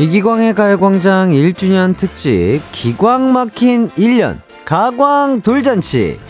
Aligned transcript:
이기광의 0.00 0.54
가요광장 0.54 1.30
1주년 1.30 1.96
특집 1.96 2.60
기광 2.70 3.32
막힌 3.32 3.88
1년 3.90 4.40
가광 4.64 5.40
돌잔치 5.40 6.20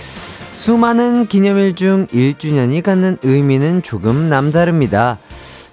수많은 0.52 1.26
기념일 1.26 1.76
중 1.76 2.06
1주년이 2.06 2.82
갖는 2.82 3.18
의미는 3.22 3.82
조금 3.82 4.30
남다릅니다. 4.30 5.18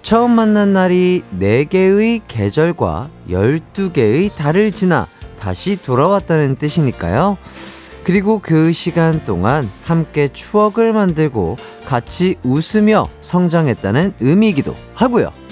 처음 0.02 0.32
만난 0.32 0.74
날이 0.74 1.22
4개의 1.40 2.20
계절과 2.28 3.08
12개의 3.30 4.30
달을 4.34 4.72
지나 4.72 5.08
다시 5.40 5.80
돌아왔다는 5.82 6.56
뜻이니까요. 6.56 7.38
그리고 8.04 8.40
그 8.40 8.72
시간 8.72 9.24
동안 9.24 9.70
함께 9.84 10.28
추억을 10.30 10.92
만들고 10.92 11.56
같이 11.86 12.36
웃으며 12.44 13.08
성장했다는 13.22 14.16
의미이기도 14.20 14.76
하고요. 14.92 15.45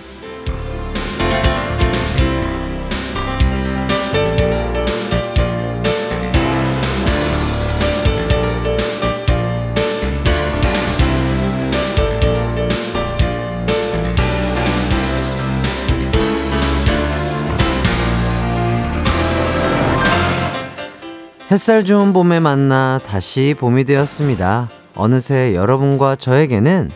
햇살 21.55 21.85
좋은 21.85 22.13
봄에 22.13 22.41
만나 22.41 22.99
다시 23.07 23.55
봄이 23.57 23.85
되었습니다. 23.85 24.69
어느새 24.97 25.55
여러분과 25.55 26.17
저에게는 26.17 26.91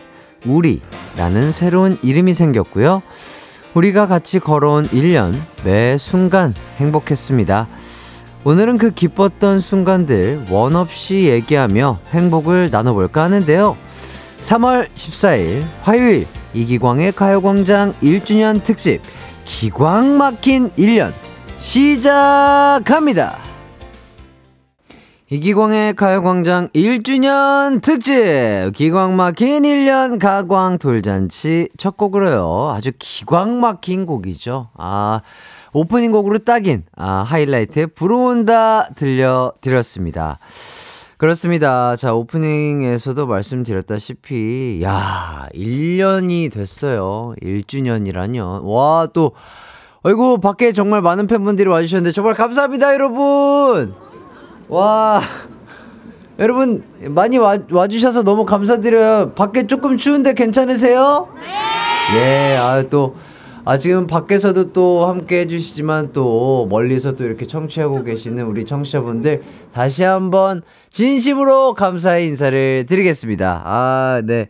우리라는 0.45 1.53
새로운 1.53 1.97
이름이 2.01 2.33
생겼고요. 2.33 3.01
우리가 3.73 4.07
같이 4.07 4.39
걸어온 4.39 4.85
1년 4.89 5.39
매 5.63 5.97
순간 5.97 6.53
행복했습니다. 6.75 7.69
오늘은 8.43 8.77
그 8.79 8.91
기뻤던 8.91 9.61
순간들 9.61 10.47
원 10.49 10.75
없이 10.75 11.29
얘기하며 11.29 11.99
행복을 12.09 12.67
나눠볼까 12.69 13.23
하는데요. 13.23 13.77
3월 14.41 14.89
14일 14.89 15.63
화요일 15.83 16.27
이기광의 16.53 17.13
가요광장 17.13 17.93
1주년 18.03 18.61
특집 18.61 19.01
기광 19.45 20.17
막힌 20.17 20.69
1년 20.71 21.13
시작합니다. 21.57 23.48
이기광의 25.31 25.93
가요광장 25.93 26.69
1주년 26.69 27.83
특집. 27.83 28.73
기광 28.73 29.15
막힌 29.15 29.61
1년 29.61 30.17
가광 30.17 30.79
돌잔치 30.79 31.69
첫 31.77 31.97
곡으로요. 31.97 32.73
아주 32.75 32.91
기광 32.97 33.59
막힌 33.59 34.07
곡이죠. 34.07 34.69
아 34.73 35.21
오프닝 35.73 36.11
곡으로 36.11 36.39
딱인 36.39 36.83
아 36.95 37.21
하이라이트에 37.27 37.85
불어온다 37.87 38.89
들려드렸습니다. 38.95 40.39
그렇습니다. 41.17 41.95
자 41.95 42.15
오프닝에서도 42.15 43.27
말씀드렸다시피 43.27 44.79
야 44.83 45.47
1년이 45.53 46.51
됐어요. 46.51 47.35
1주년이라뇨. 47.43 48.61
와 48.63 49.07
또 49.13 49.33
아이고 50.01 50.39
밖에 50.39 50.71
정말 50.71 51.01
많은 51.01 51.27
팬분들이 51.27 51.69
와주셨는데 51.69 52.13
정말 52.13 52.33
감사합니다 52.33 52.93
여러분 52.93 53.93
와. 54.69 55.21
여러분 56.39 56.83
많이 57.01 57.37
와, 57.37 57.57
와주셔서 57.69 58.23
너무 58.23 58.45
감사드려요. 58.45 59.33
밖에 59.35 59.67
조금 59.67 59.97
추운데 59.97 60.33
괜찮으세요? 60.33 61.27
네. 62.13 62.53
예, 62.53 62.57
아 62.57 62.81
또. 62.89 63.15
아, 63.65 63.77
지금 63.77 64.07
밖에서도 64.07 64.67
또 64.67 65.05
함께 65.05 65.41
해주시지만 65.41 66.11
또 66.11 66.65
멀리서 66.71 67.11
또 67.11 67.23
이렇게 67.23 67.45
청취하고 67.45 68.03
계시는 68.03 68.45
우리 68.45 68.65
청취자분들 68.65 69.43
다시 69.73 70.03
한번 70.03 70.63
진심으로 70.89 71.75
감사의 71.75 72.25
인사를 72.27 72.85
드리겠습니다. 72.87 73.61
아, 73.65 74.21
네. 74.25 74.47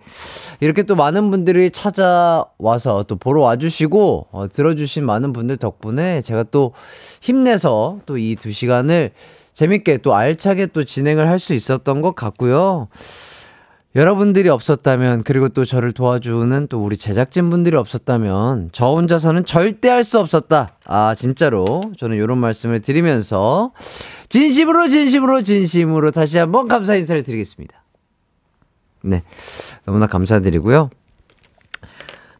이렇게 0.62 0.84
또 0.84 0.96
많은 0.96 1.32
분들이 1.32 1.70
찾아와서 1.72 3.04
또 3.10 3.18
보러 3.18 3.42
와주시고, 3.42 4.28
어, 4.32 4.48
들어주신 4.48 5.06
많은 5.06 5.34
분들 5.34 5.58
덕분에 5.58 6.22
제가 6.22 6.44
또 6.44 6.72
힘내서 7.20 8.00
또 8.06 8.16
이 8.18 8.38
두 8.40 8.52
시간을 8.52 9.12
재밌게 9.60 9.98
또 9.98 10.16
알차게 10.16 10.68
또 10.68 10.86
진행을 10.86 11.28
할 11.28 11.38
수 11.38 11.54
있었던 11.54 12.00
것 12.00 12.16
같고요. 12.16 12.88
여러분들이 13.94 14.48
없었다면 14.48 15.24
그리고 15.24 15.50
또 15.50 15.66
저를 15.66 15.92
도와주는 15.92 16.68
또 16.68 16.82
우리 16.82 16.96
제작진 16.96 17.50
분들이 17.50 17.76
없었다면 17.76 18.70
저 18.72 18.86
혼자서는 18.86 19.44
절대 19.44 19.90
할 19.90 20.06
수 20.06 20.18
없었다. 20.20 20.70
아 20.86 21.14
진짜로 21.16 21.82
저는 21.98 22.16
이런 22.16 22.38
말씀을 22.38 22.80
드리면서 22.80 23.74
진심으로 24.30 24.88
진심으로 24.88 25.42
진심으로 25.42 26.12
다시 26.12 26.38
한번 26.38 26.70
감사 26.70 26.96
인사를 26.96 27.22
드리겠습니다. 27.24 27.84
네 29.04 29.24
너무나 29.86 30.08
감사드리고요. 30.08 30.90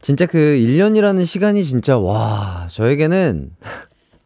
진짜 0.00 0.24
그 0.24 0.38
1년이라는 0.38 1.26
시간이 1.26 1.64
진짜 1.64 1.98
와 1.98 2.66
저에게는 2.70 3.50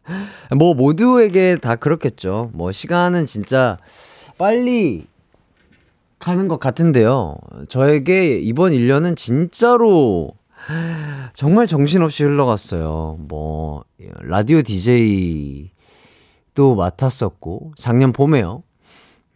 뭐 0.57 0.73
모두에게 0.73 1.57
다 1.57 1.75
그렇겠죠. 1.75 2.51
뭐 2.53 2.71
시간은 2.71 3.25
진짜 3.25 3.77
빨리 4.37 5.07
가는 6.19 6.47
것 6.47 6.59
같은데요. 6.59 7.35
저에게 7.69 8.39
이번 8.39 8.71
1년은 8.71 9.15
진짜로 9.17 10.33
정말 11.33 11.67
정신없이 11.67 12.23
흘러갔어요. 12.23 13.17
뭐 13.19 13.83
라디오 14.21 14.61
DJ 14.61 15.71
도 16.53 16.75
맡았었고 16.75 17.73
작년 17.77 18.13
봄에요. 18.13 18.63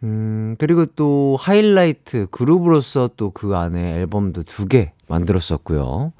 음, 0.02 0.56
그리고 0.58 0.86
또 0.86 1.36
하이라이트 1.38 2.26
그룹으로서 2.30 3.10
또 3.16 3.30
그 3.32 3.54
안에 3.56 3.96
앨범도 4.00 4.44
두 4.44 4.66
개 4.66 4.92
만들었었고요. 5.08 6.12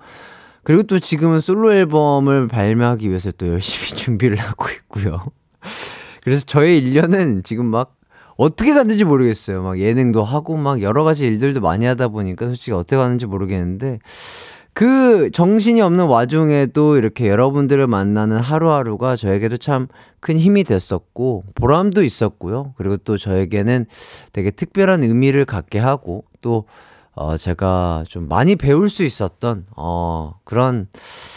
그리고 0.63 0.83
또 0.83 0.99
지금은 0.99 1.41
솔로 1.41 1.73
앨범을 1.73 2.49
발매하기 2.49 3.09
위해서 3.09 3.31
또 3.33 3.49
열심히 3.49 3.89
준비를 3.97 4.37
하고 4.39 4.67
있고요. 4.69 5.25
그래서 6.23 6.45
저의 6.45 6.83
1년은 6.83 7.45
지금 7.45 7.67
막 7.67 7.97
어떻게 8.37 8.73
갔는지 8.75 9.05
모르겠어요. 9.05 9.63
막 9.63 9.79
예능도 9.79 10.23
하고 10.23 10.57
막 10.57 10.81
여러 10.83 11.05
가지 11.05 11.27
일들도 11.27 11.61
많이 11.61 11.87
하다 11.87 12.09
보니까 12.09 12.47
솔직히 12.47 12.73
어떻게 12.73 12.97
갔는지 12.97 13.27
모르겠는데 13.27 13.99
그 14.73 15.31
정신이 15.33 15.83
없는 15.83 16.07
와중에도 16.07 16.97
이렇게 16.97 17.29
여러분들을 17.29 17.87
만나는 17.87 18.39
하루하루가 18.39 19.17
저에게도 19.17 19.57
참 19.59 19.89
큰 20.21 20.39
힘이 20.39 20.65
됐었고 20.65 21.45
보람도 21.55 22.03
있었고요. 22.03 22.75
그리고 22.77 22.99
또 22.99 23.17
저에게는 23.17 23.87
되게 24.33 24.51
특별한 24.51 25.03
의미를 25.03 25.45
갖게 25.47 25.79
하고 25.79 26.25
또 26.43 26.67
어, 27.15 27.37
제가 27.37 28.05
좀 28.09 28.29
많이 28.29 28.57
배울 28.57 28.89
수 28.89 29.03
있었던, 29.05 29.67
어, 29.77 30.35
그런 30.45 30.89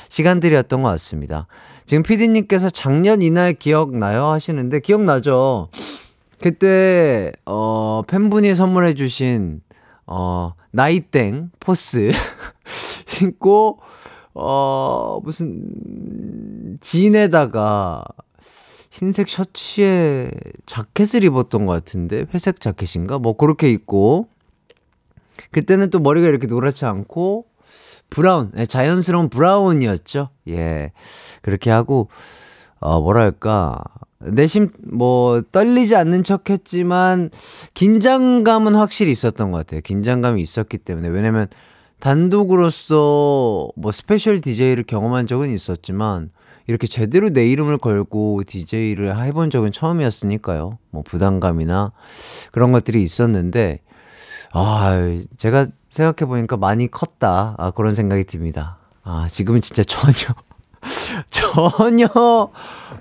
시간들이었던 0.09 0.81
것 0.81 0.89
같습니다. 0.89 1.47
지금 1.85 2.03
피디님께서 2.03 2.69
작년 2.69 3.22
이날 3.22 3.53
기억나요? 3.53 4.28
하시는데, 4.28 4.79
기억나죠? 4.79 5.69
그때, 6.39 7.31
어, 7.45 8.01
팬분이 8.07 8.53
선물해주신, 8.53 9.61
어, 10.06 10.53
나이땡 10.72 11.51
포스 11.59 12.11
신고, 13.07 13.79
어, 14.34 15.19
무슨, 15.23 16.78
진에다가 16.81 18.03
흰색 18.91 19.28
셔츠에 19.29 20.29
자켓을 20.66 21.23
입었던 21.23 21.66
것 21.66 21.73
같은데, 21.73 22.26
회색 22.34 22.61
자켓인가? 22.61 23.19
뭐, 23.19 23.35
그렇게 23.35 23.69
입고, 23.72 24.28
그때는 25.52 25.90
또 25.90 26.00
머리가 26.00 26.28
이렇게 26.28 26.47
노랗지 26.47 26.85
않고 26.85 27.46
brown, 28.09 28.52
네, 28.53 28.66
자연스러운 28.66 29.30
brown이었죠. 29.29 30.29
예. 30.50 30.91
그렇게 31.41 31.72
하고 31.72 32.09
어 32.80 33.02
뭐랄까 33.02 33.82
내심 34.20 34.70
뭐 34.91 35.41
떨리지 35.52 35.96
않는 35.96 36.24
척 36.24 36.50
했지만 36.50 37.30
긴장감은 37.74 38.76
확실히 38.76 39.12
있었던 39.12 39.52
것 39.52 39.58
같아요. 39.59 39.82
긴장감이 39.82 40.41
있었기 40.41 40.78
때문에 40.78 41.09
왜냐면 41.09 41.47
단독으로서 42.00 43.70
뭐 43.76 43.91
special 43.91 44.41
DJ를 44.41 44.84
경험한 44.84 45.28
적은 45.28 45.50
있었지만 45.53 46.32
이렇게 46.68 46.88
제대로 46.88 47.29
내 47.29 47.47
이름을 47.50 47.78
걸고 47.78 48.44
DJ를 48.46 49.18
해본 49.18 49.50
적은 49.50 49.72
처음이었으니까요. 49.72 50.78
뭐 50.91 51.03
부담감이나 51.03 51.91
그런 52.52 52.72
것들이 52.72 53.02
있었는데 53.03 53.79
아, 54.53 54.91
제가 55.38 55.67
생각해 55.90 56.28
보니까 56.28 56.58
많이 56.58 56.90
컸다. 56.90 57.55
아, 57.58 57.72
그런 57.72 57.94
생각이 57.94 58.23
듭니다. 58.26 58.78
아, 59.03 59.28
지금은 59.29 59.61
진짜 59.61 59.84
전혀, 59.84 60.34
전혀, 61.29 62.08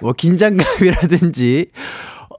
뭐, 0.00 0.12
긴장감이라든지, 0.16 1.70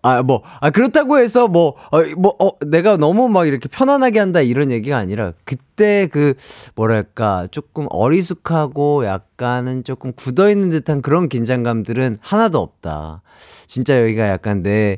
아, 0.02 0.24
뭐, 0.24 0.42
아, 0.60 0.72
그렇다고 0.72 1.20
해서 1.20 1.48
뭐, 1.48 1.76
어, 1.92 2.02
뭐, 2.18 2.36
어, 2.40 2.58
내가 2.66 2.98
너무 2.98 3.30
막 3.30 3.48
이렇게 3.48 3.70
편안하게 3.70 4.20
한다 4.20 4.42
이런 4.42 4.72
얘기가 4.72 4.98
아니라 4.98 5.34
그때 5.46 6.08
그, 6.08 6.34
뭐랄까, 6.76 7.48
조금 7.52 7.86
어리숙하고 7.92 9.06
약간은 9.06 9.84
조금 9.84 10.12
굳어있는 10.12 10.72
듯한 10.72 11.02
그런 11.02 11.30
긴장감들은 11.30 12.18
하나도 12.20 12.60
없다. 12.60 13.22
진짜 13.68 14.02
여기가 14.02 14.28
약간 14.28 14.64
내, 14.64 14.98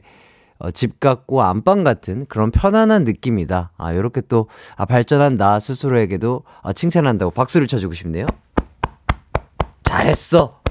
어, 0.58 0.72
집 0.72 1.00
같고 1.00 1.42
안방 1.44 1.84
같은 1.84 2.26
그런 2.28 2.52
편안한 2.52 3.04
느낌이다. 3.04 3.72
아, 3.78 3.96
요렇게 3.96 4.22
또, 4.30 4.48
아, 4.76 4.86
발전한 4.86 5.36
나 5.36 5.60
스스로에게도 5.60 6.44
아, 6.62 6.74
칭찬한다고 6.74 7.32
박수를 7.32 7.68
쳐주고 7.68 7.94
싶네요. 7.94 8.26
잘했어! 9.84 10.62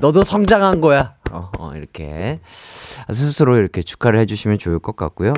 너도 0.00 0.22
성장한 0.22 0.80
거야. 0.80 1.14
어, 1.30 1.50
어, 1.58 1.74
이렇게. 1.74 2.40
스스로 3.12 3.56
이렇게 3.56 3.82
축하를 3.82 4.20
해주시면 4.20 4.58
좋을 4.58 4.78
것 4.78 4.96
같고요. 4.96 5.32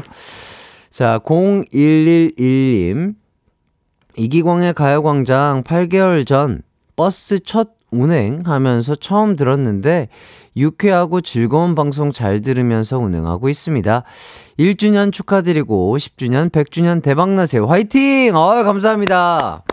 자, 0.90 1.18
0111님. 1.20 3.14
이기광의 4.16 4.74
가요광장 4.74 5.64
8개월 5.64 6.26
전 6.26 6.62
버스 6.96 7.40
첫 7.40 7.70
운행하면서 8.00 8.96
처음 8.96 9.36
들었는데 9.36 10.08
유쾌하고 10.56 11.20
즐거운 11.20 11.74
방송 11.74 12.12
잘 12.12 12.40
들으면서 12.40 12.98
운행하고 12.98 13.48
있습니다. 13.48 14.04
1주년 14.58 15.12
축하드리고 15.12 15.96
10주년, 15.96 16.50
100주년 16.50 17.02
대박나세요. 17.02 17.66
화이팅! 17.66 18.36
어 18.36 18.62
감사합니다. 18.62 19.64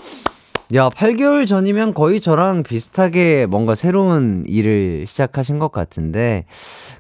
야, 0.74 0.88
8개월 0.88 1.46
전이면 1.46 1.94
거의 1.94 2.22
저랑 2.22 2.64
비슷하게 2.64 3.46
뭔가 3.46 3.76
새로운 3.76 4.46
일을 4.48 5.06
시작하신 5.06 5.60
것 5.60 5.74
같은데, 5.74 6.46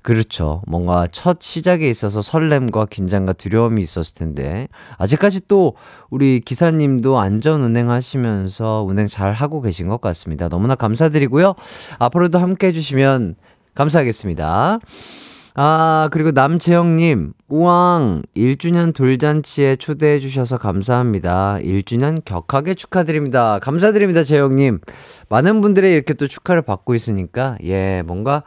그렇죠. 0.01 0.62
뭔가 0.68 1.07
첫 1.09 1.41
시작에 1.41 1.89
있어서 1.89 2.19
설렘과 2.21 2.88
긴장과 2.88 3.31
두려움이 3.31 3.81
있었을 3.81 4.15
텐데, 4.15 4.68
아직까지 4.97 5.47
또 5.47 5.75
우리 6.09 6.41
기사님도 6.41 7.18
안전 7.18 7.62
운행하시면서 7.62 8.83
운행 8.85 9.07
잘 9.07 9.31
하고 9.31 9.62
계신 9.62 9.88
것 9.88 10.01
같습니다. 10.01 10.50
너무나 10.50 10.75
감사드리고요. 10.75 11.53
앞으로도 11.97 12.39
함께 12.39 12.68
해주시면 12.68 13.35
감사하겠습니다. 13.73 14.79
아, 15.53 16.07
그리고 16.13 16.31
남채영님, 16.31 17.33
우왕, 17.50 18.21
1주년 18.38 18.94
돌잔치에 18.94 19.75
초대해주셔서 19.75 20.57
감사합니다. 20.57 21.57
1주년 21.62 22.24
격하게 22.24 22.75
축하드립니다. 22.75 23.59
감사드립니다, 23.59 24.24
채영님. 24.24 24.80
많은 25.27 25.59
분들의 25.62 25.92
이렇게 25.94 26.13
또 26.13 26.27
축하를 26.27 26.62
받고 26.62 26.95
있으니까, 26.95 27.57
예, 27.63 28.01
뭔가, 28.06 28.44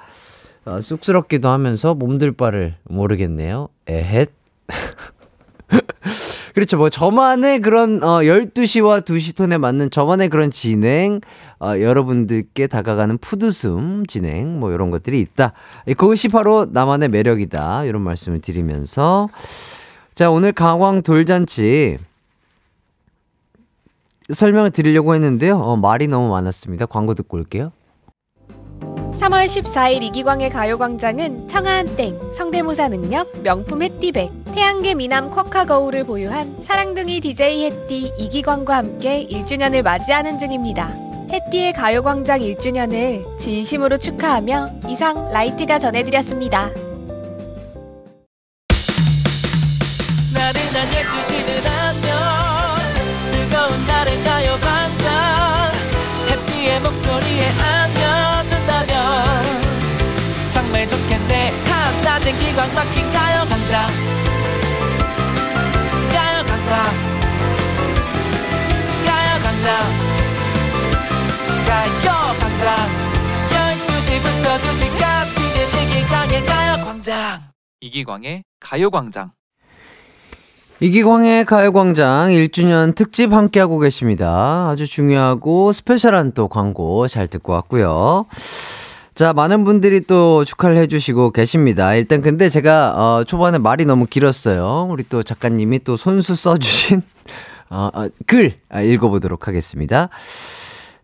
어, 0.64 0.80
쑥스럽기도 0.80 1.48
하면서 1.48 1.94
몸둘 1.94 2.32
바를 2.32 2.76
모르겠네요. 2.84 3.68
에헷. 3.86 4.30
그렇죠. 6.54 6.76
뭐 6.76 6.88
저만의 6.88 7.60
그런 7.60 8.02
어 8.02 8.20
12시와 8.20 9.04
2시 9.04 9.36
톤에 9.36 9.58
맞는 9.58 9.90
저만의 9.90 10.28
그런 10.28 10.50
진행 10.52 11.20
어 11.60 11.80
여러분들께 11.80 12.66
다가가는 12.66 13.18
푸드숨 13.18 14.06
진행 14.06 14.58
뭐 14.58 14.72
이런 14.72 14.90
것들이 14.90 15.20
있다. 15.20 15.52
그것이 15.96 16.28
바로 16.28 16.66
나만의 16.70 17.08
매력이다. 17.08 17.84
이런 17.84 18.02
말씀을 18.02 18.40
드리면서 18.40 19.28
자, 20.14 20.30
오늘 20.30 20.52
가광 20.52 21.02
돌잔치 21.02 21.96
설명을 24.32 24.70
드리려고 24.70 25.14
했는데요. 25.14 25.56
어, 25.56 25.76
말이 25.76 26.06
너무 26.06 26.28
많았습니다. 26.30 26.86
광고 26.86 27.14
듣고 27.14 27.36
올게요. 27.36 27.72
3월 29.14 29.46
14일 29.46 30.02
이기광의 30.02 30.50
가요광장은 30.50 31.48
청아한땡, 31.48 32.32
성대모사 32.32 32.88
능력, 32.88 33.42
명품 33.42 33.82
햇띠백, 33.82 34.30
태양계 34.54 34.94
미남 34.94 35.30
쿼카 35.30 35.64
거울을 35.66 36.04
보유한 36.04 36.56
사랑둥이 36.62 37.20
DJ 37.20 37.64
햇띠 37.64 38.12
이기광과 38.18 38.76
함께 38.76 39.26
1주년을 39.26 39.82
맞이하는 39.82 40.38
중입니다. 40.38 41.03
햇띠의 41.30 41.72
가요광장 41.72 42.40
1주년을 42.40 43.38
진심으로 43.38 43.98
축하하며 43.98 44.70
이상 44.88 45.30
라이트가 45.30 45.78
전해드렸습니다. 45.78 46.70
나른한 50.32 50.88
12시는 50.90 51.66
안녕. 51.66 52.76
즐거운 53.30 53.86
날의 53.86 54.22
가요광장. 54.24 55.72
햇띠의 56.30 56.80
목소리에 56.80 57.48
안겨준다면 57.60 58.94
정말 60.50 60.88
좋겠네. 60.88 61.52
한낮엔 61.64 62.38
기광 62.38 62.74
막힌 62.74 63.12
가요광장. 63.12 63.88
가요광장 66.10 67.03
12시부터 74.54 74.60
2시까지 74.60 75.90
이기광의 75.90 76.46
가요광장 76.46 77.40
이기광의 77.80 78.44
가요광장 78.60 79.30
이기광의 80.80 81.44
가요광장 81.44 82.28
1주년 82.30 82.94
특집 82.94 83.32
함께하고 83.32 83.78
계십니다. 83.80 84.68
아주 84.70 84.86
중요하고 84.86 85.72
스페셜한 85.72 86.32
또 86.32 86.48
광고 86.48 87.08
잘 87.08 87.26
듣고 87.26 87.52
왔고요. 87.52 88.26
자, 89.14 89.32
많은 89.32 89.64
분들이 89.64 90.00
또 90.00 90.44
축하를 90.44 90.76
해주시고 90.76 91.32
계십니다. 91.32 91.94
일단 91.94 92.20
근데 92.20 92.48
제가, 92.48 92.94
어, 92.96 93.24
초반에 93.24 93.58
말이 93.58 93.84
너무 93.84 94.06
길었어요. 94.06 94.88
우리 94.90 95.04
또 95.08 95.22
작가님이 95.22 95.84
또 95.84 95.96
손수 95.96 96.34
써주신 96.34 97.02
어, 97.70 97.90
어, 97.92 98.08
글 98.26 98.54
아, 98.68 98.82
읽어보도록 98.82 99.48
하겠습니다. 99.48 100.10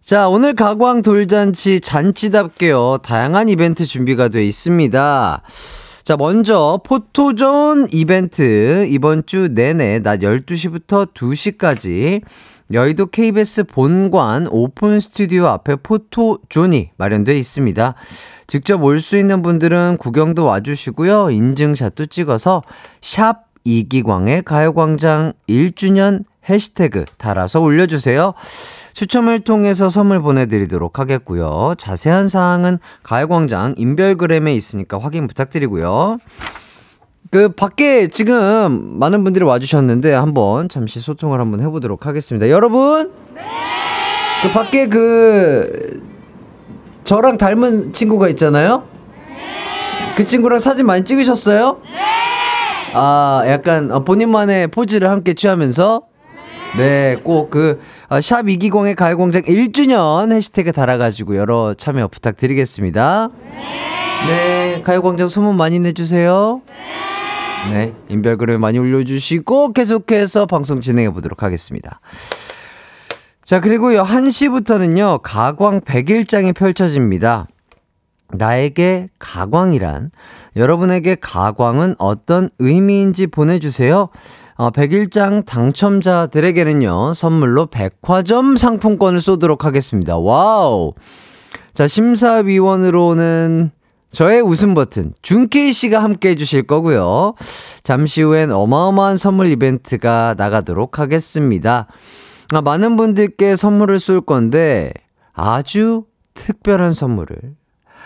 자, 0.01 0.29
오늘 0.29 0.55
가광 0.55 1.03
돌잔치 1.03 1.81
잔치답게요. 1.81 2.99
다양한 3.03 3.49
이벤트 3.49 3.85
준비가 3.85 4.29
돼 4.29 4.45
있습니다. 4.45 5.43
자, 6.03 6.17
먼저 6.17 6.81
포토존 6.85 7.89
이벤트 7.93 8.87
이번 8.89 9.25
주 9.27 9.49
내내 9.53 10.01
낮 10.01 10.21
12시부터 10.21 11.13
2시까지 11.13 12.23
여의도 12.73 13.07
KBS 13.07 13.65
본관 13.65 14.49
오픈 14.51 15.01
스튜디오 15.01 15.47
앞에 15.47 15.77
포토존이 15.77 16.91
마련되어 16.97 17.35
있습니다. 17.35 17.95
직접 18.47 18.83
올 18.83 19.01
수 19.01 19.17
있는 19.17 19.43
분들은 19.43 19.99
구경도 19.99 20.45
와주시고요. 20.45 21.31
인증샷도 21.31 22.07
찍어서 22.07 22.63
샵 23.01 23.45
이기광의 23.65 24.43
가요광장 24.43 25.35
1주년 25.49 26.25
해시태그 26.49 27.05
달아서 27.19 27.61
올려주세요. 27.61 28.33
추첨을 28.95 29.41
통해서 29.41 29.89
선물 29.89 30.21
보내드리도록 30.21 30.99
하겠고요. 30.99 31.75
자세한 31.79 32.29
사항은 32.29 32.79
가요광장 33.03 33.75
인별그램에 33.77 34.55
있으니까 34.55 34.99
확인 34.99 35.27
부탁드리고요. 35.27 36.19
그 37.31 37.51
밖에 37.51 38.09
지금 38.09 38.99
많은 38.99 39.23
분들이 39.23 39.45
와주셨는데 39.45 40.13
한번 40.13 40.69
잠시 40.69 41.01
소통을 41.01 41.39
한번 41.39 41.61
해보도록 41.61 42.07
하겠습니다. 42.07 42.51
여러분, 42.51 43.13
네! 43.35 43.43
그 44.43 44.51
밖에 44.51 44.89
그 44.89 46.03
저랑 47.05 47.39
닮은 47.39 47.93
친구가 47.93 48.29
있잖아요. 48.31 48.85
네! 49.29 50.15
그 50.17 50.25
친구랑 50.25 50.59
사진 50.59 50.87
많이 50.87 51.05
찍으셨어요? 51.05 51.81
네! 51.85 52.01
아, 52.95 53.45
약간 53.47 54.05
본인만의 54.05 54.69
포즈를 54.69 55.09
함께 55.09 55.35
취하면서 55.35 56.03
네, 56.77 57.17
꼭 57.25 57.51
그, 57.51 57.81
어, 58.09 58.21
샵 58.21 58.49
이기공의 58.49 58.95
가요공장 58.95 59.43
1주년 59.43 60.33
해시태그 60.33 60.73
달아가지고 60.73 61.37
여러 61.37 61.75
참여 61.75 62.09
부탁드리겠습니다. 62.09 63.31
네, 64.29 64.83
가요광장 64.85 65.29
소문 65.29 65.57
많이 65.57 65.81
내주세요. 65.81 66.63
네, 67.71 67.93
인별그램 68.09 68.61
많이 68.61 68.79
올려주시고 68.79 69.73
계속해서 69.73 70.47
방송 70.47 70.81
진행해 70.81 71.11
보도록 71.11 71.43
하겠습니다. 71.43 72.01
자, 73.45 73.61
그리고요, 73.61 74.05
1시부터는요, 74.05 75.21
가광 75.23 75.81
백일장이 75.81 76.55
펼쳐집니다. 76.55 77.49
나에게 78.33 79.09
가광이란 79.19 80.13
여러분에게 80.57 81.17
가광은 81.17 81.97
어떤 81.99 82.49
의미인지 82.61 83.27
보내주세요. 83.27 84.09
어, 84.61 84.71
백일장 84.71 85.47
당첨자들에게는요, 85.47 87.15
선물로 87.15 87.69
백화점 87.69 88.59
상품권을 88.59 89.19
쏘도록 89.23 89.65
하겠습니다. 89.65 90.19
Wow! 90.19 90.93
자, 91.73 91.89
심사위원으로는 91.89 93.71
저의 94.13 94.43
웃음 94.43 94.75
버튼, 94.75 95.15
준케이 95.23 95.73
씨가 95.73 96.03
함께 96.03 96.29
해주실 96.29 96.65
거고요. 96.65 97.37
잠시 97.85 98.21
후엔 98.21 98.53
어마어마한 98.53 99.17
선물 99.17 99.47
이벤트가 99.47 100.35
나가도록 100.37 100.99
하겠습니다. 100.99 101.87
아, 102.53 102.61
많은 102.61 102.97
분들께 102.99 103.57
선물을 103.57 103.99
쏠 103.99 104.21
건데, 104.21 104.93
아주 105.33 106.05
특별한 106.35 106.93
선물을 106.93 107.35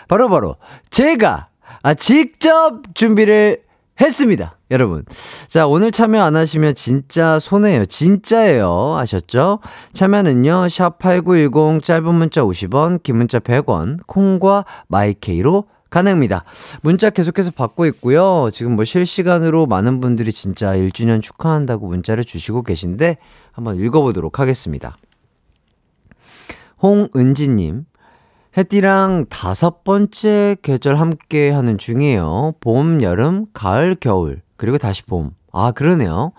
바로바로 0.07 0.29
바로 0.29 0.57
제가 0.91 1.49
아, 1.83 1.95
직접 1.95 2.95
준비를 2.95 3.63
했습니다. 4.01 4.57
여러분. 4.75 5.05
자, 5.47 5.67
오늘 5.69 5.93
참여 5.93 6.21
안 6.21 6.35
하시면 6.35 6.75
진짜 6.75 7.39
손해예요. 7.39 7.87
진짜예요. 7.87 8.97
아셨죠? 8.99 9.61
참여는요. 9.93 10.67
샵8910 10.67 11.83
짧은 11.83 12.15
문자 12.15 12.43
50원, 12.43 13.03
긴 13.03 13.17
문자 13.19 13.39
100원, 13.39 14.01
콩과 14.07 14.65
마이케이로 14.89 15.65
가능합니다. 15.91 16.43
문자 16.83 17.09
계속해서 17.11 17.53
받고 17.53 17.87
있고요. 17.87 18.51
지금 18.53 18.75
뭐 18.75 18.85
실시간으로 18.85 19.67
많은 19.67 20.01
분들이 20.01 20.33
진짜 20.33 20.75
1주년 20.75 21.23
축하한다고 21.23 21.87
문자를 21.87 22.25
주시고 22.25 22.65
계신데 22.65 23.17
한번 23.53 23.79
읽어보도록 23.79 24.41
하겠습니다. 24.41 24.97
홍은지님, 26.83 27.85
해띠랑 28.57 29.27
다섯 29.31 29.85
번째 29.85 30.57
계절 30.63 30.97
함께 30.97 31.51
하는 31.51 31.79
중이에요. 31.79 32.55
봄, 32.59 33.01
여름, 33.03 33.47
가을, 33.53 33.97
겨울, 34.01 34.43
그리고 34.57 34.79
다시 34.79 35.03
봄. 35.05 35.31
아, 35.53 35.73
그러네요. 35.73 36.33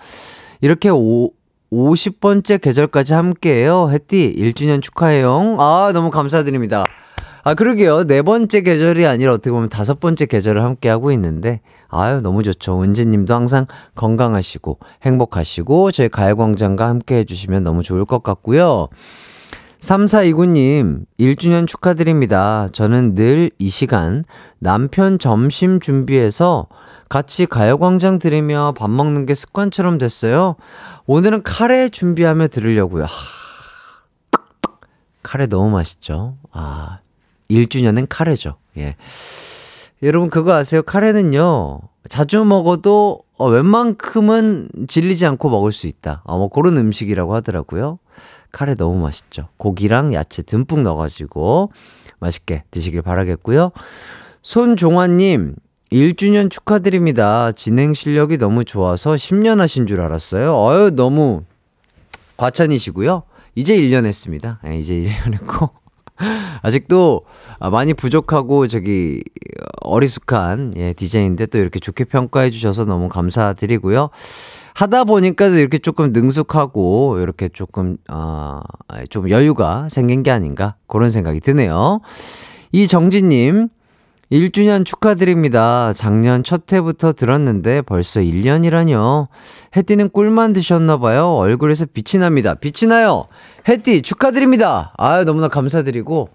이렇게 0.62 0.90
오, 0.90 1.32
50번째 1.72 2.62
계절까지 2.62 3.14
함께해요. 3.14 3.90
해띠, 3.92 4.36
1주년 4.38 4.82
축하해요. 4.82 5.58
아, 5.60 5.92
너무 5.94 6.10
감사드립니다. 6.12 6.86
아, 7.44 7.54
그러게요. 7.54 8.06
네 8.06 8.22
번째 8.24 8.62
계절이 8.62 9.06
아니라 9.06 9.34
어떻게 9.34 9.52
보면 9.52 9.70
다섯 9.70 10.00
번째 10.00 10.26
계절을 10.26 10.64
함께 10.64 10.90
하고 10.90 11.12
있는데, 11.12 11.62
아유, 11.90 12.20
너무 12.22 12.42
좋죠. 12.42 12.82
은지 12.82 13.06
님도 13.06 13.34
항상 13.36 13.68
건강하시고, 13.94 14.80
행복하시고, 15.04 15.92
저희 15.92 16.10
가요광장과 16.10 16.88
함께 16.88 17.18
해주시면 17.18 17.64
너무 17.64 17.84
좋을 17.84 18.06
것 18.06 18.24
같고요. 18.24 18.88
3429님, 19.80 21.06
1주년 21.20 21.68
축하드립니다. 21.68 22.70
저는 22.72 23.14
늘 23.14 23.52
이 23.60 23.70
시간 23.70 24.24
남편 24.58 25.20
점심 25.20 25.80
준비해서 25.80 26.68
같이 27.10 27.46
가요광장 27.46 28.20
들으며 28.20 28.74
밥 28.76 28.90
먹는 28.90 29.26
게 29.26 29.34
습관처럼 29.34 29.98
됐어요. 29.98 30.56
오늘은 31.06 31.44
카레 31.44 31.90
준비하며 31.90 32.48
들으려고요. 32.48 33.04
하, 33.04 33.10
카레 35.24 35.48
너무 35.48 35.70
맛있죠? 35.70 36.38
아, 36.52 37.00
1주년은 37.50 38.08
카레죠. 38.10 38.58
예. 38.78 38.96
여러분 40.04 40.30
그거 40.30 40.54
아세요? 40.54 40.82
카레는요. 40.84 41.80
자주 42.10 42.44
먹어도 42.44 43.22
어, 43.38 43.50
웬만큼은 43.50 44.70
질리지 44.88 45.26
않고 45.26 45.50
먹을 45.50 45.72
수 45.72 45.88
있다. 45.88 46.22
어, 46.26 46.38
뭐 46.38 46.50
그런 46.50 46.78
음식이라고 46.78 47.36
하더라고요. 47.36 48.00
카레 48.52 48.76
너무 48.76 49.02
맛있죠. 49.02 49.50
고기랑 49.58 50.14
야채 50.14 50.42
듬뿍 50.42 50.82
넣어가지고 50.84 51.72
맛있게 52.20 52.64
드시길 52.72 53.02
바라겠고요. 53.02 53.72
손종환님, 54.42 55.56
1주년 55.92 56.50
축하드립니다. 56.50 57.52
진행 57.52 57.94
실력이 57.94 58.38
너무 58.38 58.66
좋아서 58.66 59.14
10년 59.14 59.58
하신 59.58 59.86
줄 59.86 60.02
알았어요. 60.02 60.56
어유 60.56 60.92
너무 60.96 61.44
과찬이시고요. 62.38 63.24
이제 63.56 63.78
1년 63.78 64.06
했습니다. 64.06 64.60
네, 64.64 64.80
이제 64.80 64.94
1년 64.94 65.34
했고. 65.34 65.70
아직도 66.62 67.26
많이 67.72 67.94
부족하고 67.94 68.68
저기 68.68 69.24
어리숙한 69.82 70.72
예, 70.78 70.94
디자인인데 70.94 71.48
또 71.48 71.58
이렇게 71.58 71.80
좋게 71.80 72.06
평가해 72.06 72.52
주셔서 72.52 72.86
너무 72.86 73.10
감사드리고요. 73.10 74.10
하다 74.74 75.04
보니까 75.06 75.48
이렇게 75.48 75.78
조금 75.78 76.12
능숙하고 76.12 77.20
이렇게 77.20 77.50
조금 77.50 77.98
아좀 78.08 79.30
여유가 79.30 79.88
생긴 79.90 80.24
게 80.24 80.32
아닌가 80.32 80.76
그런 80.88 81.10
생각이 81.10 81.40
드네요. 81.42 82.02
이 82.72 82.88
정진님 82.88 83.70
1주년 84.32 84.86
축하드립니다. 84.86 85.94
작년 85.94 86.44
첫 86.44 86.72
회부터 86.72 87.14
들었는데 87.14 87.84
벌써 87.84 88.22
1년이라뇨. 88.22 89.28
해띠는 89.76 90.10
꿀만 90.10 90.54
드셨나봐요. 90.54 91.36
얼굴에서 91.36 91.86
빛이 91.86 92.20
납니다. 92.20 92.56
빛이 92.56 92.90
나요. 92.90 93.28
해띠 93.68 94.02
축하드립니다. 94.02 94.94
아유, 94.98 95.26
너무나 95.26 95.48
감사드리고. 95.48 96.30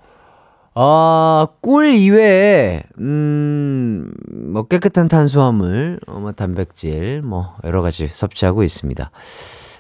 아, 0.75 1.49
꿀 1.61 1.93
이외에, 1.95 2.85
음, 3.01 4.13
뭐 4.31 4.69
깨끗한 4.69 5.09
탄수화물, 5.09 5.99
어, 6.07 6.21
뭐 6.21 6.31
단백질, 6.31 7.23
뭐 7.23 7.57
여러 7.65 7.83
가지 7.83 8.07
섭취하고 8.07 8.63
있습니다. 8.63 9.11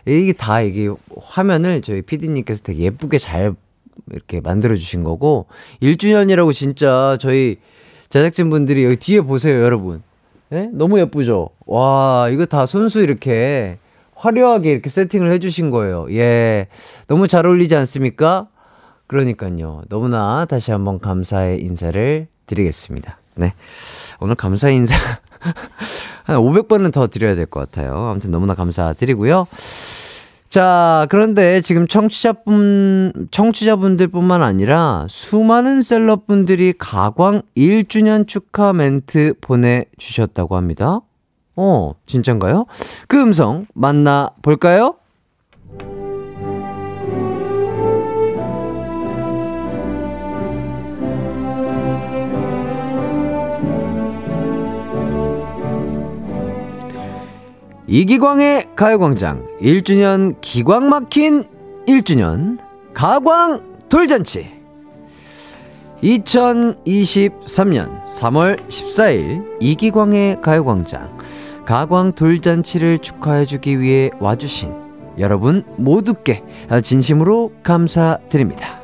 이게 0.07 0.33
다 0.33 0.61
이게 0.63 0.91
화면을 1.17 1.81
저희 1.83 2.03
피디님께서 2.03 2.65
되게 2.65 2.83
예쁘게 2.85 3.19
잘 3.19 3.55
이렇게 4.11 4.41
만들어주신 4.41 5.05
거고, 5.05 5.47
1주년이라고 5.81 6.53
진짜 6.53 7.17
저희 7.21 7.59
제작진분들이 8.11 8.85
여기 8.85 8.97
뒤에 8.97 9.21
보세요, 9.21 9.63
여러분. 9.63 10.03
네? 10.51 10.69
너무 10.73 10.99
예쁘죠? 10.99 11.51
와, 11.67 12.29
이거 12.31 12.45
다 12.45 12.67
손수 12.67 13.01
이렇게 13.01 13.79
화려하게 14.17 14.73
이렇게 14.73 14.91
세팅을 14.91 15.33
해주신 15.33 15.71
거예요. 15.71 16.07
예. 16.11 16.67
너무 17.07 17.29
잘 17.29 17.47
어울리지 17.47 17.75
않습니까? 17.77 18.49
그러니까요. 19.07 19.83
너무나 19.89 20.45
다시 20.45 20.73
한번 20.73 20.99
감사의 20.99 21.61
인사를 21.63 22.27
드리겠습니다. 22.47 23.19
네. 23.37 23.55
오늘 24.21 24.35
감사 24.35 24.69
인사 24.71 24.95
한 26.25 26.37
500번은 26.37 26.93
더 26.93 27.07
드려야 27.07 27.35
될 27.37 27.47
것 27.47 27.61
같아요. 27.61 28.09
아무튼 28.09 28.31
너무나 28.33 28.55
감사드리고요. 28.55 29.47
자, 30.51 31.07
그런데 31.11 31.61
지금 31.61 31.87
청취자분, 31.87 33.29
청취자분들 33.31 34.09
뿐만 34.09 34.43
아니라 34.43 35.07
수많은 35.09 35.81
셀럽분들이 35.81 36.75
가광 36.77 37.43
1주년 37.57 38.27
축하 38.27 38.73
멘트 38.73 39.35
보내주셨다고 39.41 40.57
합니다. 40.57 41.03
어, 41.55 41.93
진짠가요? 42.05 42.67
그 43.07 43.23
음성 43.23 43.67
만나볼까요? 43.75 44.97
이기광의 57.93 58.67
가요광장. 58.77 59.49
1주년 59.61 60.37
기광 60.41 60.89
막힌 60.89 61.43
1주년 61.89 62.59
가광 62.95 63.63
돌잔치. 63.89 64.49
2023년 66.01 68.07
3월 68.07 68.65
14일 68.69 69.45
이기광의 69.59 70.41
가요광장. 70.41 71.19
가광 71.67 72.13
돌잔치를 72.13 73.01
축하해주기 73.01 73.81
위해 73.81 74.11
와주신 74.21 74.73
여러분 75.19 75.65
모두께 75.77 76.45
진심으로 76.85 77.51
감사드립니다. 77.65 78.81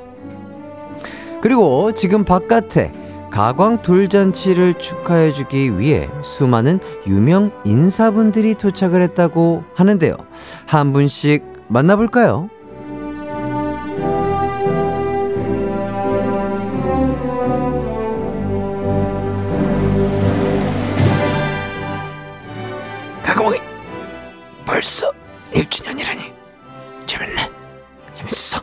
그리고 1.42 1.92
지금 1.92 2.24
바깥에 2.24 2.90
가광 3.36 3.82
돌잔치를 3.82 4.78
축하해주기 4.78 5.78
위해 5.78 6.08
수많은 6.22 6.80
유명 7.06 7.52
인사분들이 7.66 8.54
도착을 8.54 9.02
했다고 9.02 9.62
하는데요. 9.74 10.16
한 10.64 10.94
분씩 10.94 11.44
만나볼까요? 11.68 12.48
가광이 23.22 23.60
벌써 24.64 25.12
1주년이라니 25.52 26.32
재밌네 27.04 27.50
재밌어 28.14 28.62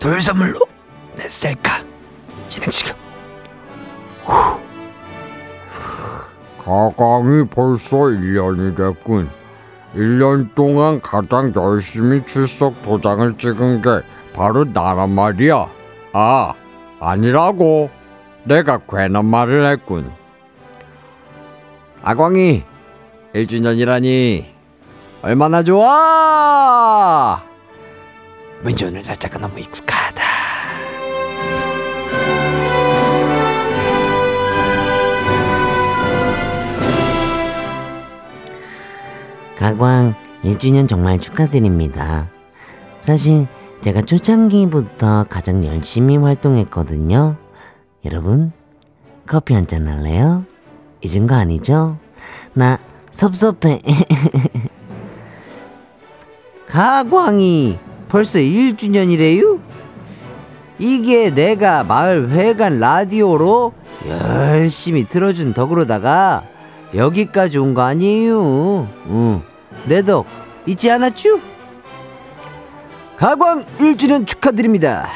돌 0.00 0.22
선물로 0.22 0.58
내 1.16 1.28
셀카 1.28 1.84
진행시켜 2.48 3.01
가강이 6.64 7.46
벌써 7.50 7.96
1년이 7.96 8.76
됐군. 8.76 9.30
1년 9.96 10.54
동안 10.54 11.00
가장 11.00 11.52
열심히 11.54 12.24
출석 12.24 12.80
도장을 12.82 13.36
찍은 13.36 13.82
게 13.82 14.00
바로 14.32 14.64
나란 14.64 15.10
말이야. 15.10 15.68
아, 16.12 16.54
아니라고. 17.00 17.90
내가 18.44 18.78
괜한 18.78 19.24
말을 19.26 19.66
했군. 19.66 20.10
아광이 22.02 22.64
1주년이라니 23.34 24.44
얼마나 25.22 25.62
좋아! 25.62 27.40
왠지 28.62 28.84
오늘 28.84 29.02
날짜가 29.04 29.38
너무 29.38 29.60
익숙하 29.60 30.01
가광 39.66 40.16
1주년 40.42 40.88
정말 40.88 41.20
축하드립니다. 41.20 42.28
사실 43.00 43.46
제가 43.80 44.02
초창기부터 44.02 45.26
가장 45.28 45.62
열심히 45.64 46.16
활동했거든요. 46.16 47.36
여러분, 48.04 48.50
커피 49.24 49.54
한 49.54 49.68
잔 49.68 49.86
할래요? 49.86 50.44
잊은 51.04 51.28
거 51.28 51.36
아니죠? 51.36 51.96
나 52.54 52.76
섭섭해. 53.12 53.78
가광이 56.66 57.78
벌써 58.08 58.40
1주년이래요? 58.40 59.60
이게 60.80 61.30
내가 61.30 61.84
마을 61.84 62.30
회관 62.30 62.80
라디오로 62.80 63.74
열심히 64.08 65.04
틀어준 65.08 65.54
덕으로다가 65.54 66.42
여기까지 66.96 67.58
온 67.58 67.74
거 67.74 67.82
아니에요. 67.82 68.88
응. 69.08 69.42
내 69.86 70.02
덕 70.02 70.26
잊지 70.66 70.90
않았죠? 70.90 71.40
가광 73.16 73.64
1주년 73.78 74.26
축하드립니다. 74.26 75.08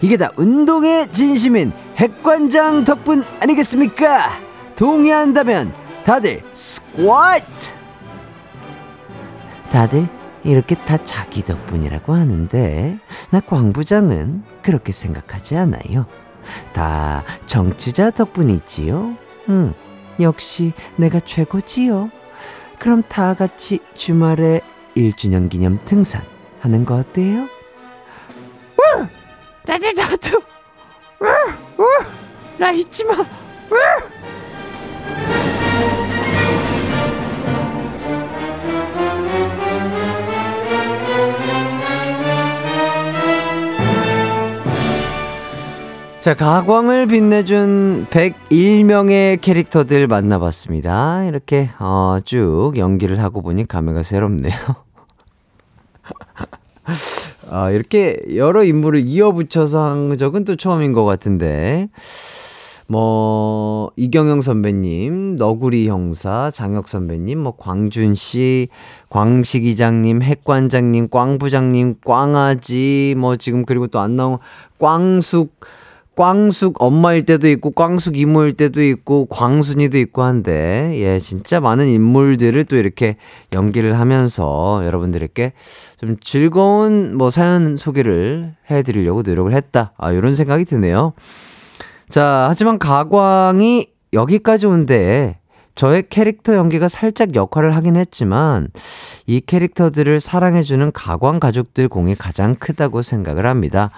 이게 0.00 0.16
다 0.16 0.30
운동의 0.36 1.10
진심인 1.12 1.72
핵관장 1.96 2.84
덕분 2.84 3.24
아니겠습니까? 3.40 4.30
동의한다면 4.74 5.72
다들 6.04 6.42
스쿼트! 6.54 7.70
다들 9.70 10.08
이렇게 10.44 10.74
다 10.74 10.96
자기 11.04 11.42
덕분이라고 11.42 12.14
하는데 12.14 12.98
나 13.30 13.40
광부장은 13.40 14.42
그렇게 14.60 14.90
생각하지 14.92 15.56
않아요. 15.56 16.06
다 16.72 17.22
정치자 17.46 18.10
덕분이지요. 18.10 19.16
음, 19.50 19.72
역시 20.18 20.72
내가 20.96 21.20
최고지요. 21.20 22.10
그럼 22.82 23.04
다 23.08 23.32
같이 23.34 23.78
주말에 23.94 24.60
1주년 24.96 25.48
기념 25.48 25.78
등산 25.84 26.20
하는 26.58 26.84
거 26.84 26.96
어때요? 26.96 27.42
우! 27.42 29.06
나도 29.64 29.92
나도! 29.92 30.42
나 32.58 32.72
잊지 32.72 33.04
마. 33.04 33.14
자, 46.22 46.34
가광을 46.34 47.08
빛내준 47.08 48.06
101명의 48.08 49.40
캐릭터들 49.40 50.06
만나봤습니다. 50.06 51.24
이렇게, 51.24 51.70
어, 51.80 52.18
쭉 52.24 52.74
연기를 52.76 53.18
하고 53.20 53.42
보니 53.42 53.66
감회가 53.66 54.04
새롭네요. 54.04 54.54
아, 57.50 57.70
이렇게 57.70 58.20
여러 58.36 58.62
인물을 58.62 59.00
이어붙여서 59.04 59.84
한 59.84 60.16
적은 60.16 60.44
또 60.44 60.54
처음인 60.54 60.92
것 60.92 61.04
같은데, 61.04 61.88
뭐, 62.86 63.90
이경영 63.96 64.42
선배님, 64.42 65.34
너구리 65.38 65.88
형사, 65.88 66.52
장혁 66.52 66.86
선배님, 66.86 67.40
뭐, 67.40 67.56
광준 67.56 68.14
씨, 68.14 68.68
광식 69.10 69.64
이장님, 69.64 70.22
핵관장님, 70.22 71.08
꽝부장님, 71.08 71.96
꽝아지, 72.04 73.16
뭐, 73.18 73.34
지금 73.34 73.64
그리고 73.64 73.88
또 73.88 73.98
안 73.98 74.14
나온 74.14 74.38
꽝숙, 74.78 75.58
꽝숙 76.14 76.82
엄마일 76.82 77.24
때도 77.24 77.48
있고 77.48 77.70
꽝숙 77.70 78.18
이모일 78.18 78.52
때도 78.52 78.82
있고 78.82 79.26
광순이도 79.26 79.96
있고 79.98 80.22
한데 80.22 80.92
예 80.96 81.18
진짜 81.18 81.60
많은 81.60 81.88
인물들을 81.88 82.64
또 82.64 82.76
이렇게 82.76 83.16
연기를 83.52 83.98
하면서 83.98 84.82
여러분들에게 84.84 85.52
좀 85.98 86.16
즐거운 86.20 87.16
뭐 87.16 87.30
사연 87.30 87.76
소개를 87.76 88.54
해드리려고 88.70 89.22
노력을 89.22 89.52
했다 89.54 89.92
아 89.96 90.12
이런 90.12 90.34
생각이 90.34 90.66
드네요 90.66 91.14
자 92.10 92.46
하지만 92.48 92.78
가광이 92.78 93.86
여기까지 94.12 94.66
온데 94.66 95.38
저의 95.74 96.04
캐릭터 96.10 96.54
연기가 96.54 96.88
살짝 96.88 97.34
역할을 97.34 97.74
하긴 97.76 97.96
했지만 97.96 98.68
이 99.26 99.40
캐릭터들을 99.40 100.20
사랑해주는 100.20 100.92
가광 100.92 101.40
가족들 101.40 101.88
공이 101.88 102.14
가장 102.14 102.54
크다고 102.54 103.00
생각을 103.00 103.46
합니다. 103.46 103.90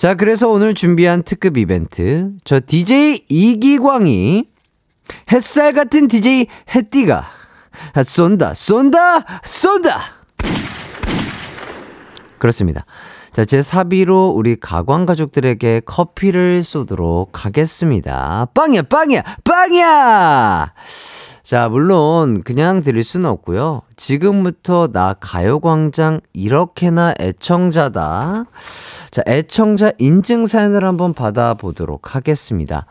자, 0.00 0.14
그래서 0.14 0.48
오늘 0.48 0.72
준비한 0.72 1.22
특급 1.22 1.58
이벤트. 1.58 2.30
저 2.44 2.58
DJ 2.66 3.26
이기광이 3.28 4.44
햇살 5.30 5.74
같은 5.74 6.08
DJ 6.08 6.46
햇띠가 6.74 7.22
쏜다, 8.02 8.54
쏜다, 8.54 9.40
쏜다! 9.44 10.00
그렇습니다. 12.38 12.86
자, 13.34 13.44
제 13.44 13.60
사비로 13.60 14.28
우리 14.28 14.58
가광 14.58 15.04
가족들에게 15.04 15.82
커피를 15.84 16.64
쏘도록 16.64 17.44
하겠습니다. 17.44 18.46
빵이야, 18.54 18.80
빵이야, 18.80 19.22
빵이야! 19.44 20.72
자, 21.50 21.68
물론 21.68 22.42
그냥 22.44 22.80
드릴 22.80 23.02
수는 23.02 23.28
없고요. 23.28 23.82
지금부터 23.96 24.86
나 24.92 25.16
가요광장 25.18 26.20
이렇게나 26.32 27.14
애청자다. 27.18 28.44
자, 29.10 29.22
애청자 29.26 29.90
인증 29.98 30.46
사연을 30.46 30.84
한번 30.84 31.12
받아보도록 31.12 32.14
하겠습니다. 32.14 32.86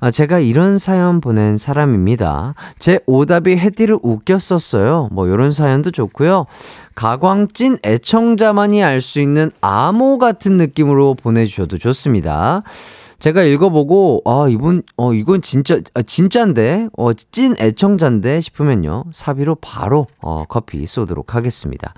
아, 0.00 0.10
제가 0.10 0.38
이런 0.38 0.76
사연 0.76 1.22
보낸 1.22 1.56
사람입니다. 1.56 2.54
제 2.78 3.00
오답이 3.06 3.56
헤디를 3.56 3.98
웃겼었어요. 4.02 5.08
뭐, 5.10 5.26
이런 5.26 5.50
사연도 5.50 5.90
좋고요. 5.90 6.44
가광찐 6.94 7.78
애청자만이 7.82 8.84
알 8.84 9.00
수 9.00 9.18
있는 9.18 9.50
암호 9.62 10.18
같은 10.18 10.58
느낌으로 10.58 11.14
보내주셔도 11.14 11.78
좋습니다. 11.78 12.64
제가 13.18 13.42
읽어보고 13.42 14.22
아 14.26 14.46
이분 14.48 14.82
어 14.96 15.12
이건 15.12 15.42
진짜 15.42 15.80
아, 15.94 16.02
진짠데 16.02 16.88
어 16.96 17.12
찐 17.12 17.56
애청자인데 17.58 18.40
싶으면요 18.40 19.04
사비로 19.12 19.56
바로 19.56 20.06
어 20.20 20.44
커피 20.48 20.86
쏘도록 20.86 21.34
하겠습니다. 21.34 21.94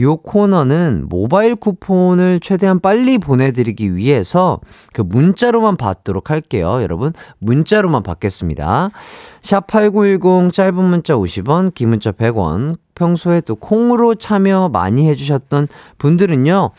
요 0.00 0.16
코너는 0.16 1.06
모바일 1.08 1.54
쿠폰을 1.54 2.40
최대한 2.40 2.80
빨리 2.80 3.18
보내드리기 3.18 3.94
위해서 3.94 4.60
그 4.92 5.02
문자로만 5.02 5.76
받도록 5.76 6.30
할게요. 6.30 6.80
여러분, 6.82 7.12
문자로만 7.38 8.02
받겠습니다. 8.02 8.90
샵8910 9.42 10.52
짧은 10.52 10.82
문자 10.82 11.14
50원, 11.14 11.74
긴 11.74 11.90
문자 11.90 12.10
100원, 12.10 12.76
평소에 12.94 13.42
또 13.42 13.54
콩으로 13.54 14.14
참여 14.14 14.70
많이 14.72 15.08
해주셨던 15.08 15.68
분들은요, 15.98 16.70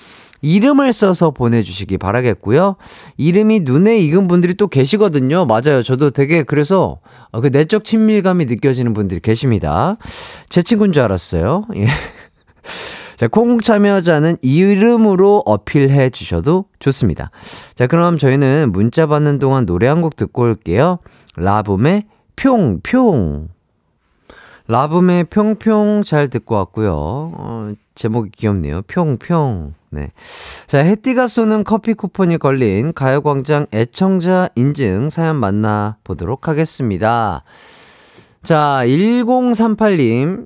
이름을 0.43 0.93
써서 0.93 1.32
보내주시기 1.32 1.97
바라겠고요. 1.97 2.75
이름이 3.17 3.62
눈에 3.62 3.97
익은 3.99 4.27
분들이 4.27 4.53
또 4.53 4.67
계시거든요. 4.67 5.45
맞아요. 5.45 5.82
저도 5.82 6.12
되게 6.12 6.43
그래서 6.43 6.99
어, 7.32 7.41
그 7.41 7.47
내적 7.47 7.86
친밀감이 7.86 8.45
느껴지는 8.45 8.93
분들이 8.93 9.19
계십니다. 9.21 9.97
제 10.49 10.62
친구인 10.62 10.93
줄 10.93 11.01
알았어요. 11.01 11.65
예. 11.77 11.88
자, 13.15 13.27
콩 13.29 13.62
참여자는 13.62 14.38
이름으로 14.41 15.43
어필해 15.45 16.10
주셔도 16.10 16.65
좋습니다. 16.79 17.32
자, 17.73 17.88
그럼 17.88 18.17
저희는 18.17 18.71
문자 18.73 19.08
받는 19.08 19.39
동안 19.39 19.65
노래 19.65 19.88
한 19.88 20.01
곡 20.01 20.17
듣고 20.17 20.41
올게요. 20.43 20.99
라붐의 21.38 22.03
평평. 22.36 23.47
라붐의 24.67 25.25
평평 25.25 26.03
잘 26.06 26.27
듣고 26.27 26.56
왔고요. 26.56 26.93
어, 26.93 27.71
제목이 27.95 28.32
귀엽네요. 28.32 28.82
평평. 28.84 29.73
네. 29.89 30.12
자, 30.67 30.79
해띠가 30.79 31.27
쏘는 31.27 31.63
커피 31.63 31.93
쿠폰이 31.93 32.38
걸린 32.38 32.93
가요광장 32.93 33.67
애청자 33.73 34.49
인증 34.56 35.10
사연 35.10 35.36
만나보도록 35.36 36.47
하겠습니다. 36.47 37.43
자, 38.43 38.82
1038님. 38.86 40.45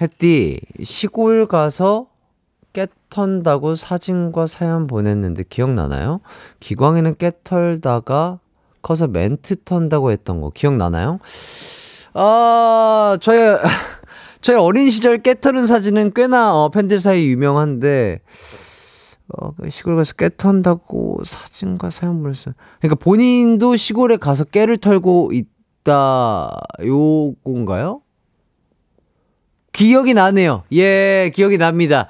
해띠, 0.00 0.60
시골 0.82 1.46
가서 1.46 2.06
깨 2.72 2.86
턴다고 3.08 3.74
사진과 3.74 4.46
사연 4.46 4.86
보냈는데 4.86 5.44
기억나나요? 5.48 6.20
기광이는 6.60 7.16
깨 7.16 7.32
털다가 7.42 8.38
커서 8.82 9.06
멘트 9.06 9.64
턴다고 9.64 10.10
했던 10.10 10.42
거 10.42 10.50
기억나나요? 10.50 11.18
아, 12.12 13.18
저의, 13.20 13.58
저의 14.40 14.58
어린 14.58 14.90
시절 14.90 15.18
깨터는 15.18 15.66
사진은 15.66 16.12
꽤나 16.14 16.54
어, 16.54 16.68
팬들 16.68 17.00
사이 17.00 17.26
유명한데, 17.26 18.20
어, 19.36 19.50
그 19.52 19.70
시골 19.70 19.96
가서 19.96 20.14
깨 20.14 20.28
턴다고 20.28 21.20
사진과 21.24 21.90
사연 21.90 22.22
보냈어요. 22.22 22.54
그러니까 22.80 23.02
본인도 23.02 23.76
시골에 23.76 24.16
가서 24.16 24.44
깨를 24.44 24.78
털고 24.78 25.32
있다, 25.32 26.56
요건가요? 26.84 28.02
기억이 29.72 30.14
나네요. 30.14 30.62
예, 30.72 31.30
기억이 31.34 31.58
납니다. 31.58 32.08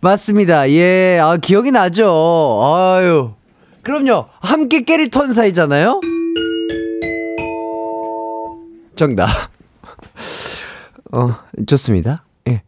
맞습니다. 0.00 0.70
예, 0.70 1.18
아, 1.20 1.36
기억이 1.36 1.70
나죠. 1.72 2.60
아유. 2.62 3.32
그럼요. 3.82 4.26
함께 4.40 4.82
깨를 4.82 5.10
턴 5.10 5.32
사이잖아요? 5.32 6.00
정답. 8.94 9.28
어, 11.12 11.34
좋습니다. 11.66 12.24
예. 12.48 12.62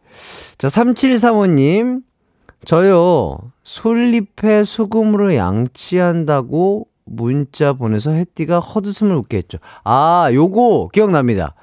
자, 0.57 0.67
3735님. 0.67 2.01
저요, 2.65 3.37
솔잎에 3.63 4.65
소금으로 4.65 5.33
양치한다고 5.35 6.87
문자 7.05 7.73
보내서 7.73 8.11
혜띠가 8.11 8.59
헛웃음을 8.59 9.15
웃게 9.15 9.37
했죠. 9.37 9.57
아, 9.83 10.29
요거 10.31 10.89
기억납니다. 10.93 11.55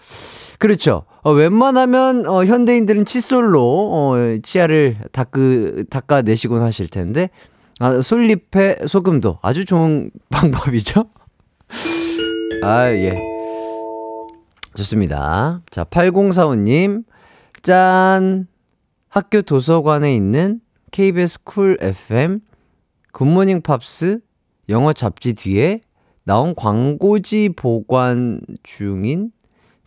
그렇죠. 0.59 1.05
어, 1.23 1.33
웬만하면 1.33 2.27
어, 2.27 2.45
현대인들은 2.45 3.05
칫솔로 3.05 3.61
어, 3.93 4.39
치아를 4.43 4.97
닦그, 5.13 5.85
닦아내시곤 5.91 6.63
하실 6.63 6.89
텐데 6.89 7.31
아, 7.79 8.01
솔잎에 8.01 8.87
소금도 8.87 9.39
아주 9.43 9.65
좋은 9.65 10.11
방법이죠. 10.31 11.05
아, 12.63 12.89
예. 12.91 13.36
좋습니다. 14.77 15.63
자, 15.71 15.85
8045님. 15.85 17.05
짠. 17.63 18.47
학교 19.09 19.41
도서관에 19.41 20.15
있는 20.15 20.61
KBS 20.91 21.45
쿨 21.45 21.79
FM 21.81 22.41
굿모닝 23.13 23.63
팝스 23.63 24.21
영어 24.69 24.93
잡지 24.93 25.33
뒤에 25.33 25.81
나온 26.25 26.55
광고지 26.55 27.55
보관 27.57 28.41
중인 28.63 29.31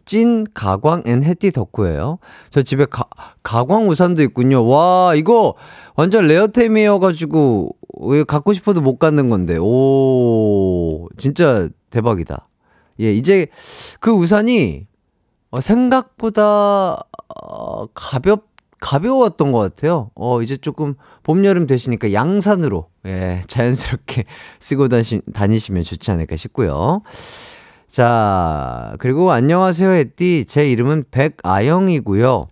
찐 0.06 0.46
가광 0.56 1.04
앤 1.06 1.24
해띠 1.24 1.52
덕후예요. 1.52 2.18
저 2.50 2.64
집에 2.64 2.86
가, 2.86 3.06
가광 3.44 3.88
우산도 3.90 4.24
있군요. 4.24 4.66
와, 4.66 5.14
이거 5.14 5.54
완전 5.96 6.26
rare템이어가지고 6.26 7.76
왜 8.02 8.24
갖고 8.24 8.54
싶어도 8.54 8.82
못 8.82 8.98
갖는 8.98 9.30
건데. 9.30 9.58
오, 9.60 11.08
진짜 11.18 11.70
대박이다. 11.92 12.49
예, 13.00 13.14
이제 13.14 13.48
그 14.00 14.12
우산이 14.12 14.88
어, 15.52 15.62
생각보다 15.62 16.96
어, 17.44 17.86
가볍 17.94 18.50
가벼웠던 18.80 19.52
것 19.52 19.60
같아요. 19.60 20.10
어, 20.16 20.42
이제 20.42 20.56
조금 20.56 20.96
봄, 21.24 21.44
여름 21.46 21.68
되시니까 21.68 22.14
양산으로, 22.14 22.88
예, 23.06 23.42
자연스럽게 23.48 24.24
쓰고 24.60 24.88
다시, 24.88 25.22
다니시면 25.34 25.84
좋지 25.84 26.12
않을까 26.12 26.36
싶고요. 26.38 27.02
자, 27.88 28.94
그리고 29.00 29.32
안녕하세요, 29.32 29.90
햇띠. 29.90 30.46
제 30.48 30.70
이름은 30.70 31.06
백아영이고요. 31.12 32.48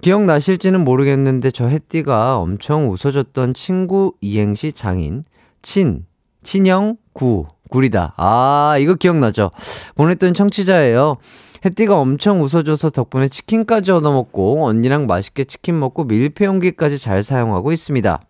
기억나실지는 0.00 0.84
모르겠는데 0.84 1.50
저 1.50 1.66
햇띠가 1.66 2.38
엄청 2.38 2.90
웃어줬던 2.90 3.54
친구 3.54 4.14
이행시 4.20 4.72
장인, 4.72 5.24
친, 5.60 6.06
친형, 6.42 6.96
구, 7.12 7.46
구리다. 7.72 8.14
아, 8.18 8.76
이거 8.78 8.94
기억나죠? 8.94 9.50
보냈던 9.96 10.34
청취자예요. 10.34 11.16
혜띠가 11.64 11.96
엄청 11.96 12.42
웃어줘서 12.42 12.90
덕분에 12.90 13.28
치킨까지 13.28 13.92
얻어먹고 13.92 14.66
언니랑 14.66 15.06
맛있게 15.06 15.44
치킨 15.44 15.78
먹고 15.80 16.04
밀폐용기까지 16.04 16.98
잘 16.98 17.22
사용하고 17.22 17.72
있습니다. 17.72 18.20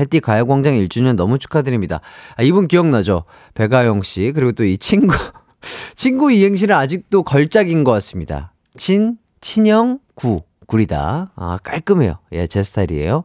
혜띠 0.00 0.20
가요광장 0.20 0.74
1주년 0.74 1.14
너무 1.14 1.38
축하드립니다. 1.38 2.00
아, 2.36 2.42
이분 2.42 2.68
기억나죠? 2.68 3.24
배가영 3.54 4.02
씨. 4.02 4.32
그리고 4.34 4.52
또 4.52 4.64
이 4.64 4.76
친구, 4.78 5.14
친구 5.94 6.32
이행시는 6.32 6.74
아직도 6.74 7.22
걸작인 7.22 7.84
것 7.84 7.92
같습니다. 7.92 8.52
친, 8.76 9.18
친형, 9.40 9.98
구, 10.14 10.42
구리다. 10.66 11.32
아, 11.36 11.58
깔끔해요. 11.62 12.18
예, 12.32 12.46
제 12.46 12.62
스타일이에요. 12.62 13.24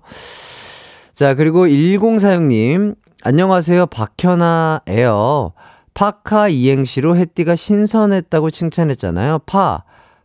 자, 1.14 1.36
그리고 1.36 1.68
1046님. 1.68 2.96
안녕하세요. 3.26 3.86
박현아예요. 3.86 5.54
파카 5.94 6.50
이행시로 6.50 7.16
햇띠가 7.16 7.56
신선했다고 7.56 8.52
칭찬했잖아요. 8.52 9.40
파, 9.46 9.84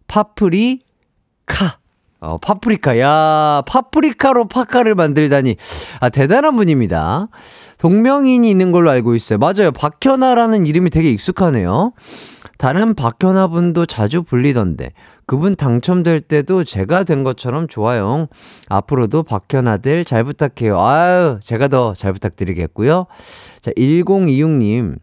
파프리 0.09 0.81
카. 1.47 1.79
어, 2.19 2.39
파프리카. 2.39 2.99
야, 2.99 3.63
파프리카로 3.69 4.49
파카를 4.49 4.97
만들다니. 4.97 5.55
아, 6.01 6.09
대단한 6.09 6.57
분입니다. 6.57 7.29
동명인이 7.79 8.51
있는 8.51 8.73
걸로 8.73 8.91
알고 8.91 9.15
있어요. 9.15 9.39
맞아요. 9.39 9.71
박현아라는 9.71 10.67
이름이 10.67 10.91
되게 10.91 11.13
익숙하네요. 11.13 11.93
다른 12.57 12.95
박현아 12.95 13.47
분도 13.47 13.87
자주 13.87 14.25
불리던데. 14.25 14.91
그분 15.29 15.55
당첨될 15.57 16.23
때도 16.23 16.65
제가 16.65 17.05
된 17.05 17.23
것처럼 17.23 17.69
좋아요. 17.69 18.29
앞으로도 18.71 19.25
박현 19.25 19.69
아들 19.69 20.03
잘 20.07 20.25
부탁해요. 20.25 20.81
아유, 20.81 21.39
제가 21.43 21.69
더 21.69 21.93
잘 21.95 22.15
부탁드리겠고요. 22.15 23.05
자, 23.61 23.71
1026님. 23.73 24.97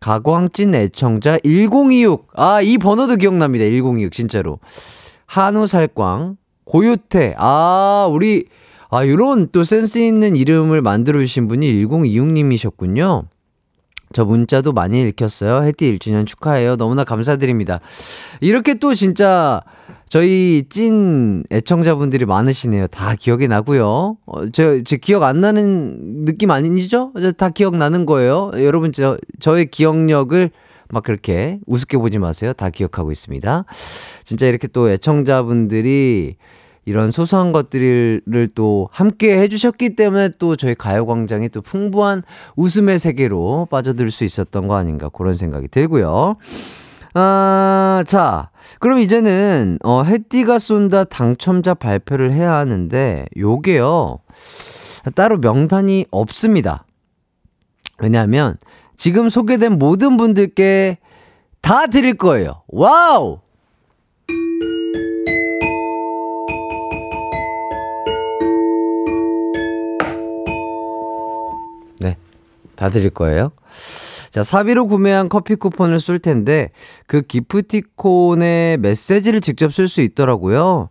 가광찐 0.00 0.74
애청자 0.74 1.38
1026. 1.44 2.28
아, 2.34 2.62
이 2.62 2.78
번호도 2.78 3.16
기억납니다. 3.16 3.66
1026, 3.66 4.12
진짜로. 4.12 4.60
한우 5.26 5.66
살광, 5.66 6.38
고요태. 6.64 7.34
아, 7.36 8.08
우리, 8.10 8.46
아, 8.88 9.06
요런 9.06 9.48
또 9.52 9.62
센스 9.62 9.98
있는 9.98 10.36
이름을 10.36 10.80
만들어주신 10.80 11.48
분이 11.48 11.84
1026님이셨군요. 11.84 13.24
저 14.12 14.24
문자도 14.24 14.72
많이 14.72 15.00
읽혔어요. 15.02 15.66
해띠 15.66 15.98
1주년 15.98 16.26
축하해요. 16.26 16.76
너무나 16.76 17.04
감사드립니다. 17.04 17.80
이렇게 18.40 18.74
또 18.74 18.94
진짜 18.94 19.60
저희 20.08 20.64
찐 20.68 21.42
애청자분들이 21.50 22.26
많으시네요. 22.26 22.86
다 22.86 23.14
기억이 23.16 23.48
나고요. 23.48 24.16
어, 24.26 24.50
저, 24.50 24.80
제 24.82 24.96
기억 24.96 25.24
안 25.24 25.40
나는 25.40 26.24
느낌 26.24 26.50
아니죠? 26.50 27.12
다 27.36 27.50
기억나는 27.50 28.06
거예요. 28.06 28.52
여러분, 28.54 28.92
저, 28.92 29.18
저의 29.40 29.66
기억력을 29.66 30.50
막 30.90 31.02
그렇게 31.02 31.58
우습게 31.66 31.98
보지 31.98 32.18
마세요. 32.18 32.52
다 32.52 32.70
기억하고 32.70 33.10
있습니다. 33.10 33.64
진짜 34.22 34.46
이렇게 34.46 34.68
또 34.68 34.88
애청자분들이 34.88 36.36
이런 36.86 37.10
소소한 37.10 37.52
것들을 37.52 38.48
또 38.54 38.88
함께 38.92 39.38
해주셨기 39.38 39.96
때문에 39.96 40.30
또 40.38 40.54
저희 40.54 40.74
가요광장이 40.74 41.48
또 41.50 41.60
풍부한 41.60 42.22
웃음의 42.54 43.00
세계로 43.00 43.66
빠져들 43.70 44.10
수 44.10 44.24
있었던 44.24 44.68
거 44.68 44.76
아닌가 44.76 45.08
그런 45.08 45.34
생각이 45.34 45.68
들고요. 45.68 46.36
아, 47.14 48.04
자, 48.06 48.50
그럼 48.78 49.00
이제는, 49.00 49.78
어, 49.82 50.02
해띠가 50.02 50.58
쏜다 50.58 51.04
당첨자 51.04 51.72
발표를 51.72 52.32
해야 52.32 52.52
하는데, 52.52 53.24
요게요, 53.36 54.18
따로 55.14 55.38
명단이 55.38 56.04
없습니다. 56.10 56.84
왜냐하면, 57.98 58.58
지금 58.98 59.30
소개된 59.30 59.78
모든 59.78 60.18
분들께 60.18 60.98
다 61.62 61.86
드릴 61.86 62.14
거예요. 62.18 62.62
Wow! 62.68 63.40
다 72.76 72.90
드릴 72.90 73.10
거예요. 73.10 73.52
자, 74.30 74.42
사비로 74.42 74.86
구매한 74.86 75.28
커피 75.28 75.54
쿠폰을 75.54 75.98
쏠 75.98 76.18
텐데 76.18 76.70
그 77.06 77.22
기프티콘에 77.22 78.78
메시지를 78.80 79.40
직접 79.40 79.72
쓸 79.72 79.88
수 79.88 80.00
있더라고요. 80.02 80.90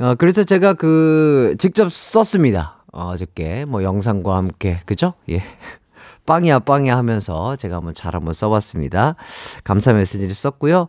어, 0.00 0.14
그래서 0.16 0.42
제가 0.42 0.74
그 0.74 1.54
직접 1.58 1.92
썼습니다. 1.92 2.82
어, 2.92 3.10
어저께 3.10 3.64
뭐 3.66 3.82
영상과 3.82 4.36
함께 4.36 4.80
그죠? 4.86 5.14
예. 5.30 5.42
빵이야 6.24 6.60
빵이야 6.60 6.96
하면서 6.96 7.56
제가 7.56 7.76
한번 7.76 7.94
잘 7.94 8.14
한번 8.14 8.32
써봤습니다. 8.32 9.16
감사 9.64 9.92
메시지를 9.92 10.34
썼고요. 10.34 10.88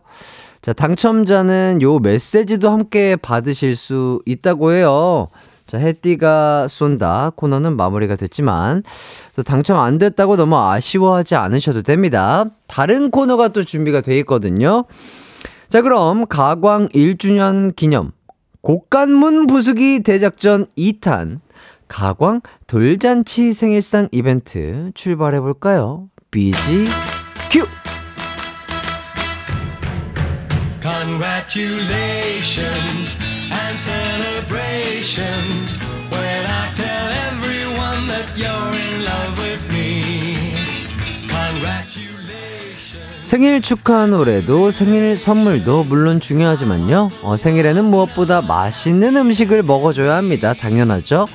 자 0.62 0.72
당첨자는 0.72 1.80
요 1.82 1.98
메시지도 1.98 2.70
함께 2.70 3.16
받으실 3.16 3.74
수 3.76 4.22
있다고 4.26 4.72
해요. 4.72 5.28
자, 5.74 5.80
해띠가 5.80 6.68
쏜다 6.68 7.32
코너는 7.34 7.76
마무리가 7.76 8.14
됐지만 8.14 8.84
또 9.34 9.42
당첨 9.42 9.76
안 9.76 9.98
됐다고 9.98 10.36
너무 10.36 10.56
아쉬워하지 10.56 11.34
않으셔도 11.34 11.82
됩니다. 11.82 12.44
다른 12.68 13.10
코너가 13.10 13.48
또 13.48 13.64
준비가 13.64 14.00
돼 14.00 14.16
있거든요. 14.18 14.84
자, 15.68 15.82
그럼 15.82 16.28
가광 16.28 16.90
1주년 16.90 17.74
기념 17.74 18.12
곡간문 18.60 19.48
부수기 19.48 20.04
대작전 20.04 20.66
2탄 20.78 21.40
가광 21.88 22.42
돌잔치 22.68 23.52
생일상 23.52 24.08
이벤트 24.12 24.92
출발해 24.94 25.40
볼까요? 25.40 26.08
비지 26.30 26.84
큐! 27.50 27.66
Congratulations 30.80 33.18
and 33.50 34.43
생일 43.34 43.60
축하 43.62 44.06
노래도 44.06 44.70
생일 44.70 45.18
선물도 45.18 45.86
물론 45.88 46.20
중요하지만요. 46.20 47.10
어, 47.22 47.36
생일에는 47.36 47.84
무엇보다 47.84 48.42
맛있는 48.42 49.16
음식을 49.16 49.64
먹어줘야 49.64 50.14
합니다. 50.14 50.54
당연하죠. 50.54 51.26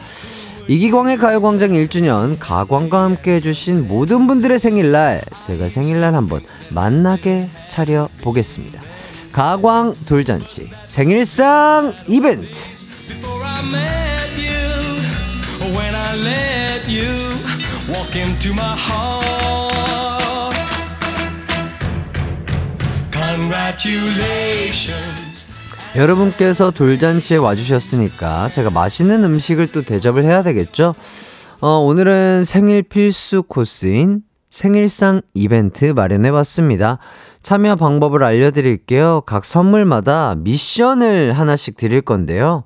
이기광의 0.69 1.17
가요광장 1.17 1.71
1주년 1.71 2.38
가광과 2.39 3.04
함께 3.04 3.34
해주신 3.34 3.89
모든 3.89 4.28
분들의 4.28 4.60
생일날 4.60 5.23
제가 5.45 5.67
생일날 5.67 6.13
한번 6.13 6.41
만나게 6.69 7.49
차려보겠습니다. 7.69 8.82
가광 9.34 9.93
돌잔치 10.06 10.69
생일상 10.86 11.93
이벤트 12.08 12.79
Met 13.62 14.32
you, 14.38 15.02
when 15.76 15.93
I 15.93 16.15
let 16.15 16.88
you 16.88 17.12
walk 17.89 18.15
into 18.15 18.54
my 18.54 18.76
heart. 18.76 20.56
Congratulations. 23.12 25.48
여러분께서 25.95 26.72
돌잔치에 26.72 27.38
와주셨으니까 27.38 28.50
제가 28.50 28.69
맛있는 28.69 29.24
음식을 29.24 29.67
또 29.67 29.82
대접을 29.82 30.24
해야 30.24 30.43
되겠죠? 30.43 30.93
어, 31.60 31.80
오늘은 31.80 32.43
생일 32.45 32.84
필수 32.84 33.43
코스인 33.43 34.22
생일상 34.50 35.22
이벤트 35.34 35.86
마련해 35.86 36.32
봤습니다. 36.32 37.00
참여 37.43 37.76
방법을 37.76 38.24
알려드릴게요. 38.24 39.24
각 39.26 39.45
선물마다 39.45 40.36
미션을 40.38 41.34
하나씩 41.34 41.78
드릴 41.78 42.02
건데요. 42.02 42.63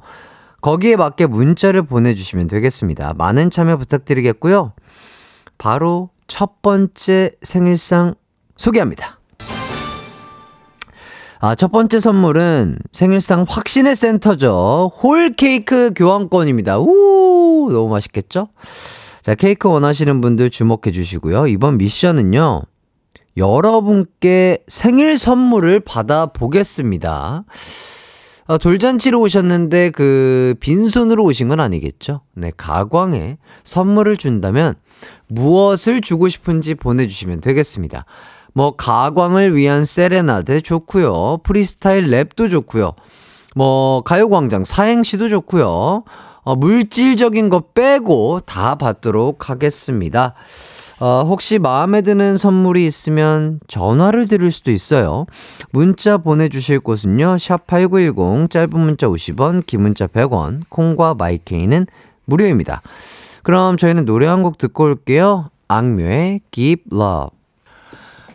거기에 0.63 0.95
맞게 0.95 1.25
문자를 1.25 1.83
보내주시면 1.83 2.47
되겠습니다. 2.47 3.13
많은 3.17 3.49
참여 3.49 3.75
부탁드리겠고요. 3.75 4.71
바로 5.57 6.09
첫 6.25 6.61
번째 6.61 7.31
생일상 7.41 8.15
소개합니다. 8.55 9.19
아, 11.41 11.55
첫 11.55 11.69
번째 11.69 11.99
선물은 11.99 12.77
생일상 12.93 13.45
확신의 13.47 13.93
센터죠. 13.97 14.89
홀 15.03 15.33
케이크 15.33 15.91
교환권입니다. 15.93 16.79
우, 16.79 17.67
너무 17.69 17.89
맛있겠죠? 17.89 18.47
자, 19.21 19.35
케이크 19.35 19.67
원하시는 19.67 20.21
분들 20.21 20.49
주목해 20.49 20.93
주시고요. 20.93 21.47
이번 21.47 21.77
미션은요. 21.77 22.61
여러분께 23.35 24.63
생일 24.69 25.17
선물을 25.17 25.81
받아 25.81 26.27
보겠습니다. 26.27 27.43
아, 28.45 28.57
돌잔치로 28.57 29.21
오셨는데 29.21 29.91
그 29.91 30.55
빈손으로 30.59 31.23
오신 31.23 31.47
건 31.47 31.59
아니겠죠? 31.59 32.21
네, 32.33 32.51
가광에 32.55 33.37
선물을 33.63 34.17
준다면 34.17 34.75
무엇을 35.27 36.01
주고 36.01 36.27
싶은지 36.27 36.75
보내주시면 36.75 37.41
되겠습니다. 37.41 38.05
뭐 38.53 38.75
가광을 38.75 39.55
위한 39.55 39.85
세레나데 39.85 40.61
좋고요. 40.61 41.39
프리스타일 41.43 42.07
랩도 42.07 42.51
좋고요. 42.51 42.93
뭐 43.55 44.01
가요광장 44.01 44.63
사행시도 44.63 45.29
좋고요. 45.29 46.03
어, 46.45 46.55
물질적인 46.55 47.49
거 47.49 47.61
빼고 47.73 48.41
다 48.45 48.75
받도록 48.75 49.49
하겠습니다. 49.49 50.33
어, 51.03 51.25
혹시 51.27 51.59
마음에 51.59 52.01
드는 52.01 52.37
선물이 52.37 52.85
있으면 52.85 53.59
전화를 53.67 54.25
드릴 54.25 54.53
수도 54.53 54.71
있어요. 54.71 55.25
문자 55.73 56.17
보내주실 56.17 56.79
곳은요. 56.79 57.35
샵8910 57.35 58.49
짧은 58.49 58.79
문자 58.79 59.07
50원 59.07 59.65
긴 59.65 59.81
문자 59.81 60.07
100원 60.07 60.61
콩과 60.69 61.15
마이케이는 61.15 61.87
무료입니다. 62.23 62.81
그럼 63.43 63.75
저희는 63.75 64.05
노래 64.05 64.27
한 64.27 64.43
곡 64.43 64.57
듣고 64.57 64.85
올게요. 64.85 65.49
악뮤의 65.67 66.39
Give 66.51 66.83
Love 66.93 67.37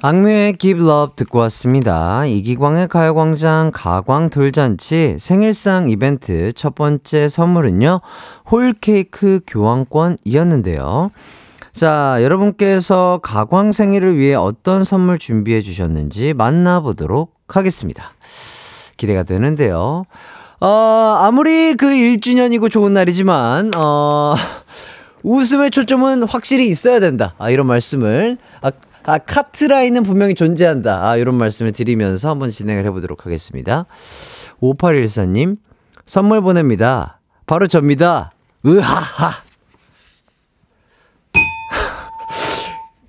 악뮤의 0.03 0.59
Give 0.59 0.85
Love 0.85 1.17
듣고 1.17 1.39
왔습니다. 1.39 2.27
이기광의 2.27 2.89
가요광장 2.89 3.71
가광 3.73 4.29
돌잔치 4.29 5.17
생일상 5.19 5.89
이벤트 5.89 6.53
첫 6.53 6.75
번째 6.75 7.31
선물은요. 7.31 8.03
홀케이크 8.51 9.41
교환권이었는데요. 9.47 11.11
자, 11.79 12.19
여러분께서 12.23 13.21
가광 13.23 13.71
생일을 13.71 14.17
위해 14.17 14.35
어떤 14.35 14.83
선물 14.83 15.21
준비해 15.21 15.63
주셨는지 15.63 16.35
만나보도록 16.35 17.37
하겠습니다. 17.47 18.11
기대가 18.97 19.23
되는데요. 19.23 20.05
어, 20.61 20.67
아무리 21.21 21.77
그 21.77 21.87
1주년이고 21.87 22.69
좋은 22.69 22.95
날이지만, 22.95 23.71
어, 23.77 24.35
웃음의 25.23 25.71
초점은 25.71 26.25
확실히 26.25 26.67
있어야 26.67 26.99
된다. 26.99 27.35
아, 27.39 27.49
이런 27.49 27.69
말씀을 27.69 28.39
아, 28.61 28.73
아, 29.05 29.19
카트라인은 29.19 30.03
분명히 30.03 30.35
존재한다. 30.35 31.09
아, 31.09 31.17
이런 31.17 31.37
말씀을 31.37 31.71
드리면서 31.71 32.29
한번 32.29 32.51
진행을 32.51 32.87
해보도록 32.87 33.25
하겠습니다. 33.25 33.87
5814님, 34.61 35.59
선물 36.07 36.41
보냅니다. 36.41 37.21
바로 37.47 37.69
접니다. 37.69 38.33
으하하! 38.67 39.48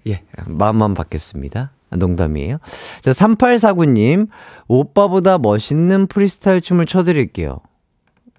예, 0.10 0.24
마음만 0.48 0.94
받겠습니다. 0.94 1.72
농담이에요. 1.92 2.58
자, 3.02 3.12
3849님, 3.12 4.28
오빠보다 4.68 5.38
멋있는 5.40 6.08
프리스타일 6.08 6.62
춤을 6.62 6.86
춰드릴게요. 6.86 7.60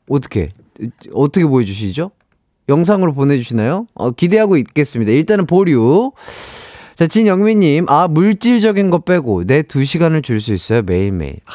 어떻게, 0.09 0.51
어떻게 1.13 1.45
보여주시죠? 1.47 2.11
영상으로 2.69 3.13
보내주시나요? 3.13 3.87
어, 3.95 4.11
기대하고 4.13 4.57
있겠습니다. 4.59 5.11
일단은 5.13 5.47
보류. 5.47 6.13
자, 6.95 7.07
진영민님, 7.07 7.87
아, 7.89 8.07
물질적인 8.09 8.91
거 8.91 8.99
빼고 9.01 9.45
내 9.45 9.63
두 9.63 9.83
시간을 9.85 10.23
줄 10.23 10.41
수 10.41 10.53
있어요, 10.53 10.83
매일매일. 10.83 11.41
아. 11.47 11.53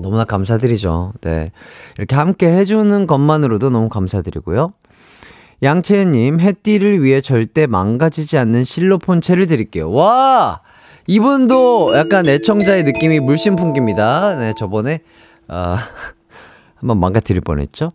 너무나 0.00 0.24
감사드리죠. 0.24 1.12
네. 1.20 1.50
이렇게 1.98 2.14
함께 2.14 2.48
해주는 2.48 3.06
것만으로도 3.06 3.70
너무 3.70 3.88
감사드리고요. 3.88 4.72
양채연님, 5.62 6.40
해띠를 6.40 7.02
위해 7.02 7.20
절대 7.20 7.66
망가지지 7.66 8.38
않는 8.38 8.64
실로폰 8.64 9.20
채를 9.20 9.46
드릴게요. 9.46 9.90
와! 9.90 10.60
이분도 11.06 11.96
약간 11.96 12.28
애청자의 12.28 12.84
느낌이 12.84 13.18
물씬 13.20 13.56
풍깁니다. 13.56 14.36
네, 14.36 14.52
저번에, 14.56 15.00
아, 15.48 15.76
한번 16.76 17.00
망가뜨릴 17.00 17.40
뻔했죠. 17.40 17.92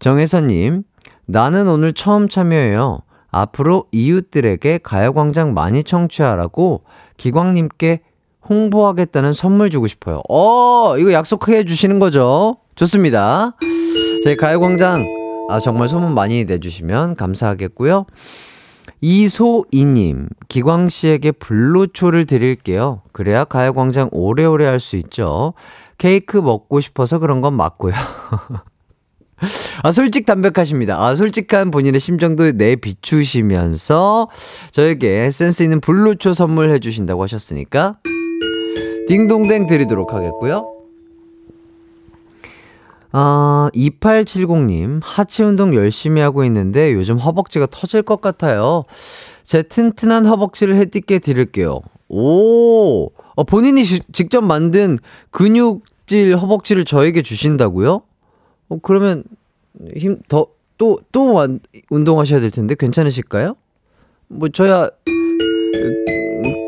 정혜선님, 0.00 0.82
나는 1.26 1.68
오늘 1.68 1.92
처음 1.92 2.28
참여해요. 2.28 3.00
앞으로 3.30 3.84
이웃들에게 3.92 4.78
가요광장 4.82 5.54
많이 5.54 5.84
청취하라고 5.84 6.82
기광님께 7.16 8.00
홍보하겠다는 8.48 9.32
선물 9.32 9.70
주고 9.70 9.86
싶어요. 9.86 10.20
어, 10.28 10.96
이거 10.98 11.12
약속해 11.12 11.64
주시는 11.64 11.98
거죠? 11.98 12.56
좋습니다. 12.74 13.56
저희 14.24 14.36
가요광장, 14.36 15.04
아, 15.48 15.60
정말 15.60 15.88
소문 15.88 16.14
많이 16.14 16.44
내주시면 16.44 17.16
감사하겠고요. 17.16 18.06
이소이님, 19.00 20.28
기광씨에게 20.48 21.32
불로초를 21.32 22.24
드릴게요. 22.24 23.02
그래야 23.12 23.44
가요광장 23.44 24.08
오래오래 24.12 24.64
할 24.64 24.80
수 24.80 24.96
있죠. 24.96 25.54
케이크 25.98 26.36
먹고 26.38 26.80
싶어서 26.80 27.18
그런 27.18 27.40
건 27.40 27.54
맞고요. 27.54 27.94
아, 29.82 29.92
솔직 29.92 30.24
담백하십니다. 30.26 30.98
아, 30.98 31.14
솔직한 31.14 31.70
본인의 31.70 32.00
심정도 32.00 32.50
내 32.52 32.76
비추시면서 32.76 34.28
저에게 34.70 35.30
센스 35.30 35.62
있는 35.62 35.80
불로초 35.80 36.32
선물해 36.32 36.78
주신다고 36.78 37.22
하셨으니까 37.22 37.96
딩동댕 39.08 39.66
드리도록 39.66 40.14
하겠고요. 40.14 40.73
아, 43.16 43.70
2870님, 43.74 45.00
하체 45.04 45.44
운동 45.44 45.74
열심히 45.74 46.20
하고 46.20 46.44
있는데 46.44 46.92
요즘 46.92 47.18
허벅지가 47.18 47.68
터질 47.70 48.02
것 48.02 48.20
같아요. 48.20 48.82
제 49.44 49.62
튼튼한 49.62 50.26
허벅지를 50.26 50.74
해띠게 50.74 51.20
드릴게요. 51.20 51.80
오, 52.08 53.06
어, 53.36 53.44
본인이 53.44 53.84
시, 53.84 54.00
직접 54.12 54.42
만든 54.42 54.98
근육질 55.30 56.36
허벅지를 56.36 56.84
저에게 56.84 57.22
주신다고요? 57.22 58.02
어, 58.68 58.78
그러면 58.82 59.22
힘 59.96 60.20
더 60.28 60.48
또또 60.76 61.58
운동하셔야 61.90 62.40
될 62.40 62.50
텐데 62.50 62.74
괜찮으실까요? 62.74 63.54
뭐 64.28 64.48
저야 64.48 64.90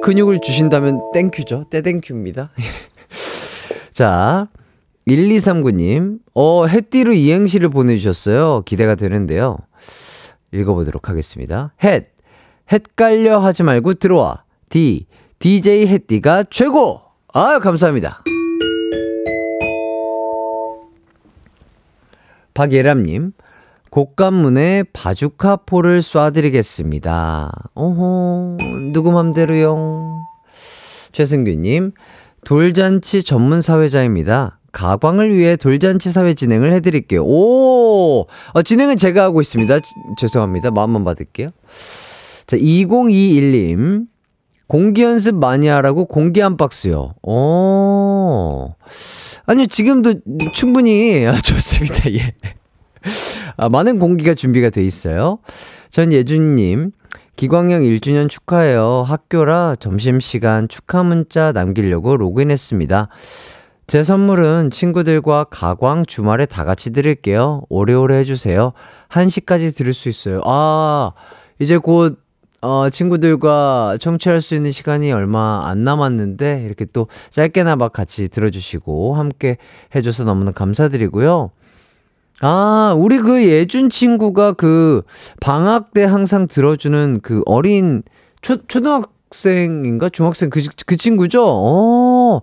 근육을 0.02 0.40
주신다면 0.40 1.00
thank 1.12 1.34
you죠. 1.34 1.64
떼thank 1.70 2.06
you입니다. 2.06 2.50
자, 3.90 4.48
1239님, 5.08 6.18
어, 6.34 6.66
햇띠로 6.66 7.12
이행시를 7.12 7.68
보내주셨어요. 7.68 8.62
기대가 8.66 8.96
되는데요. 8.96 9.58
읽어보도록 10.52 11.08
하겠습니다. 11.08 11.72
햇, 11.84 12.12
헷갈려 12.70 13.38
하지 13.38 13.62
말고 13.62 13.94
들어와. 13.94 14.42
띠, 14.68 15.06
DJ 15.38 15.86
햇띠가 15.86 16.44
최고! 16.50 17.02
아 17.32 17.58
감사합니다. 17.60 18.24
박예람님, 22.54 23.32
곡간문에 23.90 24.84
바주카포를 24.92 26.00
쏴드리겠습니다. 26.00 27.50
어허, 27.74 28.56
누구 28.92 29.12
맘대로용. 29.12 30.16
최승규님, 31.12 31.92
돌잔치 32.44 33.22
전문 33.22 33.60
사회자입니다. 33.60 34.58
가광을 34.76 35.34
위해 35.34 35.56
돌잔치 35.56 36.10
사회 36.10 36.34
진행을 36.34 36.70
해드릴게요. 36.74 37.24
오! 37.24 38.26
어, 38.52 38.62
진행은 38.62 38.98
제가 38.98 39.22
하고 39.22 39.40
있습니다. 39.40 39.78
죄송합니다. 40.18 40.70
마음만 40.70 41.02
받을게요. 41.02 41.50
자, 42.46 42.58
2021님. 42.58 44.04
공기 44.68 45.02
연습 45.02 45.36
많이 45.36 45.68
하라고 45.68 46.04
공기 46.04 46.40
한 46.40 46.58
박스요. 46.58 47.14
오. 47.22 48.74
아니요, 49.46 49.66
지금도 49.66 50.14
충분히 50.52 51.26
아, 51.26 51.32
좋습니다. 51.40 52.12
예. 52.12 52.34
아, 53.56 53.70
많은 53.70 53.98
공기가 53.98 54.34
준비가 54.34 54.68
돼 54.68 54.84
있어요. 54.84 55.38
전 55.88 56.12
예준님, 56.12 56.90
기광형 57.36 57.80
1주년 57.80 58.28
축하해요. 58.28 59.04
학교라 59.06 59.76
점심시간 59.80 60.68
축하 60.68 61.02
문자 61.02 61.52
남기려고 61.52 62.18
로그인했습니다. 62.18 63.08
제 63.86 64.02
선물은 64.02 64.72
친구들과 64.72 65.44
가광 65.44 66.06
주말에 66.06 66.46
다 66.46 66.64
같이 66.64 66.90
드릴게요. 66.92 67.62
오래오래 67.68 68.16
해주세요. 68.16 68.72
1시까지 69.08 69.76
들을 69.76 69.94
수 69.94 70.08
있어요. 70.08 70.40
아, 70.44 71.12
이제 71.60 71.78
곧, 71.78 72.18
어, 72.62 72.90
친구들과 72.90 73.98
청취할 74.00 74.40
수 74.40 74.56
있는 74.56 74.72
시간이 74.72 75.12
얼마 75.12 75.68
안 75.68 75.84
남았는데, 75.84 76.64
이렇게 76.66 76.84
또 76.86 77.06
짧게나마 77.30 77.88
같이 77.88 78.28
들어주시고, 78.28 79.14
함께 79.14 79.56
해줘서 79.94 80.24
너무나 80.24 80.50
감사드리고요. 80.50 81.52
아, 82.40 82.92
우리 82.98 83.18
그 83.18 83.44
예준 83.44 83.88
친구가 83.88 84.54
그 84.54 85.02
방학 85.40 85.94
때 85.94 86.02
항상 86.02 86.48
들어주는 86.48 87.20
그 87.22 87.42
어린 87.46 88.02
초, 88.42 88.56
초등학생인가? 88.66 90.08
중학생 90.08 90.50
그, 90.50 90.60
그 90.86 90.96
친구죠? 90.96 91.44
어. 91.46 92.42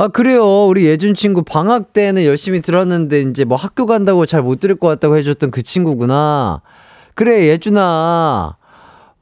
아, 0.00 0.08
그래요. 0.08 0.64
우리 0.64 0.86
예준 0.86 1.14
친구 1.14 1.42
방학 1.42 1.92
때는 1.92 2.24
열심히 2.24 2.62
들었는데 2.62 3.20
이제 3.20 3.44
뭐 3.44 3.58
학교 3.58 3.84
간다고 3.84 4.24
잘 4.24 4.42
못 4.42 4.58
들을 4.58 4.74
것 4.76 4.88
같다고 4.88 5.18
해줬던 5.18 5.50
그 5.50 5.62
친구구나. 5.62 6.62
그래, 7.14 7.48
예준아. 7.48 8.56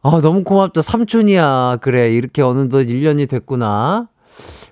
아, 0.03 0.21
너무 0.23 0.45
고맙다. 0.45 0.81
삼촌이야. 0.81 1.79
그래, 1.81 2.15
이렇게 2.15 2.43
어느덧 2.43 2.85
1년이 2.85 3.29
됐구나. 3.29 4.07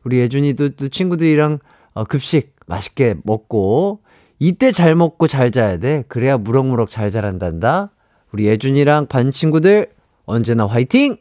우리 0.04 0.18
예준이도 0.18 0.76
또 0.76 0.86
친구들이랑 0.86 1.58
어, 1.94 2.04
급식 2.04 2.54
맛있게 2.66 3.16
먹고 3.24 3.98
이때 4.38 4.70
잘 4.70 4.94
먹고 4.94 5.26
잘 5.26 5.50
자야 5.50 5.78
돼. 5.78 6.04
그래야 6.06 6.38
무럭무럭 6.38 6.88
잘 6.88 7.10
자란단다. 7.10 7.90
우리 8.30 8.46
예준이랑 8.46 9.06
반 9.06 9.32
친구들 9.32 9.88
언제나 10.24 10.68
화이팅! 10.68 11.16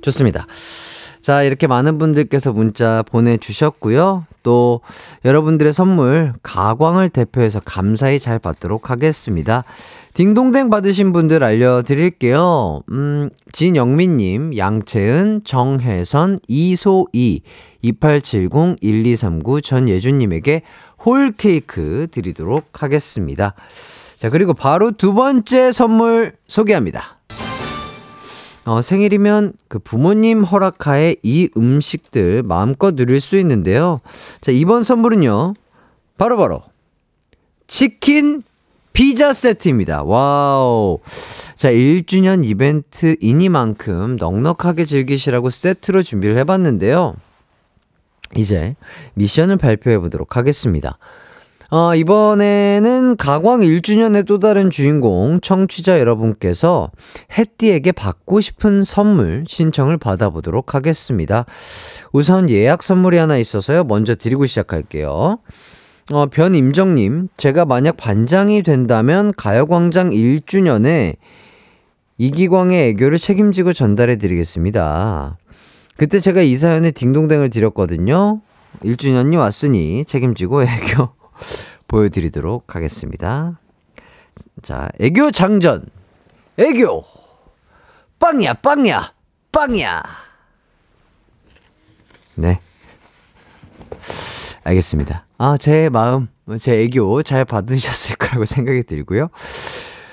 좋습니다. 0.00 0.46
자, 1.24 1.42
이렇게 1.42 1.66
많은 1.66 1.96
분들께서 1.96 2.52
문자 2.52 3.02
보내주셨고요. 3.10 4.26
또 4.42 4.82
여러분들의 5.24 5.72
선물 5.72 6.34
가광을 6.42 7.08
대표해서 7.08 7.60
감사히 7.64 8.20
잘 8.20 8.38
받도록 8.38 8.90
하겠습니다. 8.90 9.64
딩동댕 10.12 10.68
받으신 10.68 11.14
분들 11.14 11.42
알려드릴게요. 11.42 12.82
음, 12.90 13.30
진영민님, 13.52 14.58
양채은, 14.58 15.44
정혜선, 15.46 16.40
이소희, 16.46 17.40
2870-1239 17.82 19.64
전예준님에게 19.64 20.60
홀 21.06 21.32
케이크 21.32 22.06
드리도록 22.10 22.82
하겠습니다. 22.82 23.54
자, 24.18 24.28
그리고 24.28 24.52
바로 24.52 24.90
두 24.90 25.14
번째 25.14 25.72
선물 25.72 26.34
소개합니다. 26.48 27.13
어, 28.66 28.80
생일이면 28.80 29.52
그 29.68 29.78
부모님 29.78 30.42
허락하에 30.42 31.16
이 31.22 31.48
음식들 31.56 32.42
마음껏 32.42 32.94
누릴 32.94 33.20
수 33.20 33.36
있는데요. 33.38 33.98
자, 34.40 34.52
이번 34.52 34.82
선물은요. 34.82 35.54
바로바로 36.16 36.58
바로 36.60 36.74
치킨 37.66 38.42
피자 38.92 39.32
세트입니다. 39.32 40.04
Wow. 40.04 41.00
자, 41.56 41.72
1주년 41.72 42.44
이벤트이니만큼 42.44 44.16
넉넉하게 44.16 44.84
즐기시라고 44.84 45.50
세트로 45.50 46.02
준비를 46.04 46.36
해봤는데요. 46.38 47.16
이제 48.36 48.76
미션을 49.14 49.56
발표해 49.56 49.98
보도록 49.98 50.36
하겠습니다. 50.36 50.98
어, 51.76 51.92
이번에는 51.96 53.16
가광 53.16 53.58
1주년의 53.62 54.24
또 54.28 54.38
다른 54.38 54.70
주인공 54.70 55.40
청취자 55.40 55.98
여러분께서 55.98 56.92
햇띠에게 57.36 57.90
받고 57.90 58.40
싶은 58.40 58.84
선물 58.84 59.42
신청을 59.48 59.96
받아보도록 59.96 60.76
하겠습니다. 60.76 61.46
우선 62.12 62.48
예약 62.48 62.84
선물이 62.84 63.16
하나 63.16 63.38
있어서요. 63.38 63.82
먼저 63.82 64.14
드리고 64.14 64.46
시작할게요. 64.46 65.38
어, 66.12 66.26
변임정님, 66.26 67.30
제가 67.36 67.64
만약 67.64 67.96
반장이 67.96 68.62
된다면 68.62 69.32
가요광장 69.36 70.10
1주년에 70.10 71.16
이기광의 72.18 72.90
애교를 72.90 73.18
책임지고 73.18 73.72
전달해 73.72 74.14
드리겠습니다. 74.14 75.38
그때 75.96 76.20
제가 76.20 76.40
이 76.42 76.54
사연에 76.54 76.92
딩동댕을 76.92 77.50
드렸거든요. 77.50 78.42
1주년이 78.84 79.36
왔으니 79.36 80.04
책임지고 80.04 80.62
애교 80.62 81.23
보여드리도록 81.88 82.74
하겠습니다. 82.74 83.58
자, 84.62 84.88
애교 85.00 85.30
장전. 85.30 85.86
애교. 86.58 87.04
빵야, 88.18 88.54
빵야, 88.54 89.12
빵야. 89.52 90.02
네. 92.36 92.58
알겠습니다. 94.64 95.26
아, 95.38 95.56
제 95.58 95.88
마음, 95.90 96.28
제 96.58 96.80
애교 96.80 97.22
잘 97.22 97.44
받으셨을 97.44 98.16
거라고 98.16 98.44
생각이 98.44 98.84
들고요. 98.84 99.28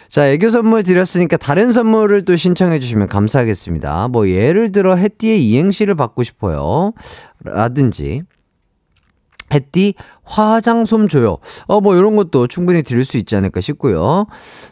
자, 0.09 0.27
애교 0.27 0.49
선물 0.49 0.83
드렸으니까 0.83 1.37
다른 1.37 1.71
선물을 1.71 2.25
또 2.25 2.35
신청해 2.35 2.79
주시면 2.79 3.07
감사하겠습니다. 3.07 4.09
뭐 4.09 4.27
예를 4.27 4.73
들어 4.73 4.95
해띠의 4.95 5.47
이행시를 5.47 5.95
받고 5.95 6.23
싶어요. 6.23 6.91
라든지 7.45 8.23
해띠 9.53 9.95
화장솜 10.23 11.09
줘요. 11.09 11.37
어, 11.67 11.81
뭐 11.81 11.95
이런 11.95 12.15
것도 12.15 12.47
충분히 12.47 12.83
드릴 12.83 13.03
수 13.03 13.17
있지 13.17 13.35
않을까 13.35 13.59
싶고요. 13.61 14.25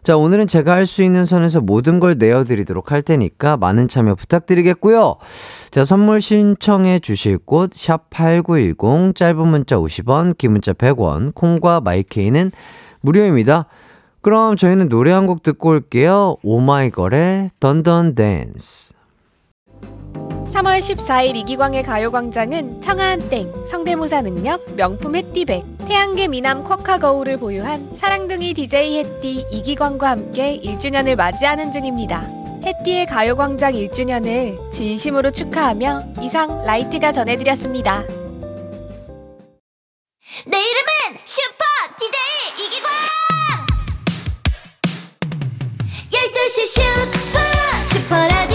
자, 0.03 0.15
오늘은 0.17 0.47
제가 0.47 0.73
할 0.73 0.85
수 0.85 1.03
있는 1.03 1.25
선에서 1.25 1.61
모든 1.61 1.99
걸 1.99 2.15
내어드리도록 2.17 2.91
할 2.91 3.01
테니까 3.01 3.57
많은 3.57 3.87
참여 3.87 4.15
부탁드리겠고요. 4.15 5.15
자, 5.71 5.85
선물 5.85 6.21
신청해 6.21 6.99
주실 6.99 7.37
곳, 7.37 7.71
샵8910, 7.71 9.15
짧은 9.15 9.47
문자 9.47 9.77
50원, 9.77 10.37
긴 10.37 10.53
문자 10.53 10.73
100원, 10.73 11.33
콩과 11.35 11.81
마이케이는 11.81 12.51
무료입니다. 13.01 13.65
그럼 14.21 14.57
저희는 14.57 14.89
노래 14.89 15.11
한 15.11 15.27
곡 15.27 15.43
듣고 15.43 15.69
올게요. 15.69 16.35
오마이걸의 16.43 17.51
던던 17.59 18.15
댄스. 18.15 18.93
3월 20.53 20.79
14일 20.79 21.35
이기광의 21.37 21.83
가요광장은 21.83 22.81
청아한땡, 22.81 23.67
성대모사 23.67 24.23
능력, 24.23 24.75
명품 24.75 25.15
해띠백, 25.15 25.63
태양계 25.87 26.27
미남 26.27 26.63
쿼카 26.63 26.97
거울을 26.97 27.37
보유한 27.37 27.95
사랑둥이 27.95 28.55
DJ 28.55 28.97
해띠 28.97 29.45
이기광과 29.51 30.09
함께 30.09 30.59
1주년을 30.59 31.15
맞이하는 31.15 31.71
중입니다. 31.71 32.27
햇띠의 32.65 33.05
가요광장 33.05 33.73
1주년을 33.73 34.71
진심으로 34.71 35.31
축하하며 35.31 36.13
이상 36.21 36.63
라이트가 36.65 37.11
전해드렸습니다. 37.11 38.03
내 40.45 40.57
이름은 40.57 41.19
슈퍼 41.25 41.63
DJ 41.99 42.65
이기광! 42.65 42.89
12시 46.11 46.65
슈퍼 46.67 47.39
슈퍼라 47.93 48.48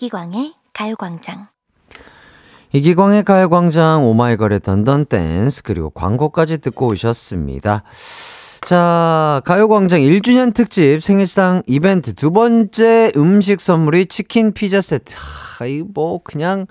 이기광의 0.00 0.54
가요광장 0.72 1.48
이기광의 2.72 3.22
가요광장 3.22 4.06
오마이걸의 4.06 4.60
던던 4.60 5.04
댄스 5.06 5.62
그리고 5.62 5.90
광고까지 5.90 6.58
듣고 6.58 6.86
오셨습니다. 6.86 7.82
자, 8.62 9.42
가요광장 9.44 10.00
1주년 10.00 10.54
특집 10.54 11.02
생일상 11.02 11.62
이벤트 11.66 12.14
두 12.14 12.30
번째 12.30 13.12
음식 13.14 13.60
선물이 13.60 14.06
치킨 14.06 14.54
피자 14.54 14.80
세트. 14.80 15.16
하, 15.58 15.66
이 15.66 15.82
뭐, 15.82 16.22
그냥 16.22 16.66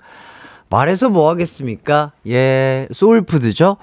말해서 0.68 1.08
뭐 1.08 1.30
하겠습니까? 1.30 2.10
예, 2.26 2.88
소울푸드죠? 2.90 3.76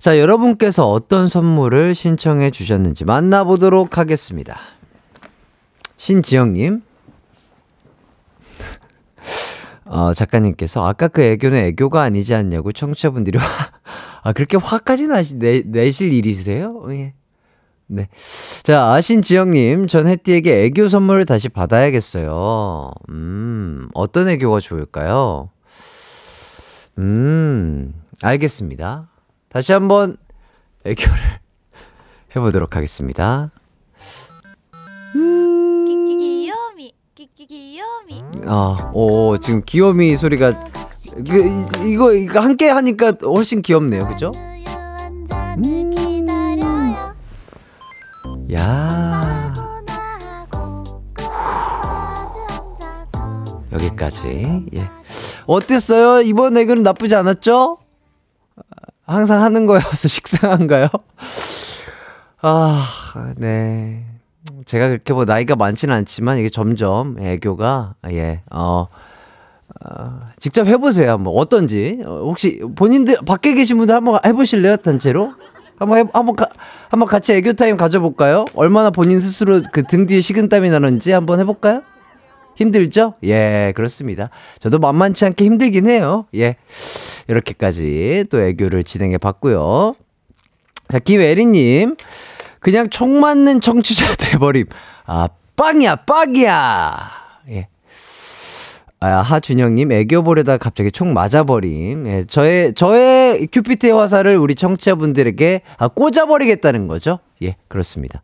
자, 0.00 0.18
여러분께서 0.18 0.90
어떤 0.90 1.28
선물을 1.28 1.94
신청해 1.94 2.50
주셨는지 2.50 3.04
만나보도록 3.04 3.98
하겠습니다. 3.98 4.58
신지영님. 5.96 6.89
어, 9.90 10.14
작가님께서 10.14 10.86
아까 10.86 11.08
그 11.08 11.20
애교는 11.20 11.58
애교가 11.58 12.00
아니지 12.00 12.32
않냐고 12.34 12.70
청취자분들이 12.70 13.38
화, 13.38 13.44
아, 14.22 14.32
그렇게 14.32 14.56
화까지 14.56 15.08
나시, 15.08 15.36
내, 15.36 15.62
내실 15.66 16.12
일이세요? 16.12 16.86
예. 16.90 17.14
네. 17.88 18.08
자, 18.62 19.00
신지영님, 19.00 19.88
전 19.88 20.06
혜띠에게 20.06 20.66
애교 20.66 20.88
선물을 20.88 21.24
다시 21.24 21.48
받아야겠어요. 21.48 22.92
음, 23.08 23.88
어떤 23.92 24.28
애교가 24.28 24.60
좋을까요? 24.60 25.50
음, 26.98 27.92
알겠습니다. 28.22 29.08
다시 29.48 29.72
한번 29.72 30.16
애교를 30.84 31.18
해보도록 32.36 32.76
하겠습니다. 32.76 33.50
아, 38.46 38.90
오, 38.94 39.38
지금 39.38 39.62
귀요미 39.64 40.16
소리가, 40.16 40.52
그, 41.26 41.66
이거, 41.86 42.12
이거 42.12 42.40
함께 42.40 42.68
하니까 42.68 43.12
훨씬 43.22 43.62
귀엽네요. 43.62 44.06
그죠? 44.08 44.32
음. 45.58 45.90
야 48.52 49.52
여기까지. 53.72 54.66
예. 54.74 54.90
어땠어요? 55.46 56.22
이번 56.22 56.56
애교는 56.56 56.82
나쁘지 56.82 57.14
않았죠? 57.14 57.78
항상 59.06 59.42
하는 59.42 59.66
거여서 59.66 60.06
식상한가요? 60.08 60.88
아, 62.42 62.86
네. 63.36 64.09
제가 64.64 64.88
그렇게 64.88 65.12
뭐 65.12 65.24
나이가 65.24 65.56
많지는 65.56 65.94
않지만 65.94 66.38
이게 66.38 66.48
점점 66.48 67.16
애교가, 67.20 67.94
예, 68.12 68.40
어, 68.50 68.86
어 69.84 70.20
직접 70.38 70.66
해보세요. 70.66 71.18
뭐 71.18 71.34
어떤지. 71.34 72.00
어, 72.04 72.22
혹시 72.24 72.60
본인들 72.76 73.18
밖에 73.26 73.54
계신 73.54 73.76
분들 73.78 73.94
한번 73.94 74.18
해보실래요? 74.24 74.78
단체로? 74.78 75.32
한번 75.78 75.98
해, 75.98 76.04
한번 76.12 76.36
가, 76.36 76.46
한번 76.90 77.08
같이 77.08 77.32
애교 77.32 77.54
타임 77.54 77.76
가져볼까요? 77.76 78.44
얼마나 78.54 78.90
본인 78.90 79.18
스스로 79.20 79.62
그 79.72 79.82
등 79.82 80.06
뒤에 80.06 80.20
식은땀이 80.20 80.68
나는지 80.70 81.12
한번 81.12 81.40
해볼까요? 81.40 81.82
힘들죠? 82.56 83.14
예, 83.24 83.72
그렇습니다. 83.74 84.28
저도 84.58 84.78
만만치 84.78 85.24
않게 85.24 85.44
힘들긴 85.44 85.88
해요. 85.88 86.26
예. 86.34 86.56
이렇게까지 87.28 88.26
또 88.28 88.40
애교를 88.42 88.84
진행해 88.84 89.16
봤고요. 89.16 89.94
자, 90.90 90.98
김애리님. 90.98 91.96
그냥 92.60 92.88
총 92.90 93.20
맞는 93.20 93.60
청취자 93.60 94.14
돼버림. 94.16 94.66
아, 95.06 95.28
빵이야, 95.56 95.96
빵이야! 95.96 97.10
예. 97.50 97.68
아, 99.00 99.08
하준영님, 99.22 99.92
애교 99.92 100.22
보려다 100.22 100.58
갑자기 100.58 100.90
총 100.92 101.14
맞아버림. 101.14 102.06
예, 102.06 102.24
저의, 102.26 102.74
저의 102.74 103.46
큐피트의 103.50 103.92
화살을 103.94 104.36
우리 104.36 104.54
청취자분들에게 104.54 105.62
아, 105.78 105.88
꽂아버리겠다는 105.88 106.86
거죠? 106.86 107.18
예, 107.42 107.56
그렇습니다. 107.68 108.20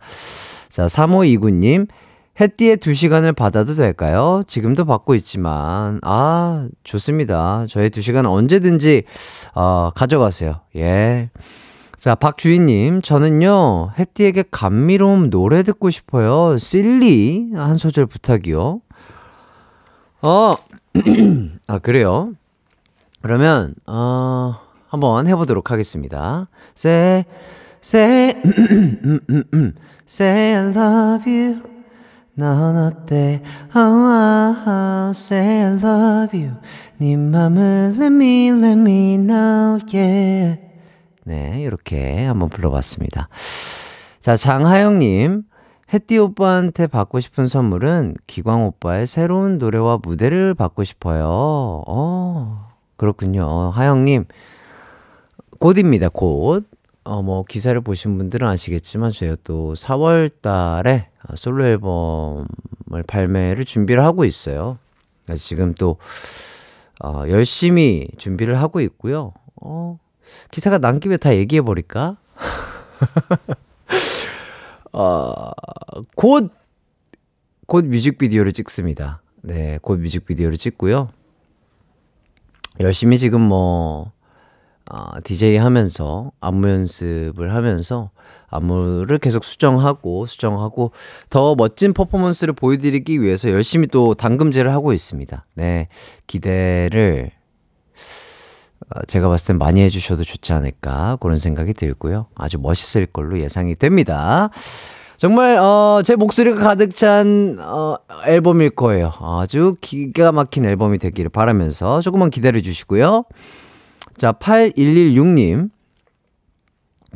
자, 0.68 0.84
3529님, 0.84 1.89
해띠의 2.39 2.76
2시간을 2.76 3.34
받아도 3.34 3.74
될까요? 3.74 4.43
지금도 4.47 4.84
받고 4.84 5.14
있지만, 5.14 5.99
아, 6.03 6.68
좋습니다. 6.84 7.64
저의 7.70 7.89
2시간 7.89 8.26
언제든지, 8.30 9.05
어, 9.55 9.91
가져가세요. 9.95 10.61
예. 10.76 11.30
자, 11.99 12.15
박주희님, 12.15 13.03
저는요, 13.03 13.91
해띠에게 13.99 14.45
감미로운 14.51 15.31
노래 15.31 15.63
듣고 15.63 15.91
싶어요. 15.91 16.59
실리, 16.59 17.51
한 17.55 17.79
소절 17.79 18.07
부탁이요. 18.07 18.81
어, 20.23 20.53
아, 21.67 21.79
그래요? 21.79 22.33
그러면, 23.23 23.75
어, 23.87 24.55
한번 24.89 25.27
해보도록 25.27 25.71
하겠습니다. 25.71 26.49
Say, 26.77 27.25
say, 27.83 28.35
say 30.07 30.55
I 30.55 30.67
love 30.69 31.33
you. 31.33 31.63
넌 32.39 32.77
어때? 32.77 33.43
Oh, 33.75 33.81
oh, 33.81 34.69
oh, 34.69 35.11
say 35.15 35.63
I 35.63 35.73
love 35.73 36.39
you. 36.39 36.53
네 36.99 37.17
맘을 37.17 37.95
let 37.97 38.13
me, 38.13 38.51
let 38.51 38.79
me 38.79 39.17
know, 39.17 39.81
yeah. 39.93 40.66
네, 41.27 41.61
이렇게 41.62 42.24
한번 42.24 42.49
불러봤습니다. 42.49 43.29
자, 44.20 44.37
장하영님. 44.37 45.43
햇띠 45.93 46.18
오빠한테 46.18 46.87
받고 46.87 47.18
싶은 47.18 47.49
선물은 47.49 48.14
기광 48.29 48.64
오빠의 48.64 49.09
새로운 49.09 49.59
노래와 49.59 49.99
무대를 50.03 50.55
받고 50.55 50.85
싶어요. 50.85 51.83
어, 51.87 52.68
그렇군요. 52.97 53.70
하영님, 53.70 54.27
곧입니다, 55.59 56.09
곧. 56.09 56.68
어, 57.03 57.22
뭐, 57.22 57.45
기사를 57.45 57.81
보신 57.81 58.18
분들은 58.18 58.47
아시겠지만, 58.47 59.11
저희가 59.11 59.37
또 59.43 59.74
4월 59.74 60.31
달에 60.41 61.09
솔로 61.35 61.66
앨범을 61.66 63.03
발매를 63.07 63.64
준비를 63.64 64.03
하고 64.03 64.24
있어요. 64.24 64.79
그래서 65.24 65.45
지금 65.45 65.74
또, 65.74 65.99
어, 67.01 67.24
열심히 67.29 68.07
준비를 68.16 68.61
하고 68.61 68.81
있고요. 68.81 69.35
어, 69.61 69.99
기사가 70.51 70.79
난 70.79 71.01
김에 71.01 71.16
다 71.16 71.35
얘기해버릴까? 71.35 72.16
어, 74.93 75.51
곧, 76.14 76.53
곧 77.66 77.85
뮤직비디오를 77.85 78.53
찍습니다. 78.53 79.20
네, 79.43 79.79
곧 79.83 80.01
뮤직비디오를 80.01 80.57
찍고요. 80.59 81.11
열심히 82.81 83.18
지금 83.18 83.41
뭐, 83.41 84.12
어, 84.91 85.11
DJ 85.24 85.57
하면서, 85.57 86.33
안무 86.41 86.68
연습을 86.68 87.55
하면서, 87.55 88.11
안무를 88.49 89.18
계속 89.18 89.45
수정하고, 89.45 90.27
수정하고, 90.27 90.93
더 91.31 91.55
멋진 91.55 91.93
퍼포먼스를 91.93 92.55
보여드리기 92.55 93.20
위해서 93.20 93.51
열심히 93.51 93.87
또 93.87 94.14
당금질을 94.14 94.72
하고 94.72 94.93
있습니다. 94.93 95.45
네, 95.55 95.89
기대를 96.27 97.31
어, 97.31 97.46
제가 99.09 99.29
봤을 99.29 99.49
땐 99.49 99.59
많이 99.59 99.81
해주셔도 99.83 100.24
좋지 100.24 100.53
않을까 100.53 101.16
그런 101.20 101.39
생각이 101.39 101.74
들고요. 101.74 102.27
아주 102.35 102.59
멋있을 102.59 103.07
걸로 103.07 103.39
예상이 103.41 103.74
됩니다. 103.74 104.51
정말 105.16 105.57
어, 105.59 106.03
제 106.05 106.14
목소리가 106.14 106.59
가득 106.61 106.95
찬 106.95 107.57
어, 107.59 107.97
앨범일 108.27 108.70
거예요. 108.70 109.12
아주 109.20 109.77
기가 109.81 110.31
막힌 110.31 110.64
앨범이 110.66 110.99
되기를 110.99 111.31
바라면서 111.31 112.01
조금만 112.03 112.31
기다려 112.31 112.61
주시고요. 112.61 113.24
자, 114.18 114.33
8116님. 114.33 115.70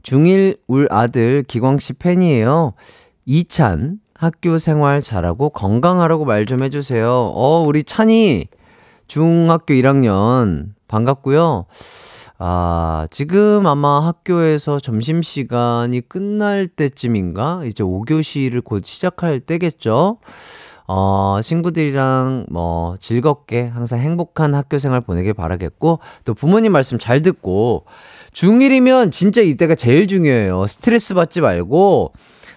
중1 0.02 0.56
울 0.66 0.88
아들 0.90 1.42
기광 1.46 1.78
씨 1.78 1.92
팬이에요. 1.92 2.72
이찬, 3.26 4.00
학교 4.14 4.56
생활 4.58 5.02
잘하고 5.02 5.50
건강하라고 5.50 6.24
말 6.24 6.46
좀 6.46 6.62
해주세요. 6.62 7.10
어, 7.34 7.62
우리 7.66 7.84
찬이 7.84 8.46
중학교 9.08 9.74
1학년 9.74 10.68
반갑고요. 10.90 11.66
아, 12.38 13.06
지금 13.10 13.66
아마 13.66 14.00
학교에서 14.00 14.80
점심시간이 14.80 16.00
끝날 16.08 16.66
때쯤인가? 16.66 17.62
이제 17.66 17.84
5교시를 17.84 18.64
곧 18.64 18.84
시작할 18.84 19.40
때겠죠? 19.40 20.18
어, 20.88 21.38
친구들이랑 21.42 22.46
뭐 22.50 22.96
즐겁게 22.98 23.68
항상 23.68 24.00
행복한 24.00 24.54
학교 24.54 24.78
생활 24.78 25.00
보내길 25.00 25.34
바라겠고, 25.34 26.00
또 26.24 26.34
부모님 26.34 26.72
말씀 26.72 26.98
잘 26.98 27.22
듣고, 27.22 27.84
중1이면 28.32 29.12
진짜 29.12 29.40
이때가 29.42 29.76
제일 29.76 30.08
중요해요. 30.08 30.66
스트레스 30.66 31.14
받지 31.14 31.40
말고, 31.40 32.14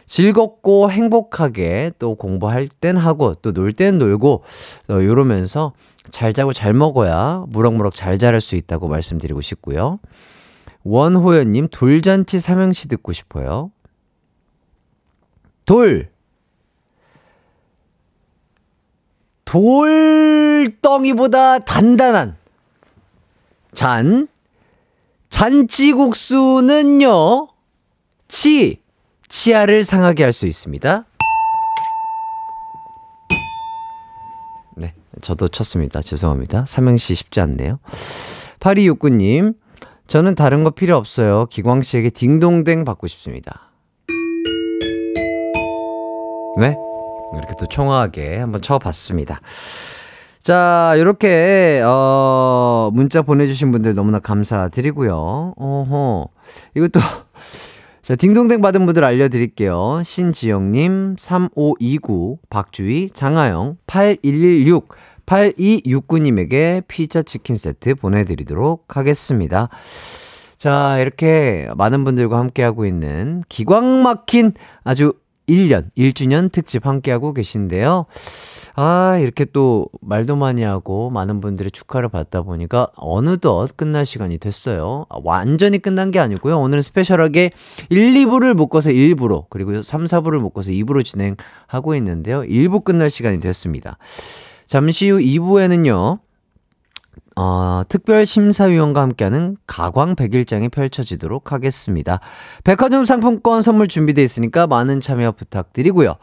즐겁고 0.08 0.90
행복하게 0.92 1.92
또 2.00 2.16
공부할 2.16 2.68
땐 2.68 2.98
하고, 2.98 3.36
또 3.36 3.52
놀 3.52 3.74
땐 3.74 4.00
놀고, 4.00 4.44
어, 4.90 5.00
이러면서 5.00 5.74
잘 6.12 6.34
자고 6.34 6.54
잘 6.54 6.74
먹어야 6.74 7.46
무럭무럭 7.48 7.96
잘 7.96 8.20
자랄 8.20 8.42
수 8.42 8.56
있다고 8.56 8.88
말씀드리고 8.88 9.42
싶고요. 9.42 10.00
원호연님, 10.84 11.70
돌잔치 11.72 12.40
삼행시 12.40 12.88
듣고 12.90 13.14
싶어요. 13.14 13.72
돌! 15.66 16.12
돌덩이보다 20.82 21.60
단단한 21.60 22.36
잔. 23.72 24.28
잔치국수는요, 25.30 27.08
치, 28.28 28.82
치아를 29.28 29.84
상하게 29.84 30.24
할 30.24 30.34
수 30.34 30.48
있습니다. 30.48 31.06
저도 35.24 35.48
쳤습니다. 35.48 36.02
죄송합니다. 36.02 36.66
삼행시 36.68 37.16
쉽지 37.16 37.40
않네요. 37.42 37.80
8269님, 38.60 39.56
저는 40.06 40.36
다른 40.36 40.64
거 40.64 40.70
필요 40.70 40.98
없어요. 40.98 41.48
기광 41.50 41.82
씨에게 41.82 42.10
딩동댕 42.10 42.86
받고 42.86 43.08
싶습니다. 43.08 43.72
네. 46.60 46.76
이렇게 47.36 47.56
또 47.58 47.66
총하게 47.66 48.38
한번 48.38 48.62
쳐봤습니다. 48.62 49.40
자, 50.40 50.94
이렇게, 50.98 51.82
어, 51.86 52.92
문자 52.94 53.22
보내주신 53.22 53.72
분들 53.72 53.96
너무나 53.96 54.20
감사드리고요. 54.20 55.54
어허. 55.56 56.28
이것도 56.76 57.00
자, 58.04 58.18
딩동댕 58.18 58.60
받은 58.62 58.86
분들 58.86 59.06
알려드릴게요. 59.06 60.02
신지영님, 60.04 61.16
3529, 61.18 62.40
박주희, 62.50 63.12
장하영, 63.12 63.78
8116, 63.88 64.90
8269님에게 65.34 66.84
피자 66.88 67.24
치킨 67.24 67.56
세트 67.56 67.96
보내드리도록 67.96 68.96
하겠습니다. 68.96 69.70
자, 70.58 71.00
이렇게 71.00 71.68
많은 71.76 72.04
분들과 72.04 72.38
함께하고 72.38 72.86
있는 72.86 73.44
기광 73.50 74.04
막힌 74.04 74.54
아주 74.84 75.14
1년, 75.50 75.88
1주년 75.98 76.52
특집 76.52 76.86
함께하고 76.86 77.34
계신데요. 77.34 78.06
아, 78.76 79.18
이렇게 79.20 79.44
또 79.44 79.90
말도 80.02 80.36
많이 80.38 80.62
하고 80.62 81.10
많은 81.10 81.42
분들의 81.42 81.72
축하를 81.72 82.10
받다 82.10 82.44
보니까 82.44 82.88
어느덧 82.96 83.76
끝날 83.76 84.06
시간이 84.06 84.38
됐어요. 84.38 85.06
아, 85.10 85.18
완전히 85.22 85.80
끝난 85.80 86.12
게 86.12 86.20
아니고요. 86.20 86.60
오늘은 86.60 86.82
스페셜하게 86.82 87.52
1, 87.90 88.14
2부를 88.14 88.54
묶어서 88.54 88.92
1부로, 88.92 89.48
그리고 89.50 89.82
3, 89.82 90.06
4부를 90.06 90.40
묶어서 90.40 90.72
2부로 90.72 91.04
진행하고 91.04 91.96
있는데요. 91.96 92.42
1부 92.44 92.84
끝날 92.86 93.10
시간이 93.10 93.42
됐습니다. 93.42 93.98
잠시 94.74 95.08
후 95.08 95.20
2부에는요. 95.20 96.18
어, 97.36 97.82
특별 97.90 98.26
심사위원과 98.26 99.02
함께하는 99.02 99.56
가광 99.68 100.16
100일장이 100.16 100.72
펼쳐지도록 100.72 101.52
하겠습니다. 101.52 102.20
백화점 102.64 103.06
상품권 103.06 103.62
선물 103.62 103.88
준비되어 103.88 104.24
있으니까 104.24 104.66
많은 104.66 105.00
참여 105.00 105.34
부탁드리고요. 105.34 106.16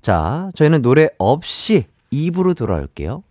자, 0.00 0.50
저희는 0.56 0.82
노래 0.82 1.10
없이 1.16 1.86
2부로 2.12 2.56
돌아올게요. 2.56 3.22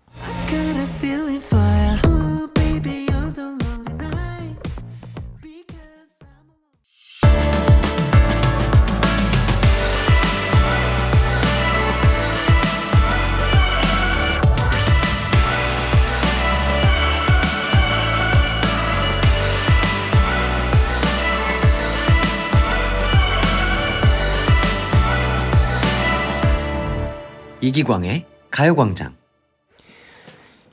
이기광의 27.64 28.26
가요광장. 28.50 29.14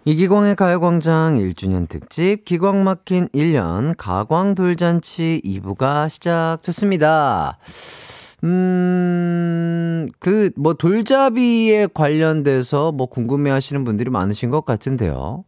이기광의 0.07 0.57
가요광장 0.57 1.34
1주년 1.34 1.86
특집 1.86 2.47
기광 2.47 2.82
막힌 2.82 3.28
1년 3.34 3.95
가광 3.99 4.55
돌잔치 4.55 5.43
2부가 5.45 6.09
시작됐습니다. 6.09 7.59
음, 8.45 10.09
그, 10.18 10.51
뭐, 10.57 10.72
돌잡이에 10.72 11.89
관련돼서 11.93 12.91
뭐 12.93 13.07
궁금해 13.07 13.51
하시는 13.51 13.84
분들이 13.84 14.09
많으신 14.09 14.49
것 14.51 14.64
같은데요. 14.64 15.45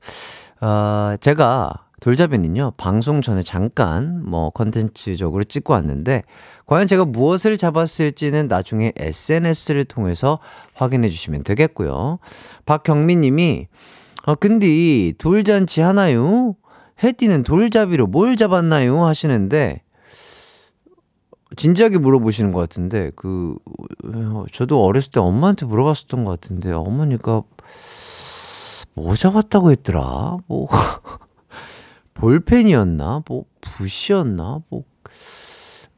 어, 0.60 1.14
제가 1.22 1.72
돌잡이는요, 2.00 2.72
방송 2.76 3.20
전에 3.20 3.42
잠깐 3.42 4.22
뭐 4.24 4.50
컨텐츠적으로 4.50 5.44
찍고 5.44 5.74
왔는데, 5.74 6.22
과연 6.66 6.86
제가 6.86 7.04
무엇을 7.04 7.58
잡았을지는 7.58 8.46
나중에 8.46 8.92
SNS를 8.96 9.84
통해서 9.84 10.38
확인해 10.74 11.10
주시면 11.10 11.44
되겠고요. 11.44 12.18
박경민 12.64 13.20
님이, 13.20 13.68
어, 14.24 14.34
근데 14.34 15.12
돌잔치 15.18 15.80
하나요? 15.82 16.54
해띠는 17.02 17.42
돌잡이로 17.42 18.06
뭘 18.06 18.36
잡았나요? 18.36 19.04
하시는데, 19.04 19.82
진지하게 21.56 21.98
물어보시는 21.98 22.52
것 22.52 22.60
같은데, 22.60 23.10
그, 23.16 23.56
어, 24.04 24.44
저도 24.52 24.82
어렸을 24.82 25.12
때 25.12 25.20
엄마한테 25.20 25.66
물어봤었던 25.66 26.24
것 26.24 26.40
같은데, 26.40 26.72
어머니가 26.72 27.42
뭐 28.94 29.14
잡았다고 29.14 29.70
했더라? 29.72 30.36
뭐, 30.46 30.68
볼펜이었나? 32.20 33.22
뭐, 33.26 33.44
붓이었나? 33.60 34.60
뭐, 34.68 34.84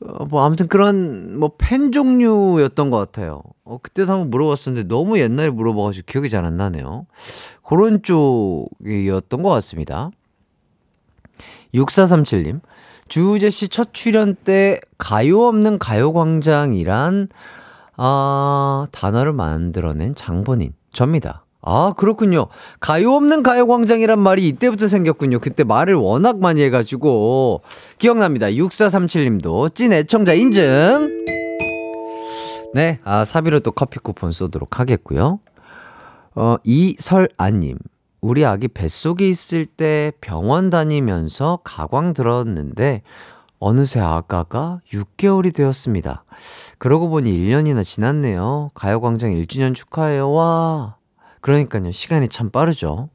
어, 0.04 0.24
뭐, 0.26 0.44
아무튼 0.44 0.68
그런, 0.68 1.38
뭐, 1.38 1.52
펜 1.58 1.90
종류였던 1.92 2.90
것 2.90 2.98
같아요. 2.98 3.42
어, 3.64 3.78
그때도 3.82 4.10
한번 4.12 4.30
물어봤었는데 4.30 4.88
너무 4.88 5.18
옛날에 5.18 5.50
물어봐가지고 5.50 6.06
기억이 6.06 6.30
잘 6.30 6.44
안 6.44 6.56
나네요. 6.56 7.06
그런 7.64 8.02
쪽이었던 8.02 9.42
것 9.42 9.48
같습니다. 9.50 10.10
6437님, 11.74 12.60
주우재 13.08 13.50
씨 13.50 13.68
첫 13.68 13.92
출연 13.94 14.34
때 14.34 14.80
가요 14.98 15.46
없는 15.46 15.78
가요광장이란, 15.78 17.28
아, 17.96 18.86
단어를 18.92 19.32
만들어낸 19.32 20.14
장본인, 20.14 20.74
접니다. 20.92 21.41
아, 21.62 21.94
그렇군요. 21.96 22.48
가요 22.80 23.12
없는 23.14 23.42
가요광장이란 23.44 24.18
말이 24.18 24.48
이때부터 24.48 24.88
생겼군요. 24.88 25.38
그때 25.38 25.62
말을 25.62 25.94
워낙 25.94 26.40
많이 26.40 26.62
해가지고. 26.62 27.62
기억납니다. 27.98 28.48
6437님도 28.48 29.74
찐 29.74 29.92
애청자 29.92 30.34
인증. 30.34 31.24
네, 32.74 32.98
아, 33.04 33.24
사비로 33.24 33.60
또 33.60 33.70
커피 33.70 33.98
쿠폰 33.98 34.32
쏘도록 34.32 34.80
하겠고요. 34.80 35.38
어, 36.34 36.56
이설아님. 36.64 37.78
우리 38.20 38.44
아기 38.44 38.68
뱃속에 38.68 39.28
있을 39.28 39.66
때 39.66 40.12
병원 40.20 40.70
다니면서 40.70 41.60
가광 41.64 42.14
들었는데, 42.14 43.02
어느새 43.58 44.00
아가가 44.00 44.80
6개월이 44.92 45.54
되었습니다. 45.54 46.24
그러고 46.78 47.08
보니 47.08 47.30
1년이나 47.30 47.84
지났네요. 47.84 48.68
가요광장 48.74 49.30
1주년 49.30 49.74
축하해요. 49.74 50.32
와. 50.32 50.96
그러니까요. 51.42 51.92
시간이 51.92 52.28
참 52.28 52.50
빠르죠. 52.50 53.10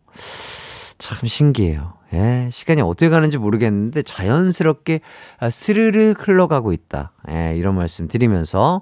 참 1.00 1.28
신기해요. 1.28 1.94
예, 2.14 2.48
시간이 2.52 2.82
어떻게 2.82 3.10
가는지 3.10 3.38
모르겠는데 3.38 4.02
자연스럽게 4.02 5.02
아, 5.40 5.50
스르륵 5.50 6.28
흘러가고 6.28 6.72
있다. 6.72 7.12
예, 7.32 7.56
이런 7.58 7.76
말씀 7.76 8.08
드리면서 8.08 8.82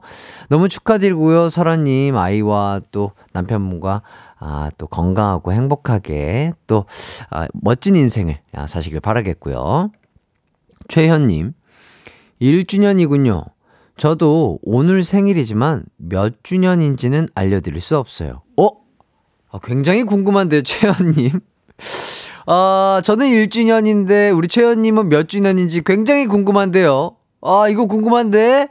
너무 0.50 0.70
축하드리고요. 0.70 1.50
설아님 1.50 2.18
아이와 2.18 2.82
또 2.92 3.12
남편분과 3.34 4.02
아, 4.40 4.70
또 4.78 4.88
건강하고 4.88 5.54
행복하게 5.54 6.54
또 6.68 6.86
아, 7.30 7.48
멋진 7.54 7.96
인생을 7.96 8.40
아, 8.54 8.68
사시길 8.68 9.00
바라겠고요. 9.00 9.92
최현님 10.88 11.54
1주년이군요. 12.42 13.46
저도 13.98 14.60
오늘 14.62 15.04
생일이지만 15.04 15.86
몇 15.98 16.44
주년인지는 16.44 17.28
알려드릴 17.34 17.80
수 17.80 17.98
없어요. 17.98 18.42
어? 18.58 18.85
아, 19.56 19.60
굉장히 19.64 20.04
궁금한데요, 20.04 20.64
최현님. 20.68 21.32
아, 22.46 23.02
저는 23.04 23.28
1주년인데, 23.28 24.36
우리 24.36 24.48
최현님은 24.50 25.08
몇 25.08 25.30
주년인지 25.30 25.82
굉장히 25.84 26.28
궁금한데요. 26.28 27.16
아, 27.42 27.68
이거 27.70 27.86
궁금한데? 27.86 28.68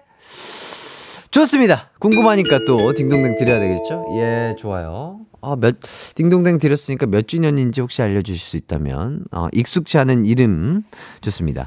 좋습니다. 1.31 1.91
궁금하니까 1.99 2.61
또 2.67 2.93
딩동댕 2.93 3.39
드려야 3.39 3.59
되겠죠? 3.61 4.05
예, 4.19 4.55
좋아요. 4.59 5.21
아, 5.41 5.57
몇, 5.59 5.77
딩동댕 6.15 6.59
드렸으니까 6.59 7.07
몇 7.07 7.27
주년인지 7.27 7.81
혹시 7.81 8.03
알려주실 8.03 8.41
수 8.41 8.57
있다면, 8.59 9.25
어, 9.33 9.49
익숙치 9.53 9.97
않은 9.99 10.27
이름, 10.27 10.83
좋습니다. 11.23 11.67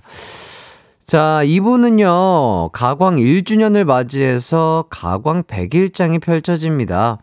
자, 1.08 1.42
이분은요, 1.44 2.70
가광 2.72 3.16
1주년을 3.16 3.84
맞이해서 3.84 4.86
가광 4.90 5.44
100일장이 5.44 6.22
펼쳐집니다. 6.22 7.18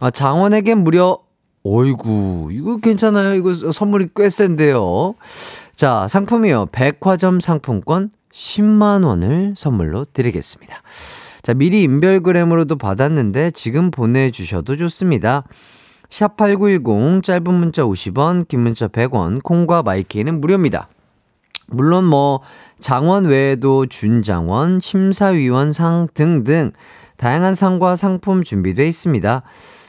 아, 0.00 0.10
장원에게 0.10 0.74
무려 0.74 1.18
어이구, 1.66 2.50
이거 2.52 2.76
괜찮아요. 2.76 3.34
이거 3.34 3.54
선물이 3.54 4.08
꽤 4.14 4.28
센데요. 4.28 5.14
자, 5.74 6.06
상품이요. 6.08 6.66
백화점 6.72 7.40
상품권 7.40 8.10
10만원을 8.30 9.56
선물로 9.56 10.04
드리겠습니다. 10.12 10.82
자, 11.40 11.54
미리 11.54 11.82
인별그램으로도 11.84 12.76
받았는데 12.76 13.52
지금 13.52 13.90
보내주셔도 13.90 14.76
좋습니다. 14.76 15.44
샵8910 16.10 17.22
짧은 17.22 17.54
문자 17.54 17.82
50원, 17.84 18.46
긴 18.46 18.60
문자 18.60 18.86
100원, 18.86 19.42
콩과 19.42 19.82
마이케이는 19.82 20.42
무료입니다. 20.42 20.88
물론 21.68 22.04
뭐 22.04 22.40
장원 22.78 23.24
외에도 23.24 23.86
준장원, 23.86 24.80
심사위원 24.80 25.72
상 25.72 26.08
등등 26.12 26.72
다양한 27.16 27.54
상과 27.54 27.96
상품 27.96 28.44
준비되어 28.44 28.84
있습니다. 28.84 29.42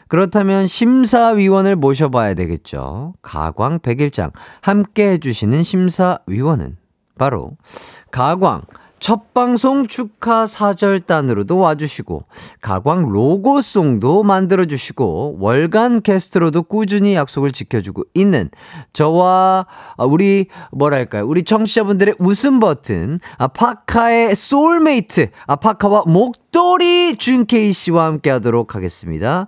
그렇다면 0.07 0.67
심사위원을 0.67 1.75
모셔봐야 1.75 2.33
되겠죠. 2.35 3.13
가광 3.21 3.79
백일장 3.79 4.31
함께 4.61 5.11
해주시는 5.11 5.63
심사위원은 5.63 6.77
바로 7.17 7.57
가광 8.11 8.63
첫 9.05 9.35
방송 9.35 9.85
축하 9.85 10.47
사절단으로도 10.47 11.57
와주시고 11.57 12.23
가광 12.61 13.07
로고송도 13.07 14.23
만들어주시고 14.23 15.37
월간 15.39 16.01
게스트로도 16.01 16.63
꾸준히 16.63 17.13
약속을 17.13 17.51
지켜주고 17.51 18.03
있는 18.15 18.49
저와 18.93 19.67
우리 19.99 20.47
뭐랄까요 20.71 21.27
우리 21.27 21.43
청취자분들의 21.43 22.15
웃음 22.17 22.59
버튼 22.59 23.19
아, 23.37 23.47
파카의 23.47 24.33
소울메이트 24.33 25.29
아, 25.45 25.55
쿼카와 25.55 26.05
목도리 26.07 27.17
준케이 27.17 27.73
씨와 27.73 28.05
함께하도록 28.05 28.73
하겠습니다. 28.73 29.47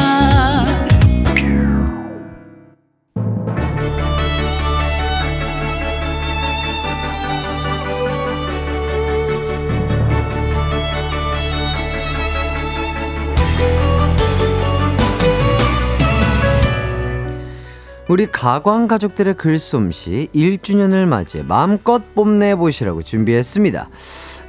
우리 18.11 18.27
가광 18.29 18.89
가족들의 18.89 19.35
글솜씨 19.35 20.27
1주년을 20.35 21.05
맞이해 21.05 21.45
마음껏 21.45 22.13
뽐내보시라고 22.13 23.03
준비했습니다. 23.03 23.87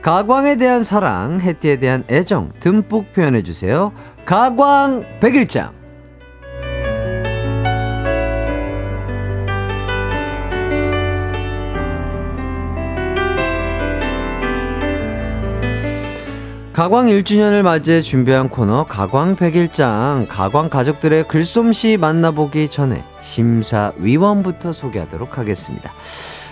가광에 0.03 0.57
대한 0.57 0.83
사랑, 0.83 1.41
해띠에 1.41 1.77
대한 1.77 2.03
애정 2.11 2.51
듬뿍 2.59 3.13
표현해주세요. 3.13 3.93
가광 4.25 5.05
백일장. 5.21 5.82
가광 16.73 17.09
1주년을 17.09 17.61
맞이해 17.63 18.01
준비한 18.01 18.49
코너 18.49 18.85
가광 18.85 19.37
백일장 19.37 20.25
가광 20.27 20.71
가족들의 20.71 21.29
글솜씨 21.29 21.99
만나보기 21.99 22.71
전에 22.71 23.05
심사위원부터 23.21 24.73
소개하도록 24.73 25.37
하겠습니다. 25.37 25.93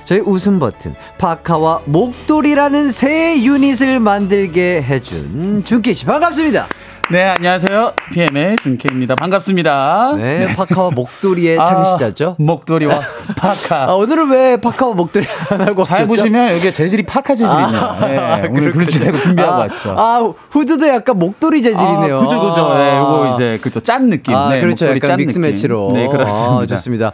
저희 0.04 0.20
웃음 0.20 0.58
버튼 0.58 0.94
파카와 1.16 1.82
목도리라는 1.86 2.90
새 2.90 3.42
유닛을 3.42 3.98
만들게 3.98 4.82
해준 4.82 5.64
준기 5.64 5.94
씨 5.94 6.04
반갑습니다. 6.04 6.68
네, 7.10 7.24
안녕하세요. 7.24 7.94
PM의 8.12 8.56
준케입니다. 8.62 9.16
반갑습니다. 9.16 10.14
네, 10.16 10.46
파카와 10.54 10.90
목도리의 10.92 11.58
아, 11.60 11.64
창시자죠. 11.64 12.36
목도리와 12.38 13.00
파카. 13.36 13.90
아, 13.90 13.94
오늘은 13.94 14.30
왜 14.30 14.56
파카와 14.60 14.94
목도리 14.94 15.26
안 15.50 15.60
하고 15.62 15.82
잘 15.82 16.02
오셨죠? 16.04 16.06
보시면 16.06 16.50
여기 16.52 16.72
재질이 16.72 17.02
파카 17.02 17.34
재질이네요. 17.34 17.96
네, 18.02 18.48
오늘 18.48 18.72
알고 19.06 19.18
준비하고 19.18 19.52
아, 19.52 19.58
왔죠. 19.58 19.94
아, 19.98 20.32
후드도 20.50 20.86
약간 20.86 21.18
목도리 21.18 21.62
재질이네요. 21.62 22.18
아, 22.18 22.20
그죠, 22.20 22.40
그죠. 22.40 22.74
네, 22.78 22.96
이거 22.98 23.32
이제 23.34 23.58
그죠 23.60 23.80
짠 23.80 24.08
느낌. 24.08 24.32
아, 24.32 24.50
네, 24.50 24.60
그렇죠. 24.60 24.86
약간 24.86 25.00
짠 25.00 25.16
믹스. 25.16 25.40
매치로. 25.40 25.90
네, 25.92 26.06
그렇습니다. 26.06 26.62
아, 26.62 26.66
좋습니다. 26.66 27.12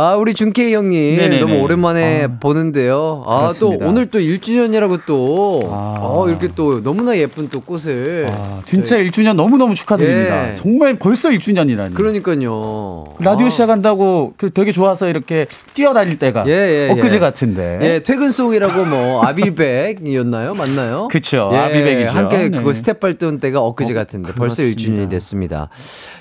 아, 0.00 0.14
우리 0.14 0.32
준케이 0.32 0.72
형님 0.74 1.16
네네네. 1.16 1.40
너무 1.40 1.56
오랜만에 1.56 2.28
보는데요. 2.38 3.24
아, 3.26 3.52
또 3.58 3.70
그렇습니다. 3.70 3.86
오늘 3.86 4.06
또 4.06 4.20
1주년이라고 4.20 5.00
또 5.06 5.58
아. 5.64 5.98
어, 6.00 6.28
이렇게 6.28 6.46
또 6.54 6.80
너무나 6.84 7.18
예쁜 7.18 7.48
또 7.48 7.58
꽃을 7.58 8.28
아, 8.30 8.62
진짜 8.64 8.96
1주년 8.98 9.34
너무너무 9.34 9.74
축하드립니다. 9.74 10.52
예. 10.52 10.56
정말 10.56 11.00
벌써 11.00 11.30
1주년이라니. 11.30 11.94
그러니까요. 11.94 13.06
라디오 13.18 13.48
아. 13.48 13.50
시작한다고 13.50 14.34
그 14.36 14.50
되게 14.50 14.70
좋아서 14.70 15.08
이렇게 15.08 15.46
뛰어다닐 15.74 16.16
때가 16.20 16.44
예, 16.46 16.52
예, 16.52 16.90
엊그제 16.92 17.16
예. 17.16 17.18
같은데. 17.18 17.78
예, 17.82 18.00
퇴근송이라고 18.00 18.84
뭐 18.84 19.24
I'll 19.24 19.50
Be 19.50 19.63
Back이었나요? 19.63 20.54
맞나요? 20.54 21.08
그쵸, 21.10 21.50
예, 21.52 21.56
I'll 21.56 21.70
Be 21.70 21.78
Back이죠. 21.78 22.10
함께 22.10 22.50
네. 22.50 22.50
그거 22.50 22.72
스텝 22.72 23.00
밟던 23.00 23.40
때가 23.40 23.62
엊그제 23.62 23.94
어, 23.94 23.96
같은데 23.96 24.32
벌써 24.34 24.62
그렇습니다. 24.62 24.80
1주년이 24.80 25.10
됐습니다. 25.10 25.70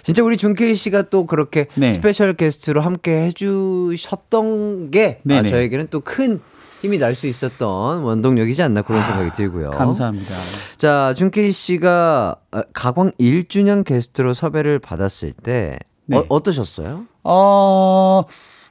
진짜 0.02 0.24
우리 0.24 0.36
준케이 0.36 0.74
씨가 0.74 1.04
또 1.12 1.28
그렇게 1.28 1.68
네. 1.76 1.90
스페셜 1.90 2.34
게스트로 2.34 2.82
함께 2.82 3.22
해주 3.22 3.67
셨던 3.98 4.92
게 4.92 5.22
아. 5.30 5.44
저에게는 5.44 5.88
또 5.90 6.02
큰 6.02 6.42
힘이 6.82 7.00
날 7.00 7.16
수 7.16 7.26
있었던 7.26 8.04
원동력이지 8.04 8.62
않나 8.62 8.84
그런 8.84 9.02
생각이 9.02 9.32
들고요. 9.36 9.72
감사합니다. 9.72 10.32
자, 10.78 11.14
준케이 11.18 11.52
씨가 11.52 12.36
아, 12.52 12.64
가광 12.74 13.12
1주년 13.20 13.84
게스트로 13.84 14.34
섭외를 14.36 14.78
받았을 14.78 15.32
때 15.34 15.80
네. 16.06 16.18
어, 16.18 16.26
어떠셨어요? 16.30 17.06
어, 17.24 18.24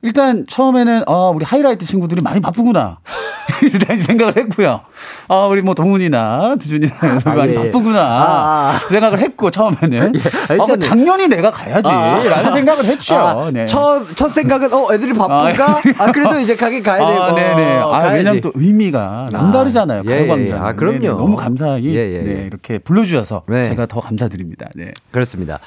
일단 0.06 0.46
처음에는 0.48 1.02
어, 1.08 1.32
우리 1.34 1.44
하이라이트 1.44 1.84
친구들이 1.84 2.22
많이 2.22 2.40
바쁘구나. 2.40 2.98
이런 3.62 3.96
생각을 3.98 4.36
했고요. 4.36 4.82
아, 5.28 5.46
우리 5.46 5.62
뭐 5.62 5.74
동운이나 5.74 6.56
두준이나 6.60 6.94
아, 7.24 7.34
많이 7.34 7.52
예, 7.52 7.56
예. 7.56 7.58
바쁘구나. 7.64 8.00
아, 8.00 8.70
아. 8.70 8.78
생각을 8.88 9.18
했고 9.18 9.50
처음에는. 9.50 10.12
아, 10.48 10.62
아, 10.62 10.66
그 10.66 10.78
당연히 10.78 11.26
내가 11.26 11.50
가야지. 11.50 11.88
아. 11.88 12.22
라는 12.22 12.52
생각을 12.52 12.84
했죠. 12.84 13.14
아, 13.14 13.50
네. 13.52 13.64
첫, 13.66 14.14
첫 14.14 14.28
생각은, 14.28 14.72
어, 14.72 14.92
애들이 14.92 15.12
바쁜가? 15.12 15.82
아, 15.98 16.12
그래도 16.12 16.38
이제 16.38 16.54
가긴 16.54 16.82
가야 16.82 16.98
되고. 17.06 17.22
아, 17.22 17.34
네네. 17.34 17.78
아, 17.78 17.88
가야지. 17.88 18.16
왜냐면 18.16 18.40
또 18.42 18.52
의미가 18.54 19.28
남다르잖아요. 19.32 20.02
예, 20.06 20.10
가요광장. 20.10 20.46
예. 20.46 20.52
아, 20.52 20.72
그럼요. 20.74 21.00
네네. 21.00 21.14
너무 21.14 21.36
감사하게 21.36 21.84
예, 21.84 21.96
예, 21.96 22.14
예. 22.14 22.22
네, 22.22 22.42
이렇게 22.46 22.78
불러주셔서 22.78 23.42
네. 23.48 23.68
제가 23.70 23.86
더 23.86 24.00
감사드립니다. 24.00 24.68
네. 24.74 24.92
그렇습니다. 25.10 25.58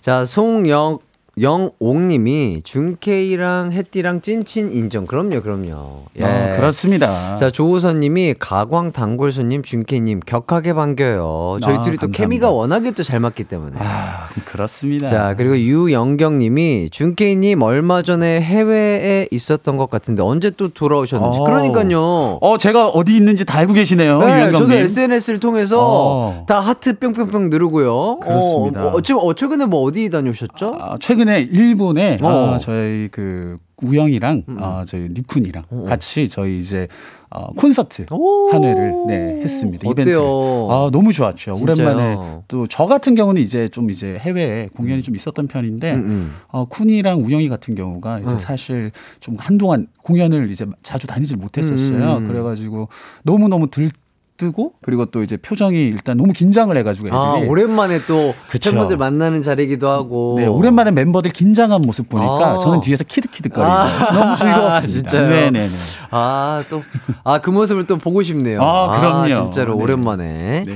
자, 0.00 0.24
송영, 0.24 0.98
영옥님이 1.40 2.62
준케이랑 2.64 3.72
햇띠랑 3.72 4.20
찐친 4.20 4.72
인정. 4.72 5.06
그럼요, 5.06 5.42
그럼요. 5.42 6.02
예. 6.18 6.24
아, 6.24 6.56
그렇습니다. 6.56 7.36
자, 7.36 7.50
조우선님이 7.50 8.34
가광 8.38 8.92
단골손님 8.92 9.62
준케이님 9.62 10.20
격하게 10.24 10.74
반겨요. 10.74 11.58
저희 11.62 11.76
아, 11.76 11.82
둘이 11.82 11.96
또 11.96 12.06
감사합니다. 12.06 12.16
케미가 12.18 12.50
워낙에 12.50 12.90
또 12.92 13.02
잘 13.04 13.20
맞기 13.20 13.44
때문에. 13.44 13.76
아, 13.80 14.28
그렇습니다. 14.46 15.08
자, 15.08 15.34
그리고 15.36 15.58
유영경님이 15.58 16.88
준케이님 16.90 17.60
얼마 17.62 18.00
전에 18.02 18.40
해외에 18.40 19.28
있었던 19.30 19.76
것 19.76 19.90
같은데 19.90 20.22
언제 20.22 20.50
또 20.50 20.68
돌아오셨는지. 20.68 21.40
어. 21.40 21.44
그러니까요. 21.44 22.38
어, 22.40 22.58
제가 22.58 22.88
어디 22.88 23.14
있는지 23.16 23.44
다 23.44 23.58
알고 23.58 23.72
계시네요. 23.74 24.18
네, 24.18 24.26
유영경님. 24.26 24.56
저도 24.56 24.72
SNS를 24.74 25.40
통해서 25.40 25.78
어. 25.80 26.44
다 26.46 26.60
하트 26.60 26.98
뿅뿅뿅 26.98 27.50
누르고요. 27.50 28.20
그렇습니다. 28.20 28.86
어, 28.86 28.94
어, 28.96 29.00
지금 29.02 29.20
어, 29.22 29.34
최근에 29.34 29.66
뭐 29.66 29.82
어디 29.82 30.08
다녀오셨죠? 30.08 30.76
아, 30.80 30.94
최근 31.00 31.23
에 31.28 31.40
일본에 31.42 32.16
어. 32.20 32.26
음, 32.44 32.54
아, 32.54 32.58
저희 32.58 33.08
그 33.10 33.58
우영이랑 33.82 34.44
아, 34.58 34.84
저희 34.86 35.08
니쿤이랑 35.08 35.84
같이 35.84 36.28
저희 36.28 36.58
이제 36.58 36.86
어, 37.30 37.52
콘서트 37.54 38.06
오. 38.12 38.50
한 38.52 38.62
회를 38.62 38.92
네, 39.08 39.40
했습니다. 39.42 39.90
이벤트. 39.90 40.16
아, 40.16 40.88
너무 40.92 41.12
좋았죠. 41.12 41.54
진짜요? 41.54 41.62
오랜만에 41.88 42.16
또 42.48 42.66
저 42.68 42.86
같은 42.86 43.14
경우는 43.16 43.42
이제 43.42 43.66
좀 43.68 43.90
이제 43.90 44.16
해외에 44.20 44.68
공연이 44.74 45.02
좀 45.02 45.14
있었던 45.16 45.48
편인데 45.48 45.92
음, 45.94 45.98
음. 46.06 46.34
어, 46.48 46.66
쿤이랑 46.68 47.24
우영이 47.24 47.48
같은 47.48 47.74
경우가 47.74 48.20
이제 48.20 48.30
음. 48.30 48.38
사실 48.38 48.92
좀 49.20 49.34
한동안 49.38 49.88
공연을 50.02 50.50
이제 50.50 50.64
자주 50.84 51.06
다니질 51.08 51.36
못했었어요. 51.36 52.18
음. 52.18 52.28
그래가지고 52.28 52.88
너무 53.24 53.48
너무 53.48 53.68
들 53.68 53.90
뜨고 54.36 54.72
그리고 54.82 55.06
또 55.06 55.22
이제 55.22 55.36
표정이 55.36 55.76
일단 55.76 56.16
너무 56.16 56.32
긴장을 56.32 56.76
해가지고 56.76 57.06
애들이 57.06 57.16
아, 57.16 57.48
오랜만에 57.48 58.04
또 58.06 58.34
그쵸. 58.48 58.70
팬분들 58.70 58.96
만나는 58.96 59.42
자리이기도 59.42 59.88
하고. 59.88 60.34
네, 60.38 60.46
오랜만에 60.46 60.90
멤버들 60.90 61.30
긴장한 61.30 61.82
모습 61.82 62.08
보니까 62.08 62.54
아. 62.54 62.58
저는 62.60 62.80
뒤에서 62.80 63.04
키득키득거리고 63.04 63.70
아. 63.70 63.84
너무 64.12 64.36
즐거웠습니다. 64.36 64.80
진짜요? 64.86 65.28
네네네. 65.28 65.68
아, 66.10 66.64
또, 66.68 66.82
아, 67.22 67.38
그 67.38 67.50
모습을 67.50 67.86
또 67.86 67.96
보고 67.96 68.22
싶네요. 68.22 68.60
아, 68.62 68.98
그럼요. 68.98 69.44
진짜로 69.44 69.76
네. 69.76 69.82
오랜만에. 69.82 70.64
네. 70.66 70.74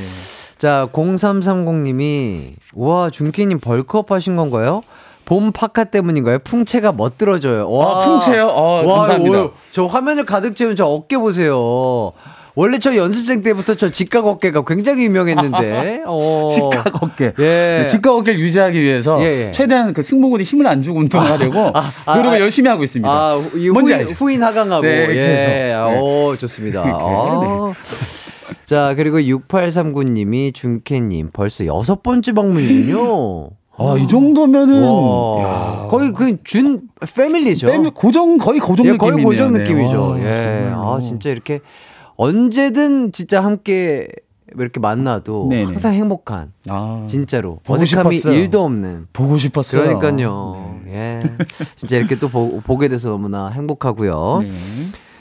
자, 0.57 0.89
0330님이, 0.93 2.53
우와, 2.75 3.11
준키님 3.11 3.61
벌크업 3.61 4.11
하신 4.11 4.37
건가요? 4.37 4.83
봄 5.25 5.53
파카 5.53 5.85
때문인가요? 5.85 6.39
풍채가 6.39 6.93
멋들어져요. 6.93 7.71
와, 7.71 8.03
아, 8.03 8.05
풍채요? 8.07 8.47
어, 8.47 8.87
와, 8.87 8.99
감사합니다. 9.01 9.43
오, 9.43 9.51
저 9.73 9.85
화면을 9.85 10.25
가득 10.25 10.57
채운 10.57 10.75
저 10.75 10.87
어깨 10.87 11.19
보세요. 11.19 12.13
원래 12.59 12.81
저 12.81 12.97
연습생 12.97 13.45
때부터 13.45 13.77
저 13.77 13.89
직각 13.89 14.27
어깨가 14.27 14.65
굉장히 14.65 15.05
유명했는데. 15.05 16.03
어. 16.07 16.49
직각 16.51 17.05
어깨. 17.05 17.33
예. 17.39 17.83
네, 17.85 17.89
직각 17.89 18.17
어깨를 18.17 18.41
유지하기 18.41 18.81
위해서 18.81 19.23
예, 19.23 19.47
예. 19.47 19.53
최대한 19.53 19.93
그 19.93 20.03
승모근에 20.03 20.43
힘을 20.43 20.67
안 20.67 20.83
주고 20.83 20.99
운동을 20.99 21.31
하려고 21.31 21.71
아, 21.73 22.17
노력을 22.17 22.37
아, 22.37 22.41
열심히 22.41 22.69
하고 22.69 22.83
있습니다. 22.83 23.09
아, 23.09 23.41
뭔지 23.73 23.95
후인? 23.95 24.09
후인 24.11 24.43
하강하고. 24.43 24.83
네, 24.83 25.03
예. 25.03 25.07
그래서. 25.07 25.91
네. 25.91 26.01
오, 26.01 26.37
좋습니다. 26.37 26.83
아. 26.85 27.73
자, 28.65 28.95
그리고 28.97 29.19
6839님이 29.21 30.53
준케님 30.53 31.31
벌써 31.33 31.65
여섯 31.65 32.03
번째 32.03 32.33
방문이군요. 32.33 33.51
아, 33.77 33.97
이 33.97 34.09
정도면은 34.09 34.83
와. 34.83 35.43
야, 35.43 35.87
거의 35.89 36.13
그준 36.13 36.89
패밀리죠. 37.15 37.69
빼면 37.69 37.95
고정 37.95 38.37
거의 38.39 38.59
고정 38.59 38.85
예, 38.87 38.93
느낌이네요. 38.93 39.15
거의 39.15 39.25
고정 39.25 39.53
네. 39.53 39.61
느낌이죠. 39.61 40.09
와, 40.09 40.19
예. 40.19 40.65
정말로. 40.73 40.93
아, 40.95 41.01
진짜 41.01 41.31
이렇게 41.31 41.61
언제든 42.19 43.13
진짜 43.13 43.43
함께 43.43 44.09
이렇게 44.57 44.81
만나도 44.81 45.47
네네. 45.51 45.65
항상 45.65 45.93
행복한 45.95 46.53
아, 46.69 47.05
진짜로 47.09 47.61
어색함이. 47.67 48.17
일도 48.19 48.65
없는 48.65 49.07
보고 49.13 49.39
싶었어요. 49.39 49.83
그러니까요. 49.83 50.81
예. 50.89 51.23
진짜 51.77 51.97
이렇게 51.97 52.19
또 52.19 52.29
보, 52.29 52.61
보게 52.61 52.89
돼서 52.89 53.11
너무나 53.11 53.49
행복하고요. 53.49 54.41
네. 54.43 54.51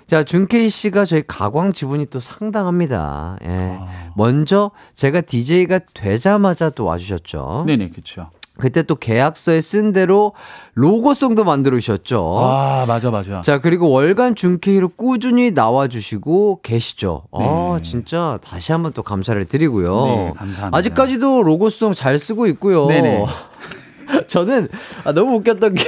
자, 0.07 0.23
준케이 0.23 0.69
씨가 0.69 1.03
저희 1.05 1.21
가광 1.27 1.73
지분이 1.73 2.07
또 2.07 2.19
상당합니다. 2.19 3.37
예. 3.43 3.77
아. 3.79 4.11
먼저 4.15 4.71
제가 4.95 5.21
DJ가 5.21 5.79
되자마자 5.93 6.69
또 6.71 6.85
와주셨죠. 6.85 7.65
네네 7.67 7.89
그렇죠. 7.89 8.31
그때 8.57 8.83
또 8.83 8.95
계약서에 8.95 9.61
쓴 9.61 9.93
대로 9.93 10.33
로고송도 10.73 11.43
만들으셨죠. 11.43 12.39
아 12.41 12.85
맞아 12.87 13.11
맞아. 13.11 13.41
자, 13.41 13.59
그리고 13.59 13.89
월간 13.89 14.35
준케이로 14.35 14.89
꾸준히 14.89 15.51
나와주시고 15.51 16.61
계시죠. 16.61 17.23
아, 17.31 17.73
네. 17.77 17.81
진짜 17.83 18.39
다시 18.43 18.71
한번 18.71 18.93
또 18.93 19.03
감사를 19.03 19.43
드리고요. 19.45 20.05
네, 20.05 20.33
감사합니다. 20.35 20.77
아직까지도 20.77 21.43
로고송 21.43 21.93
잘 21.93 22.19
쓰고 22.19 22.47
있고요. 22.47 22.87
네네. 22.87 23.25
저는 24.27 24.67
아, 25.03 25.11
너무 25.11 25.35
웃겼던 25.35 25.73
게 25.73 25.83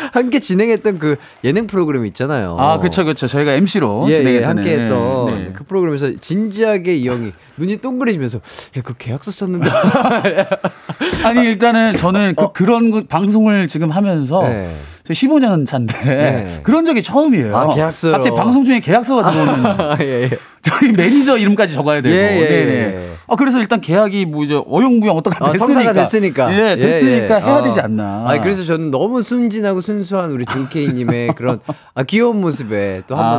함께 0.12 0.38
진행했던 0.40 0.98
그 0.98 1.16
예능 1.44 1.66
프로그램 1.66 2.06
있잖아요. 2.06 2.56
아 2.58 2.78
그렇죠 2.78 3.04
그렇죠. 3.04 3.26
저희가 3.26 3.52
MC로 3.52 4.06
예, 4.08 4.12
예, 4.12 4.16
진행했던 4.18 4.48
함께 4.58 4.70
했던 4.72 5.44
네. 5.46 5.52
그 5.52 5.64
프로그램에서 5.64 6.12
진지하게 6.20 6.96
이 6.96 7.08
형이 7.08 7.32
눈이 7.56 7.78
동그래지면서 7.78 8.38
야, 8.78 8.82
그 8.82 8.94
계약서 8.96 9.30
썼는데. 9.30 9.68
아니 11.24 11.40
일단은 11.46 11.96
저는 11.96 12.34
그, 12.36 12.52
그런 12.52 12.90
거- 12.90 13.02
방송을 13.08 13.68
지금 13.68 13.90
하면서 13.90 14.38
어. 14.38 14.48
네. 14.48 14.74
저 15.04 15.12
15년 15.14 15.66
차인데 15.66 15.94
네. 16.04 16.60
그런 16.62 16.84
적이 16.84 17.02
처음이에요. 17.02 17.56
아, 17.56 17.68
계약서요? 17.74 18.12
갑자기 18.12 18.36
방송 18.36 18.64
중에 18.64 18.78
계약서가 18.80 19.28
들어오는 19.32 19.64
예, 20.02 20.22
예. 20.24 20.30
저희 20.62 20.92
매니저 20.92 21.38
이름까지 21.38 21.72
적어야 21.74 22.00
되고. 22.00 22.14
예, 22.14 22.20
예, 22.40 22.48
네네. 22.48 22.72
예. 22.74 23.10
아 23.26 23.34
그래서 23.34 23.58
일단 23.58 23.80
계약이 23.80 24.26
뭐 24.26 24.44
이제 24.44 24.54
어용부영 24.54 25.16
어떡하 25.16 25.36
아, 25.46 25.52
됐으니까. 25.52 25.72
성사가 25.72 25.92
됐으니까. 25.94 26.54
예, 26.70 26.76
됐으니까 26.76 27.34
예, 27.40 27.40
예. 27.40 27.44
해야 27.46 27.56
어. 27.56 27.62
되지 27.64 27.80
않나. 27.80 28.24
아, 28.28 28.40
그래서 28.40 28.62
저는 28.62 28.90
너무 28.92 29.20
순진하고 29.22 29.80
순 29.80 29.89
수한 30.04 30.30
우리 30.30 30.46
준케이님의 30.46 31.34
그런 31.36 31.60
아, 31.94 32.02
귀여운 32.02 32.40
모습에 32.40 33.02
또한 33.06 33.26
아. 33.26 33.38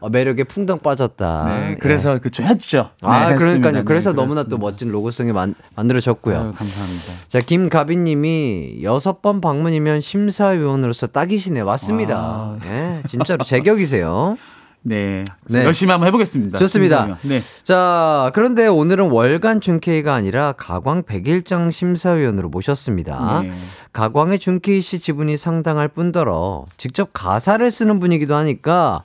번더 0.00 0.08
매력에 0.08 0.44
풍덩 0.44 0.78
빠졌다. 0.78 1.44
네, 1.48 1.70
예. 1.70 1.74
그래서 1.76 2.18
그좀 2.18 2.46
했죠. 2.46 2.90
아, 3.02 3.30
네, 3.30 3.34
그러니까요. 3.34 3.54
했습니다. 3.54 3.82
그래서 3.84 4.10
네, 4.10 4.16
너무나 4.16 4.42
또 4.42 4.50
그렇습니다. 4.50 4.66
멋진 4.66 4.90
로고송이 4.90 5.32
만, 5.32 5.54
만들어졌고요. 5.76 6.34
아유, 6.36 6.52
감사합니다. 6.56 7.12
자, 7.28 7.40
김가빈님이 7.40 8.80
여섯 8.82 9.22
번 9.22 9.40
방문이면 9.40 10.00
심사위원으로서 10.00 11.06
딱이시네. 11.08 11.62
맞습니다. 11.62 12.16
아. 12.16 12.58
예, 12.64 13.02
진짜로 13.06 13.44
제격이세요. 13.44 14.36
네. 14.82 15.24
네. 15.46 15.64
열심히 15.64 15.90
한번 15.90 16.06
해보겠습니다. 16.08 16.58
좋습니다. 16.58 17.18
네. 17.22 17.40
자, 17.62 18.30
그런데 18.34 18.66
오늘은 18.66 19.10
월간 19.10 19.60
준케이가 19.60 20.14
아니라 20.14 20.52
가광 20.52 21.02
100일장 21.02 21.70
심사위원으로 21.70 22.48
모셨습니다. 22.48 23.42
네. 23.42 23.52
가광의 23.92 24.38
준케이 24.38 24.80
씨 24.80 24.98
지분이 24.98 25.36
상당할 25.36 25.88
뿐더러 25.88 26.66
직접 26.76 27.10
가사를 27.12 27.70
쓰는 27.70 28.00
분이기도 28.00 28.34
하니까 28.34 29.02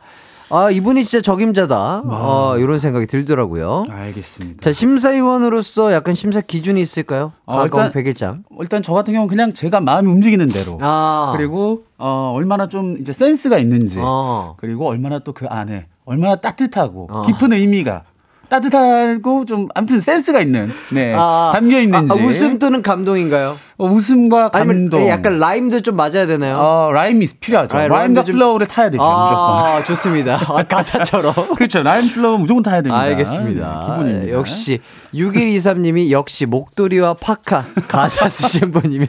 아, 0.50 0.70
이분이 0.70 1.04
진짜 1.04 1.22
적임자다. 1.24 2.04
어, 2.06 2.56
이런 2.60 2.78
생각이 2.78 3.08
들더라고요. 3.08 3.86
알겠습니다. 3.90 4.62
자, 4.62 4.72
심사위원으로서 4.72 5.92
약간 5.92 6.14
심사 6.14 6.40
기준이 6.42 6.80
있을까요? 6.82 7.34
어, 7.46 7.58
가광 7.58 7.86
일단- 7.88 7.92
100일장. 7.92 8.44
일단 8.60 8.84
저 8.84 8.94
같은 8.94 9.14
경우는 9.14 9.28
그냥 9.30 9.54
제가 9.54 9.82
마음이 9.82 10.08
움직이는 10.10 10.48
대로. 10.50 10.78
아. 10.82 11.34
그리고 11.36 11.84
어, 11.98 12.32
얼마나 12.36 12.68
좀 12.68 12.98
이제 13.00 13.12
센스가 13.12 13.58
있는지. 13.58 13.98
어. 14.00 14.56
그리고 14.58 14.88
얼마나 14.88 15.20
또 15.20 15.34
그 15.34 15.48
안에 15.48 15.88
얼마나 16.06 16.36
따뜻하고 16.36 17.08
어. 17.12 17.22
깊은 17.24 17.52
의미가 17.52 18.04
따뜻하고 18.48 19.46
좀 19.46 19.68
아무튼 19.74 20.00
센스가 20.00 20.40
있는 20.40 20.70
네 20.94 21.14
아, 21.18 21.52
담겨 21.54 21.80
있는지 21.80 22.14
아, 22.14 22.16
웃음 22.16 22.60
또는 22.60 22.82
감동인가요? 22.84 23.56
어, 23.78 23.86
웃음과 23.88 24.52
아니면 24.54 24.90
감동 24.90 25.08
약간 25.10 25.38
rhyme도 25.40 25.82
좀 25.82 25.96
맞아야 25.98 26.26
되나요? 26.26 26.58
어, 26.58 26.92
rhyme이 26.94 27.28
필요하죠 27.42 27.76
아, 27.76 27.88
rhyme과 27.88 28.24
좀- 28.24 28.36
flow를 28.36 28.68
타야 28.68 28.90
되죠 28.90 29.04
아, 29.04 29.84
좋습니다. 29.84 30.36
아, 30.48 30.64
가사처럼. 30.64 31.34
무조건 31.36 31.56
그렇죠 31.58 31.84
rhyme 31.84 32.08
flow 32.10 32.38
무조건 32.40 32.64
타야 32.64 32.76
됩니다 32.82 32.98
알겠습니다. 33.00 33.82
네, 33.82 33.94
기본입니다 33.98 34.34
역시 34.38 34.80
6123님이 35.14 36.12
역시 36.12 36.46
목도리와 36.46 37.16
파카 37.16 37.66
가사 37.88 38.28
쓰신 38.30 38.72
분이면 38.72 39.08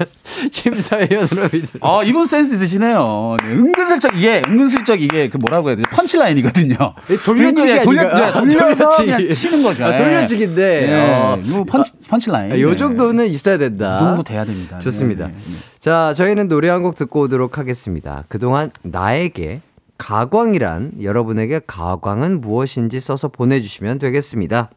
심사위원으로 0.50 1.42
믿을. 1.52 1.68
아 1.80 2.02
이분 2.04 2.26
센스 2.26 2.54
있으시네요 2.54 3.36
네, 3.42 3.48
은근슬쩍 3.52 4.16
이게 4.16 4.42
은근슬쩍 4.46 5.00
이게 5.00 5.28
그 5.28 5.36
뭐라고 5.36 5.68
해야 5.68 5.76
되지 5.76 5.88
펀치라인이거든요 5.90 6.76
돌려치기 7.24 7.82
돌려? 7.82 8.02
네, 8.14 8.32
돌려서 8.32 8.90
돌려치기. 8.90 9.06
그냥 9.12 9.28
치는 9.30 9.62
거죠 9.62 9.84
아, 9.84 9.90
네. 9.90 9.96
돌려치기인데. 9.96 10.86
네. 10.86 10.94
어. 10.94 11.38
요 11.54 11.64
펀치, 11.64 11.92
펀치라인 12.08 12.52
아, 12.52 12.60
요 12.60 12.70
네. 12.70 12.76
정도는 12.76 13.26
있어야 13.28 13.58
된다. 13.58 13.96
이 13.96 13.98
정도 13.98 14.22
돼야 14.22 14.44
됩니다 14.56 14.78
좋습니다. 14.80 15.26
네, 15.28 15.32
네, 15.34 15.38
네. 15.38 15.78
자, 15.80 16.14
저희는 16.14 16.48
노래 16.48 16.68
한 16.68 16.82
곡 16.82 16.94
듣고 16.96 17.22
오도록 17.22 17.58
하겠습니다. 17.58 18.24
그동안 18.28 18.70
나에게 18.82 19.60
가광이란 19.98 21.02
여러분에게 21.02 21.60
가광은 21.66 22.40
무엇인지 22.40 23.00
써서 23.00 23.28
보내주시면 23.28 23.98
되겠습니다. 23.98 24.70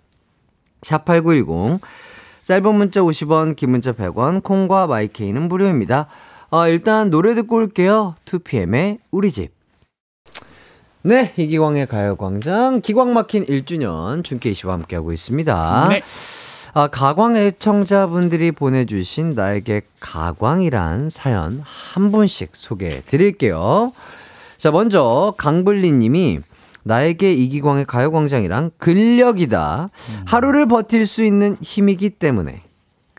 샵8910 0.82 1.80
짧은 2.46 2.76
문자 2.76 3.02
50원, 3.02 3.56
긴 3.56 3.72
문자 3.72 3.92
100원, 3.92 4.42
콩과 4.42 4.88
마이케이는 4.88 5.48
무료입니다. 5.50 6.08
어, 6.52 6.68
일단 6.68 7.10
노래 7.12 7.36
듣고 7.36 7.58
올게요. 7.58 8.16
2PM의 8.26 9.00
우리 9.12 9.32
집. 9.32 9.52
네, 11.02 11.34
이기광의 11.38 11.86
가요광장 11.88 12.82
기광 12.82 13.14
막힌 13.14 13.46
1주년 13.46 14.24
준케이 14.24 14.54
씨와 14.54 14.74
함께하고 14.74 15.12
있습니다. 15.14 15.88
네. 15.90 16.02
아, 16.74 16.88
가광 16.88 17.36
애청자분들이 17.36 18.52
보내주신 18.52 19.32
나에게 19.32 19.82
가광이란 20.00 21.10
사연 21.10 21.62
한 21.64 22.12
분씩 22.12 22.52
소개해 22.54 23.04
드릴게요. 23.06 23.92
자, 24.58 24.72
먼저 24.72 25.34
강블리 25.38 25.92
님이 25.94 26.40
나에게 26.84 27.34
이기광의 27.34 27.86
가요광장이란 27.86 28.72
근력이다. 28.78 29.90
하루를 30.26 30.68
버틸 30.68 31.06
수 31.06 31.24
있는 31.24 31.58
힘이기 31.62 32.12
때문에 32.12 32.62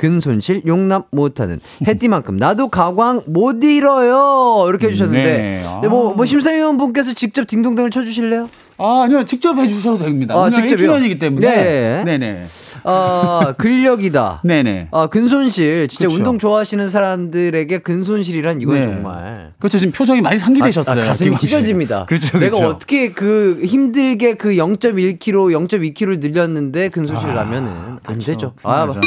근손실 0.00 0.62
용납 0.66 1.08
못하는 1.10 1.60
해띠만큼 1.86 2.38
나도 2.38 2.68
가광 2.68 3.24
못 3.26 3.62
잃어요. 3.62 4.66
이렇게 4.70 4.86
해주셨는데 4.86 5.22
네. 5.22 5.62
아. 5.66 5.80
네, 5.82 5.88
뭐, 5.88 6.14
뭐 6.14 6.24
심사위원분께서 6.24 7.12
직접 7.12 7.46
딩동댕을 7.46 7.90
쳐주실래요? 7.90 8.48
아, 8.78 9.02
아니요. 9.02 9.26
직접 9.26 9.58
해주셔도 9.58 9.98
됩니다. 9.98 10.34
아, 10.34 10.50
직접이요? 10.50 10.90
1주년이기 10.90 11.20
때문에. 11.20 11.46
네. 11.46 12.02
네네. 12.06 12.44
아, 12.84 13.52
근력이다. 13.58 14.40
네네. 14.42 14.88
아, 14.90 15.06
근손실. 15.08 15.86
진짜 15.88 16.08
그쵸. 16.08 16.16
운동 16.16 16.38
좋아하시는 16.38 16.88
사람들에게 16.88 17.80
근손실이란 17.80 18.62
이건 18.62 18.76
네. 18.76 18.82
정말. 18.84 19.52
그렇죠. 19.58 19.78
지금 19.78 19.92
표정이 19.92 20.22
많이 20.22 20.38
상기되셨어요. 20.38 21.02
아, 21.02 21.06
가슴이 21.06 21.32
기광 21.32 21.40
씨. 21.40 21.46
찢어집니다. 21.48 22.06
그렇죠. 22.08 22.38
내가 22.38 22.56
그렇죠. 22.56 22.74
어떻게 22.74 23.12
그 23.12 23.60
힘들게 23.62 24.32
그 24.32 24.52
0.1kg, 24.52 25.18
0.2kg 25.18 26.20
늘렸는데 26.20 26.88
근손실 26.88 27.34
나면은 27.34 27.70
안 27.70 27.98
그렇죠. 28.14 28.24
되죠. 28.24 28.52
아, 28.62 28.86
맞아. 28.86 29.00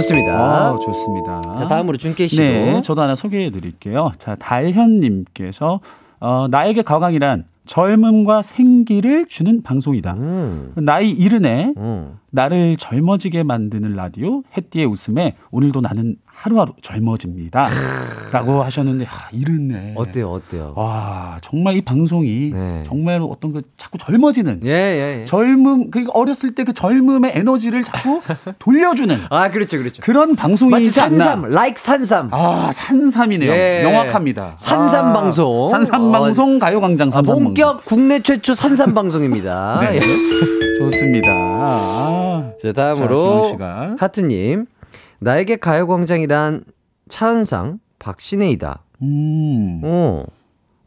좋습니다. 0.00 0.32
아, 0.32 0.78
좋습니다. 0.78 1.40
자, 1.42 1.68
다음으로 1.68 1.96
준케이 1.98 2.28
씨도. 2.28 2.42
네, 2.42 2.82
저도 2.82 3.02
하나 3.02 3.14
소개해 3.14 3.50
드릴게요. 3.50 4.12
자, 4.18 4.34
달현 4.36 5.00
님께서 5.00 5.80
어, 6.20 6.46
나에게 6.50 6.82
가광이란 6.82 7.44
젊음과 7.66 8.42
생기를 8.42 9.26
주는 9.28 9.62
방송이다. 9.62 10.14
음, 10.14 10.72
나이 10.76 11.10
이른에 11.10 11.72
음. 11.76 12.18
나를 12.30 12.76
젊어지게 12.76 13.42
만드는 13.42 13.94
라디오 13.94 14.42
햇띠의 14.56 14.86
웃음에 14.86 15.36
오늘도 15.50 15.80
나는 15.80 16.16
하루하루 16.42 16.72
젊어집니다. 16.80 17.68
라고 18.32 18.62
하셨는데 18.62 19.04
아, 19.06 19.28
이른에 19.30 19.92
어때요, 19.94 20.30
어때요? 20.30 20.72
와 20.74 21.36
정말 21.42 21.76
이 21.76 21.82
방송이 21.82 22.50
네. 22.54 22.84
정말 22.86 23.20
어떤 23.22 23.52
그 23.52 23.62
자꾸 23.76 23.98
젊어지는 23.98 24.60
예, 24.64 24.70
예, 24.70 25.20
예. 25.20 25.24
젊음 25.26 25.90
그 25.90 26.06
어렸을 26.14 26.54
때 26.54 26.64
그 26.64 26.72
젊음의 26.74 27.32
에너지를 27.34 27.84
자꾸 27.84 28.20
돌려주는 28.58 29.18
아, 29.30 29.50
그렇죠, 29.50 29.78
그렇죠. 29.78 30.02
그런 30.02 30.36
방송이지 30.36 30.70
마치. 30.70 30.90
산삼, 30.90 31.46
like 31.46 31.76
산삼. 31.76 32.28
아 32.32 32.70
산삼이네요. 32.72 33.50
예. 33.50 33.82
명확합니다. 33.84 34.54
산삼 34.56 35.06
아, 35.06 35.12
방송. 35.12 35.68
산삼 35.70 36.12
방송 36.12 36.58
가요광장 36.58 37.08
아, 37.08 37.10
산삼 37.12 37.34
본격 37.34 37.84
국내 37.84 38.20
최초 38.20 38.54
산삼 38.54 38.94
방송입니다. 38.94 39.78
네. 39.90 39.96
예. 39.96 40.78
좋습니다. 40.78 41.28
아, 41.30 42.50
자, 42.62 42.68
자, 42.68 42.72
다음으로 42.72 43.48
씨가. 43.50 43.96
하트님. 43.98 44.66
나에게 45.20 45.56
가요광장이란 45.56 46.64
차은상, 47.08 47.78
박신혜이다. 47.98 48.82
음, 49.02 49.80
어. 49.84 50.24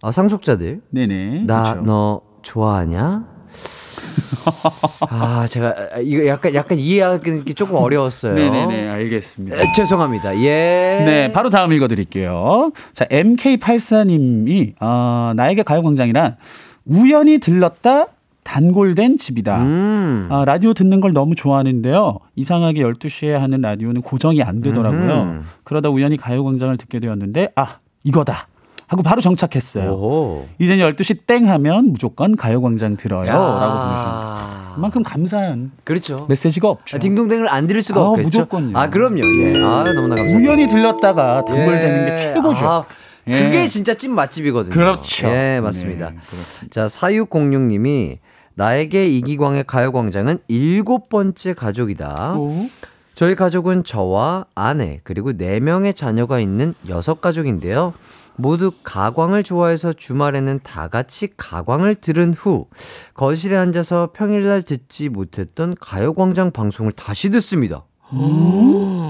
아, 0.01 0.11
상속자들. 0.11 0.81
네네. 0.89 1.43
나 1.45 1.63
그렇죠. 1.63 1.81
너 1.86 2.21
좋아하냐? 2.41 3.25
아, 5.09 5.47
제가 5.47 5.75
아, 5.93 5.99
이거 5.99 6.25
약간 6.25 6.53
약간 6.55 6.77
이해하기 6.77 7.53
조금 7.53 7.75
어려웠어요. 7.75 8.34
네네네 8.34 8.89
알겠습니다. 8.89 9.57
에, 9.57 9.71
죄송합니다. 9.73 10.36
예. 10.39 11.03
네, 11.05 11.31
바로 11.31 11.49
다음 11.49 11.71
읽어 11.71 11.88
드릴게요. 11.88 12.71
자, 12.93 13.05
MK84님이, 13.05 14.73
어, 14.79 15.34
나에게 15.36 15.63
가요 15.63 15.81
광장이란 15.81 16.38
우연히 16.86 17.38
들렀다 17.38 18.07
단골된 18.43 19.17
집이다. 19.17 19.61
음. 19.61 20.27
아, 20.29 20.45
라디오 20.45 20.73
듣는 20.73 20.99
걸 20.99 21.13
너무 21.13 21.35
좋아하는데요. 21.35 22.19
이상하게 22.35 22.81
12시에 22.81 23.31
하는 23.31 23.61
라디오는 23.61 24.01
고정이 24.01 24.43
안 24.43 24.61
되더라고요. 24.61 25.21
음흠. 25.21 25.43
그러다 25.63 25.89
우연히 25.89 26.17
가요광장을 26.17 26.75
듣게 26.77 26.99
되었는데, 26.99 27.51
아, 27.55 27.77
이거다. 28.03 28.47
하고 28.87 29.01
바로 29.01 29.21
정착했어요. 29.21 29.91
오호. 29.91 30.47
이젠 30.59 30.77
12시 30.79 31.25
땡 31.25 31.49
하면 31.49 31.93
무조건 31.93 32.35
가요광장 32.35 32.97
들어요. 32.97 33.27
야. 33.27 33.33
라고 33.33 33.45
보내주셨는데. 33.45 34.53
그만큼 34.75 35.03
감사한 35.03 35.71
그렇죠. 35.83 36.25
메시지가 36.29 36.67
없죠. 36.67 36.97
아, 36.97 36.99
딩동댕을 36.99 37.47
안 37.47 37.67
들을 37.67 37.81
수가 37.81 38.01
아, 38.01 38.03
없겠죠. 38.09 38.25
무조건요. 38.27 38.77
아, 38.77 38.89
그럼요. 38.89 39.19
예. 39.19 39.53
아, 39.63 39.83
너무나 39.83 40.15
감사합니다. 40.15 40.37
우연히 40.37 40.67
들렀다가 40.67 41.45
단골되는 41.45 42.07
예. 42.07 42.09
게 42.09 42.17
최고죠. 42.17 42.67
아, 42.67 42.85
예. 43.27 43.43
그게 43.43 43.67
진짜 43.67 43.93
찐 43.93 44.13
맛집이거든요. 44.13 44.73
그렇죠. 44.73 45.27
예, 45.27 45.59
맞습니다. 45.61 46.09
네, 46.09 46.15
그렇습니다. 46.15 46.73
자, 46.73 46.85
4606님이 46.87 48.17
나에게 48.55 49.07
이기광의 49.07 49.63
가요광장은 49.65 50.39
일곱 50.47 51.09
번째 51.09 51.53
가족이다. 51.53 52.33
또 52.35 52.69
저희 53.15 53.35
가족은 53.35 53.83
저와 53.83 54.45
아내 54.55 54.99
그리고 55.03 55.33
네 55.33 55.59
명의 55.59 55.93
자녀가 55.93 56.39
있는 56.39 56.73
여섯 56.89 57.21
가족인데요. 57.21 57.93
모두 58.35 58.71
가광을 58.83 59.43
좋아해서 59.43 59.93
주말에는 59.93 60.61
다 60.63 60.87
같이 60.87 61.29
가광을 61.37 61.95
들은 61.95 62.33
후 62.33 62.65
거실에 63.13 63.55
앉아서 63.55 64.09
평일날 64.13 64.63
듣지 64.63 65.09
못했던 65.09 65.75
가요광장 65.79 66.51
방송을 66.51 66.93
다시 66.93 67.29
듣습니다. 67.29 67.83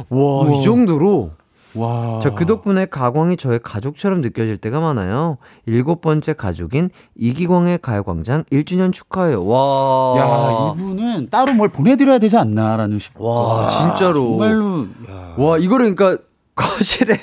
와, 0.09 0.51
이 0.51 0.61
정도로 0.63 1.31
와. 1.75 2.19
저그 2.21 2.45
덕분에 2.45 2.85
가광이 2.85 3.37
저의 3.37 3.59
가족처럼 3.63 4.21
느껴질 4.21 4.57
때가 4.57 4.79
많아요. 4.79 5.37
일곱 5.65 6.01
번째 6.01 6.33
가족인 6.33 6.89
이기광의 7.17 7.79
가요광장 7.81 8.43
1주년 8.51 8.93
축하해요. 8.93 9.45
와. 9.45 10.15
야, 10.17 10.73
이분은 10.75 11.29
따로 11.29 11.53
뭘 11.53 11.69
보내드려야 11.69 12.19
되지 12.19 12.37
않나라는 12.37 12.99
싶. 12.99 13.13
와, 13.19 13.67
진짜로. 13.69 14.37
정말로. 14.39 14.81
야. 15.09 15.33
와, 15.37 15.57
이거를 15.57 15.95
그러니까 15.95 16.23
거실에 16.55 17.19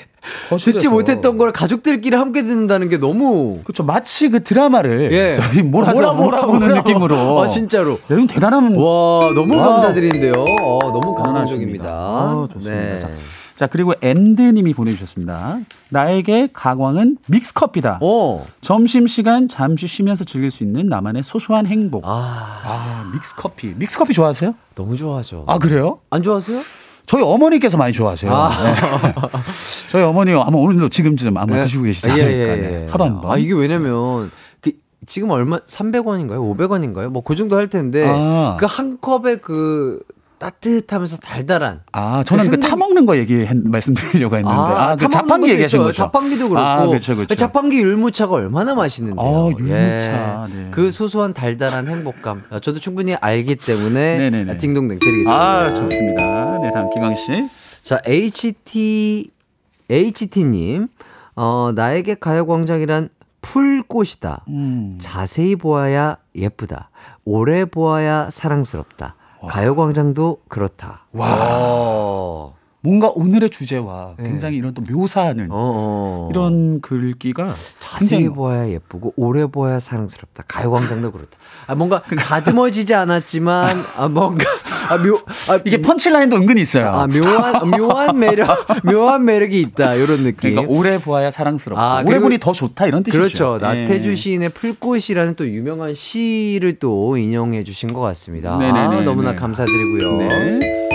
거실에서. 0.49 0.71
듣지 0.77 0.89
못했던 0.89 1.37
걸 1.37 1.53
가족들끼리 1.53 2.17
함께 2.17 2.41
듣는다는 2.43 2.89
게 2.89 2.97
너무 2.97 3.59
그렇죠. 3.63 3.83
마치 3.83 4.27
그 4.29 4.43
드라마를 4.43 5.11
예. 5.13 5.37
저희 5.37 5.61
몰아서 5.63 6.13
몰아, 6.13 6.45
몰아, 6.45 6.45
몰아. 6.47 6.75
느낌으로. 6.81 7.39
아, 7.39 7.47
진짜로. 7.47 7.93
야, 7.93 7.97
이건 8.09 8.27
대단한. 8.27 8.75
와, 8.75 9.31
너무. 9.33 9.55
감사드린데요. 9.57 10.33
어, 10.61 10.79
너무 10.91 11.15
감동적입니다. 11.15 11.89
아, 11.89 12.47
좋습니다. 12.53 13.07
네. 13.07 13.13
자, 13.61 13.67
자, 13.67 13.67
그리고 13.67 13.93
엔드님이 14.01 14.73
보내주셨습니다. 14.73 15.59
나에게 15.89 16.49
가광은 16.51 17.17
믹스커피다. 17.27 17.99
어. 18.01 18.43
점심시간 18.61 19.47
잠시 19.47 19.85
쉬면서 19.85 20.23
즐길 20.23 20.49
수 20.49 20.63
있는 20.63 20.87
나만의 20.87 21.21
소소한 21.21 21.67
행복. 21.67 22.03
아, 22.03 22.09
아, 22.63 23.11
믹스커피. 23.13 23.75
믹스커피 23.77 24.13
좋아하세요? 24.13 24.55
너무 24.73 24.97
좋아하죠. 24.97 25.43
아, 25.47 25.59
그래요? 25.59 25.99
안 26.09 26.23
좋아하세요? 26.23 26.59
저희 27.05 27.21
어머니께서 27.21 27.77
많이 27.77 27.93
좋아하세요. 27.93 28.33
아. 28.33 28.49
네. 28.49 29.13
저희 29.91 30.01
어머니 30.01 30.31
아마 30.31 30.57
오늘도 30.57 30.89
지금쯤 30.89 31.37
아마 31.37 31.57
네. 31.57 31.63
드시고 31.65 31.83
계시지 31.83 32.07
예, 32.07 32.11
않을까. 32.13 32.31
예, 32.31 32.55
네. 32.55 32.85
예. 32.85 32.87
하루 32.89 33.03
한 33.03 33.21
번. 33.21 33.31
아, 33.31 33.37
이게 33.37 33.53
왜냐면 33.53 34.31
그 34.59 34.71
지금 35.05 35.29
얼마 35.29 35.59
300원인가요? 35.59 36.39
500원인가요? 36.57 37.09
뭐 37.09 37.21
그 37.21 37.35
정도 37.35 37.57
할 37.57 37.67
텐데 37.67 38.07
아. 38.09 38.57
그한 38.59 38.97
컵에 38.99 39.35
그 39.35 39.99
따뜻하면서 40.41 41.17
달달한 41.17 41.81
아, 41.91 42.23
저는 42.25 42.49
그 42.49 42.59
타먹는 42.59 43.05
거 43.05 43.15
얘기 43.15 43.45
말씀드리려고 43.63 44.37
했는데. 44.37 44.57
아, 44.57 44.95
그 44.95 45.01
타먹는 45.07 45.11
자판기 45.11 45.51
얘기하신. 45.51 45.79
거죠? 45.79 45.93
자판기도 45.93 46.49
그렇고. 46.49 46.65
아, 46.65 46.87
그렇죠, 46.87 47.15
그렇죠. 47.15 47.35
자판기 47.35 47.79
율무차가 47.79 48.33
얼마나 48.33 48.73
맛있는데요. 48.73 49.23
아, 49.23 49.49
율무차. 49.55 50.47
예. 50.49 50.55
네. 50.55 50.65
그 50.71 50.89
소소한 50.89 51.35
달달한 51.35 51.87
행복감. 51.87 52.43
아, 52.49 52.59
저도 52.59 52.79
충분히 52.79 53.13
알기 53.13 53.55
때문에 53.57 54.17
네네네. 54.17 54.51
아, 54.51 54.57
딩동댕 54.57 54.97
드리겠습니다. 54.97 55.31
아, 55.31 55.73
좋습니다. 55.75 56.59
네, 56.63 56.71
다음 56.73 56.89
기광 56.89 57.13
씨. 57.13 57.47
자, 57.83 58.01
HT, 58.07 59.29
HT님. 59.91 60.87
어, 61.35 61.71
나에게 61.75 62.15
가요 62.15 62.47
광장이란 62.47 63.09
풀꽃이다. 63.43 64.45
음. 64.47 64.97
자세히 64.99 65.55
보아야 65.55 66.17
예쁘다. 66.35 66.89
오래 67.25 67.65
보아야 67.65 68.29
사랑스럽다. 68.31 69.15
가요광장도 69.47 70.39
그렇다. 70.47 71.05
와. 71.13 72.51
뭔가 72.83 73.09
오늘의 73.09 73.51
주제와 73.51 74.15
네. 74.17 74.23
굉장히 74.23 74.57
이런 74.57 74.73
또 74.73 74.81
묘사하는 74.81 75.51
어, 75.51 75.55
어. 75.55 76.27
이런 76.31 76.81
글귀가 76.81 77.49
자세히 77.79 78.27
보아야 78.29 78.69
예쁘고 78.69 79.13
오래 79.15 79.45
보아야 79.45 79.79
사랑스럽다. 79.79 80.43
가요광장도 80.47 81.11
그렇다. 81.11 81.37
아 81.67 81.75
뭔가 81.75 82.01
다듬어지지 82.01 82.93
않았지만 82.93 83.85
아 83.95 84.07
뭔가 84.07 84.45
아, 84.89 84.97
묘 84.97 85.21
아, 85.47 85.59
이게 85.63 85.81
펀치라인도 85.81 86.35
은근히 86.37 86.61
있어요. 86.61 86.89
아 86.89 87.07
묘한 87.07 87.69
묘한 87.69 88.19
매력 88.19 88.47
묘한 88.83 89.25
매력이 89.25 89.59
있다 89.61 89.95
이런 89.95 90.23
느낌. 90.23 90.55
그러니까 90.55 90.63
오래 90.67 90.97
보아야 90.97 91.31
사랑스럽고 91.31 91.79
아, 91.81 92.03
오래 92.05 92.19
보니 92.19 92.39
더 92.39 92.51
좋다 92.51 92.87
이런 92.87 93.03
뜻이죠. 93.03 93.17
그렇죠. 93.17 93.59
예. 93.61 93.83
나태주 93.83 94.15
시인의 94.15 94.49
풀꽃이라는 94.49 95.35
또 95.35 95.47
유명한 95.47 95.93
시를 95.93 96.79
또 96.79 97.17
인용해 97.17 97.63
주신 97.63 97.93
것 97.93 98.01
같습니다. 98.01 98.57
네네네, 98.57 98.79
아, 98.79 99.01
너무나 99.03 99.31
네. 99.31 99.35
감사드리고요. 99.37 100.17
네. 100.17 100.87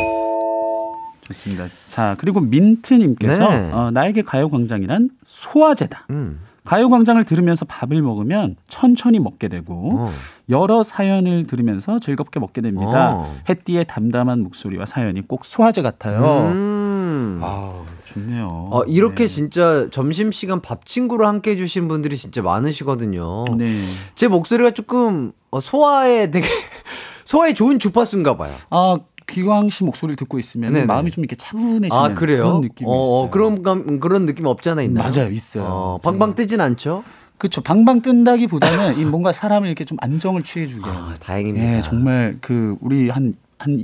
좋습니다. 1.22 1.66
자 1.88 2.16
그리고 2.18 2.40
민트님께서 2.40 3.48
네. 3.50 3.70
어, 3.72 3.90
나에게 3.90 4.22
가요광장이란 4.22 5.10
소화제다. 5.24 6.06
음. 6.10 6.40
가요광장을 6.66 7.22
들으면서 7.24 7.64
밥을 7.64 8.02
먹으면 8.02 8.56
천천히 8.68 9.18
먹게 9.18 9.48
되고 9.48 9.92
어. 9.94 10.10
여러 10.50 10.82
사연을 10.82 11.46
들으면서 11.46 11.98
즐겁게 11.98 12.40
먹게 12.40 12.60
됩니다. 12.60 13.12
어. 13.14 13.36
햇띠의 13.48 13.86
담담한 13.86 14.42
목소리와 14.42 14.86
사연이 14.86 15.20
꼭 15.22 15.44
소화제 15.44 15.82
같아요. 15.82 16.50
음. 16.52 17.40
아 17.42 17.82
좋네요. 18.06 18.68
어, 18.70 18.82
이렇게 18.84 19.24
네. 19.24 19.28
진짜 19.28 19.88
점심 19.90 20.32
시간 20.32 20.60
밥 20.60 20.86
친구로 20.86 21.26
함께 21.26 21.52
해주신 21.52 21.88
분들이 21.88 22.16
진짜 22.16 22.42
많으시거든요. 22.42 23.44
네. 23.56 23.66
제 24.14 24.28
목소리가 24.28 24.72
조금 24.72 25.32
어, 25.50 25.60
소화에 25.60 26.30
되게 26.30 26.46
소화에 27.24 27.54
좋은 27.54 27.78
주파수인가 27.78 28.36
봐요. 28.36 28.54
아 28.70 28.98
귀광 29.26 29.70
씨 29.70 29.84
목소리를 29.84 30.16
듣고 30.16 30.38
있으면 30.38 30.72
네네. 30.72 30.86
마음이 30.86 31.10
좀 31.10 31.24
이렇게 31.24 31.36
차분해지는 31.36 31.90
아? 31.92 32.14
그런 32.14 32.60
느낌이 32.60 32.88
어, 32.88 32.92
어, 32.92 33.18
있어요. 33.24 33.30
그런 33.30 33.62
감, 33.62 34.00
그런 34.00 34.26
느낌 34.26 34.46
없지 34.46 34.70
않아 34.70 34.82
있나요? 34.82 35.08
맞아요, 35.08 35.30
있어요. 35.30 35.64
어, 35.64 35.98
방방 36.02 36.34
뜨진 36.34 36.60
않죠? 36.60 37.02
그렇죠. 37.38 37.60
방방 37.60 38.02
뜬다기보다는 38.02 38.98
이 38.98 39.04
뭔가 39.04 39.32
사람을 39.32 39.68
이렇게 39.68 39.84
좀 39.84 39.98
안정을 40.00 40.42
취해주게. 40.42 40.88
아, 40.88 41.14
다행입니다. 41.20 41.78
예, 41.78 41.82
정말 41.82 42.38
그 42.40 42.76
우리 42.80 43.10
한한 43.10 43.34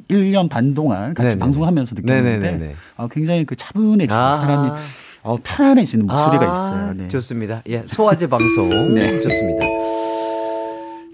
1년 0.08 0.48
반 0.48 0.74
동안 0.74 1.12
같이 1.12 1.28
네네. 1.28 1.38
방송하면서 1.38 1.94
느꼈는데. 1.96 2.74
아, 2.96 3.08
굉장히 3.10 3.44
그 3.44 3.56
차분해지고 3.56 4.14
아. 4.14 4.40
사람이 4.40 4.70
어, 5.24 5.36
편안해지는 5.42 6.06
목소리가 6.06 6.50
아, 6.50 6.54
있어요. 6.54 6.94
네. 6.94 7.08
좋습니다. 7.08 7.62
예, 7.68 7.82
소화제 7.86 8.26
방송 8.28 8.68
네. 8.94 9.20
좋습니다. 9.20 9.66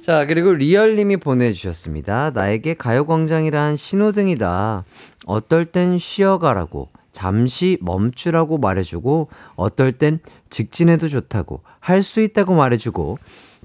자, 0.09 0.25
그리고 0.25 0.55
리얼님이 0.55 1.19
보내주셨습니다. 1.19 2.31
나에게 2.31 2.73
가요광장이란 2.73 3.77
신호등이다. 3.77 4.85
어떨 5.27 5.67
땐 5.67 5.99
쉬어가라고, 5.99 6.89
잠시 7.13 7.77
멈추라고 7.83 8.57
말해주고, 8.57 9.29
어떨 9.57 9.93
땐 9.93 10.21
직진해도 10.49 11.09
좋다고, 11.11 11.61
할 11.81 12.03
수 12.03 12.23
있다고 12.23 12.55
말해주고, 12.55 13.19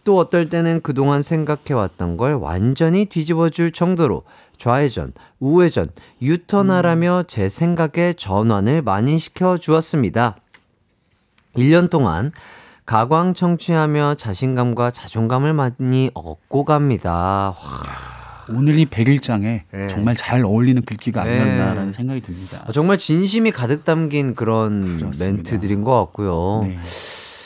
또 0.04 0.18
어떨 0.18 0.50
때는 0.50 0.82
그동안 0.82 1.22
생각해왔던 1.22 2.18
걸 2.18 2.34
완전히 2.34 3.06
뒤집어줄 3.06 3.72
정도로 3.72 4.24
좌회전, 4.58 5.14
우회전, 5.40 5.86
유턴하라며 6.22 7.24
제 7.30 7.48
생각에 7.48 8.16
전환을 8.18 8.82
많이 8.82 9.18
시켜 9.18 9.58
주었습니다. 9.58 10.36
1년 11.56 11.90
동안 11.90 12.34
가광 12.86 13.34
청취하며 13.34 14.16
자신감과 14.16 14.92
자존감을 14.92 15.54
많이 15.54 16.12
얻고 16.14 16.66
갑니다. 16.66 17.56
와, 17.56 17.56
오늘 18.50 18.78
이 18.78 18.86
100일장에 18.86 19.62
네. 19.72 19.88
정말 19.88 20.16
잘 20.16 20.44
어울리는 20.44 20.82
글귀가 20.82 21.24
네. 21.24 21.40
아니었나라는 21.40 21.94
생각이 21.94 22.22
듭니다. 22.22 22.66
정말 22.74 22.98
진심이 22.98 23.52
가득 23.52 23.86
담긴 23.86 24.36
그런 24.36 24.98
그렇습니다. 24.98 25.26
멘트들인 25.26 25.82
것 25.82 25.98
같고요. 25.98 26.64
네. 26.64 26.78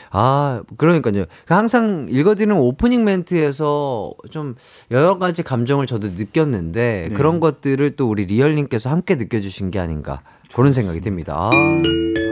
아, 0.10 0.64
그러니까요. 0.78 1.26
항상 1.46 2.08
읽어드리는 2.10 2.56
오프닝 2.56 3.04
멘트에서 3.04 4.14
좀 4.32 4.56
여러 4.90 5.20
가지 5.20 5.44
감정을 5.44 5.86
저도 5.86 6.08
느꼈는데 6.18 7.08
네. 7.10 7.16
그런 7.16 7.40
것들을 7.40 7.96
또 7.96 8.10
우리 8.10 8.26
리얼님께서 8.26 8.90
함께 8.90 9.16
느껴주신 9.16 9.70
게 9.70 9.80
아닌가 9.80 10.22
그런 10.56 10.72
생각이 10.72 11.02
듭니다. 11.02 11.36
아, 11.36 11.52
아. 11.54 12.27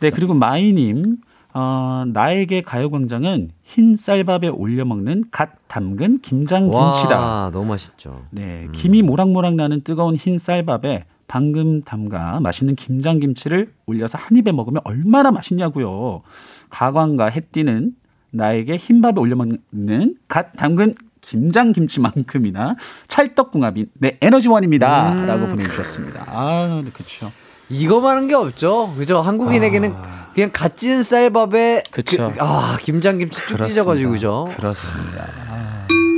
네, 0.00 0.10
그리고 0.10 0.34
마이님, 0.34 1.16
어, 1.54 2.04
나에게 2.06 2.62
가요광장은 2.62 3.50
흰 3.64 3.96
쌀밥에 3.96 4.48
올려 4.48 4.84
먹는 4.84 5.24
갓 5.30 5.50
담근 5.66 6.20
김장 6.20 6.70
김치다. 6.70 7.18
와, 7.18 7.50
너무 7.52 7.70
맛있죠. 7.70 8.22
네, 8.30 8.68
김이 8.72 9.02
모락모락 9.02 9.54
나는 9.54 9.80
뜨거운 9.80 10.14
흰 10.14 10.38
쌀밥에 10.38 11.04
방금 11.26 11.82
담가 11.82 12.40
맛있는 12.40 12.74
김장 12.74 13.18
김치를 13.18 13.72
올려서 13.86 14.18
한 14.18 14.36
입에 14.36 14.52
먹으면 14.52 14.80
얼마나 14.84 15.30
맛있냐고요. 15.30 16.22
가광과 16.70 17.26
햇띠는 17.26 17.92
나에게 18.30 18.76
흰밥에 18.76 19.18
올려 19.18 19.36
먹는 19.36 20.16
갓 20.28 20.52
담근 20.52 20.94
김장 21.20 21.72
김치만큼이나 21.72 22.76
찰떡궁합인 23.08 23.90
내 23.94 24.16
에너지원입니다.라고 24.20 25.44
음. 25.44 25.50
보내주셨습니다. 25.50 26.24
아, 26.28 26.82
네, 26.84 26.90
그렇죠. 26.90 27.30
이거 27.70 28.00
많은 28.00 28.28
게 28.28 28.34
없죠. 28.34 28.94
그죠? 28.96 29.20
한국인에게는 29.20 29.94
그냥 30.34 30.50
갓 30.52 30.76
지은 30.76 31.02
쌀밥에 31.02 31.82
아. 31.86 31.90
그쵸. 31.90 32.32
그, 32.32 32.38
아, 32.40 32.78
김장김치 32.82 33.40
쭉 33.48 33.62
찢어가지고 33.62 34.12
그죠? 34.12 34.48
그렇습니다. 34.56 35.26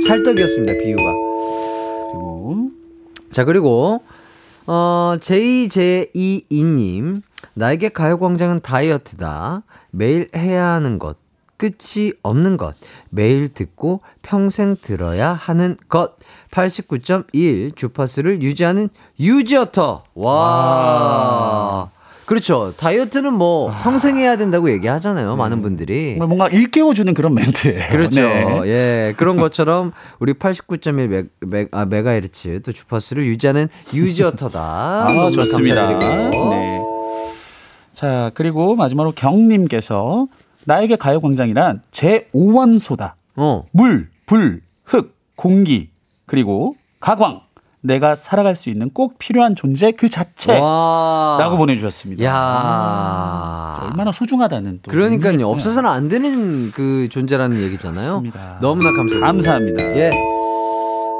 찰떡이었습니다, 0.07 0.73
비유가. 0.73 1.03
그리고 2.11 2.69
자, 3.31 3.45
그리고, 3.45 4.03
어, 4.67 5.15
JJ22님. 5.19 7.21
나에게 7.53 7.89
가요광장은 7.89 8.61
다이어트다. 8.61 9.63
매일 9.91 10.29
해야 10.35 10.67
하는 10.67 10.99
것. 10.99 11.17
끝이 11.61 12.13
없는 12.23 12.57
것. 12.57 12.73
매일 13.11 13.47
듣고 13.49 14.01
평생 14.23 14.75
들어야 14.81 15.31
하는 15.31 15.77
것. 15.89 16.17
89.1 16.49 17.75
주파수를 17.75 18.41
유지하는 18.41 18.89
유지어터. 19.19 20.03
와. 20.15 21.91
그렇죠. 22.25 22.73
다이어트는 22.77 23.33
뭐 23.33 23.71
평생 23.83 24.17
해야 24.17 24.37
된다고 24.37 24.71
얘기하잖아요. 24.71 25.35
많은 25.35 25.61
분들이. 25.61 26.13
정말 26.17 26.27
뭔가 26.27 26.47
일깨워주는 26.47 27.13
그런 27.13 27.35
멘트예요. 27.35 27.89
그렇죠. 27.91 28.21
네. 28.21 28.61
예. 28.65 29.13
그런 29.17 29.37
것처럼 29.37 29.91
우리 30.19 30.33
89.1 30.33 31.07
메, 31.07 31.23
메, 31.41 31.67
아, 31.71 31.85
메가헤르츠 31.85 32.61
또 32.63 32.71
주파수를 32.71 33.25
유지하는 33.27 33.67
유지어터다. 33.93 34.59
아, 35.07 35.29
좋습니다. 35.29 35.87
감사드리고요. 35.87 36.49
네. 36.49 36.81
자, 37.91 38.31
그리고 38.33 38.75
마지막으로 38.75 39.13
경님께서 39.13 40.27
나에게 40.65 40.95
가요광장이란 40.95 41.81
제 41.91 42.27
5원소다. 42.33 43.13
어. 43.37 43.65
물, 43.71 44.09
불, 44.25 44.61
흙, 44.83 45.15
공기, 45.35 45.89
그리고 46.25 46.75
가광. 46.99 47.41
내가 47.83 48.13
살아갈 48.13 48.53
수 48.55 48.69
있는 48.69 48.91
꼭 48.91 49.17
필요한 49.17 49.55
존재 49.55 49.91
그 49.91 50.07
자체. 50.07 50.55
와. 50.59 51.37
라고 51.39 51.57
보내주셨습니다. 51.57 52.23
야. 52.23 53.79
얼마나 53.81 54.11
소중하다는 54.11 54.81
또. 54.83 54.91
그러니까요. 54.91 55.47
없어서는 55.47 55.89
안 55.89 56.07
되는 56.07 56.71
그 56.71 57.07
존재라는 57.09 57.59
얘기잖아요. 57.61 58.11
맞습니다. 58.13 58.59
너무나 58.61 58.91
감사드립니다. 58.91 59.25
감사합니다. 59.25 59.83
예. 59.97 60.11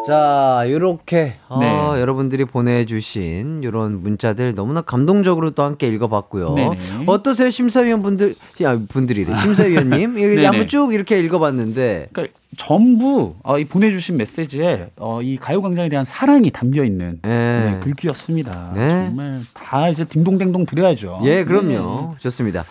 자, 0.05 0.63
요렇게 0.67 1.35
어, 1.47 1.59
네. 1.59 2.01
여러분들이 2.01 2.45
보내주신 2.45 3.61
이런 3.63 4.01
문자들 4.01 4.55
너무나 4.55 4.81
감동적으로 4.81 5.51
또 5.51 5.61
함께 5.61 5.87
읽어봤고요. 5.87 6.55
네네. 6.55 6.77
어떠세요, 7.05 7.51
심사위원 7.51 8.01
분들? 8.01 8.35
야, 8.63 8.79
분들이래. 8.87 9.35
심사위원님. 9.35 10.17
이렇게 10.17 10.35
네네. 10.35 10.45
한번 10.47 10.67
쭉 10.67 10.93
이렇게 10.93 11.19
읽어봤는데. 11.19 12.09
그러니까 12.13 12.39
전부 12.57 13.35
어, 13.43 13.59
이 13.59 13.65
보내주신 13.65 14.17
메시지에 14.17 14.89
어, 14.97 15.21
이 15.21 15.37
가요광장에 15.37 15.87
대한 15.89 16.03
사랑이 16.03 16.49
담겨 16.49 16.83
있는 16.83 17.19
예. 17.25 17.29
네, 17.29 17.79
글귀였습니다. 17.83 18.73
네. 18.75 19.05
정말 19.05 19.39
다 19.53 19.87
이제 19.87 20.03
딩동댕동 20.03 20.65
드려야죠. 20.65 21.21
예, 21.25 21.43
그럼요. 21.43 22.15
좋습니다. 22.19 22.65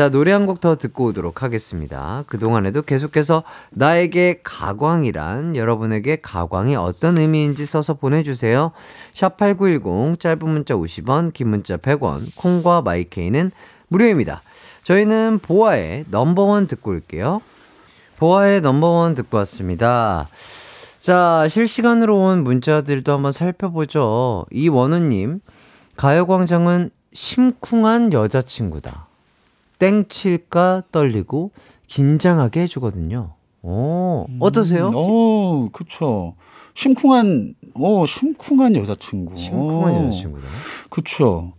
자, 0.00 0.08
노래 0.08 0.32
한 0.32 0.46
곡 0.46 0.62
더 0.62 0.76
듣고 0.76 1.08
오도록 1.08 1.42
하겠습니다. 1.42 2.24
그동안에도 2.26 2.80
계속해서 2.80 3.42
나에게 3.68 4.40
가광이란 4.42 5.56
여러분에게 5.56 6.16
가광이 6.22 6.74
어떤 6.74 7.18
의미인지 7.18 7.66
써서 7.66 7.92
보내주세요. 7.92 8.72
샵8910 9.12 10.18
짧은 10.18 10.48
문자 10.48 10.74
50원, 10.74 11.34
긴 11.34 11.48
문자 11.48 11.76
100원, 11.76 12.34
콩과 12.34 12.80
마이케이는 12.80 13.50
무료입니다. 13.88 14.40
저희는 14.84 15.40
보아의 15.42 16.06
넘버원 16.08 16.66
듣고 16.66 16.92
올게요. 16.92 17.42
보아의 18.16 18.62
넘버원 18.62 19.14
듣고 19.14 19.36
왔습니다. 19.36 20.30
자, 20.98 21.46
실시간으로 21.46 22.18
온 22.18 22.42
문자들도 22.42 23.12
한번 23.12 23.32
살펴보죠. 23.32 24.46
이원우님, 24.50 25.40
가요광장은 25.98 26.88
심쿵한 27.12 28.14
여자친구다. 28.14 29.09
땡칠까 29.80 30.84
떨리고 30.92 31.50
긴장하게 31.88 32.60
해주거든요. 32.62 33.32
오, 33.62 34.26
어떠세요? 34.38 34.90
어, 34.94 35.68
그쵸. 35.72 36.34
심쿵한, 36.74 37.54
어, 37.74 38.04
심쿵한 38.06 38.76
여자친구. 38.76 39.36
심쿵한 39.36 39.92
어, 39.94 40.06
여자친구다. 40.06 40.46
그쵸. 40.88 41.52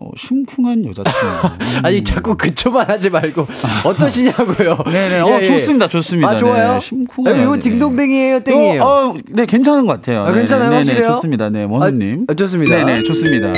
어, 0.00 0.10
심쿵한 0.16 0.84
여자친구. 0.86 1.18
아니, 1.86 2.02
자꾸 2.02 2.36
그초만 2.36 2.88
하지 2.88 3.10
말고, 3.10 3.46
어떠시냐고요? 3.84 4.76
네네. 4.90 5.20
어, 5.26 5.28
예, 5.40 5.42
예. 5.42 5.46
좋습니다. 5.46 5.88
좋습니다. 5.88 6.30
아, 6.30 6.36
좋아요? 6.36 6.74
네, 6.74 6.80
심쿵한. 6.80 7.32
아, 7.32 7.36
이거 7.36 7.52
여자- 7.52 7.60
딩동댕이에요, 7.70 8.40
땡이에요? 8.40 8.82
어, 8.82 8.86
어, 9.10 9.14
네, 9.28 9.46
괜찮은 9.46 9.86
것 9.86 9.92
같아요. 9.94 10.22
아, 10.24 10.32
괜찮아요? 10.32 10.68
네네, 10.70 10.76
확실해요? 10.78 11.08
좋습니다. 11.12 11.50
네, 11.50 11.64
원우님. 11.64 12.26
아, 12.28 12.34
좋습니다. 12.34 12.76
네네, 12.84 13.02
좋습니다. 13.04 13.52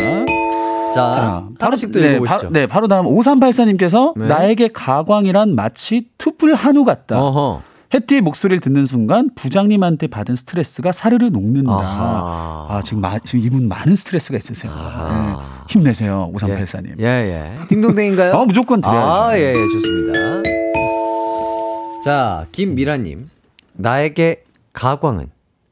자, 0.99 1.49
하나씩 1.59 1.93
또 1.93 2.01
네, 2.01 2.13
읽어보시죠. 2.17 2.47
바, 2.47 2.49
네, 2.51 2.67
바로 2.67 2.89
다음 2.89 3.07
5384님께서 3.07 4.19
네. 4.19 4.27
나에게 4.27 4.69
가광이란 4.69 5.55
마치 5.55 6.09
투뿔 6.19 6.55
한우 6.55 6.85
같다. 6.85 7.21
어허. 7.21 7.63
해띠의 7.95 8.21
목소리를 8.21 8.61
듣는 8.61 8.85
순간 8.85 9.31
부장님한테 9.35 10.09
받은 10.09 10.37
스트레스가 10.37 10.93
사르르 10.93 11.27
녹는다. 11.27 11.73
아하. 11.73 12.67
아, 12.69 12.83
지금, 12.85 13.01
마, 13.01 13.19
지금 13.21 13.41
이분 13.41 13.67
많은 13.67 13.97
스트레스가 13.97 14.37
있으세요. 14.37 14.71
네, 14.73 15.35
힘내세요, 15.69 16.31
5384님. 16.35 17.01
예, 17.01 17.05
예. 17.05 17.53
딩동댕인가요? 17.69 18.35
어, 18.35 18.45
무조건 18.47 18.83
드려야죠. 18.83 19.11
아, 19.11 19.39
예, 19.39 19.55
예, 19.55 19.55
좋습니다. 19.55 20.19
자, 22.05 22.47
김미라님. 22.53 23.31
나에게 23.73 24.43
가광은 24.75 25.31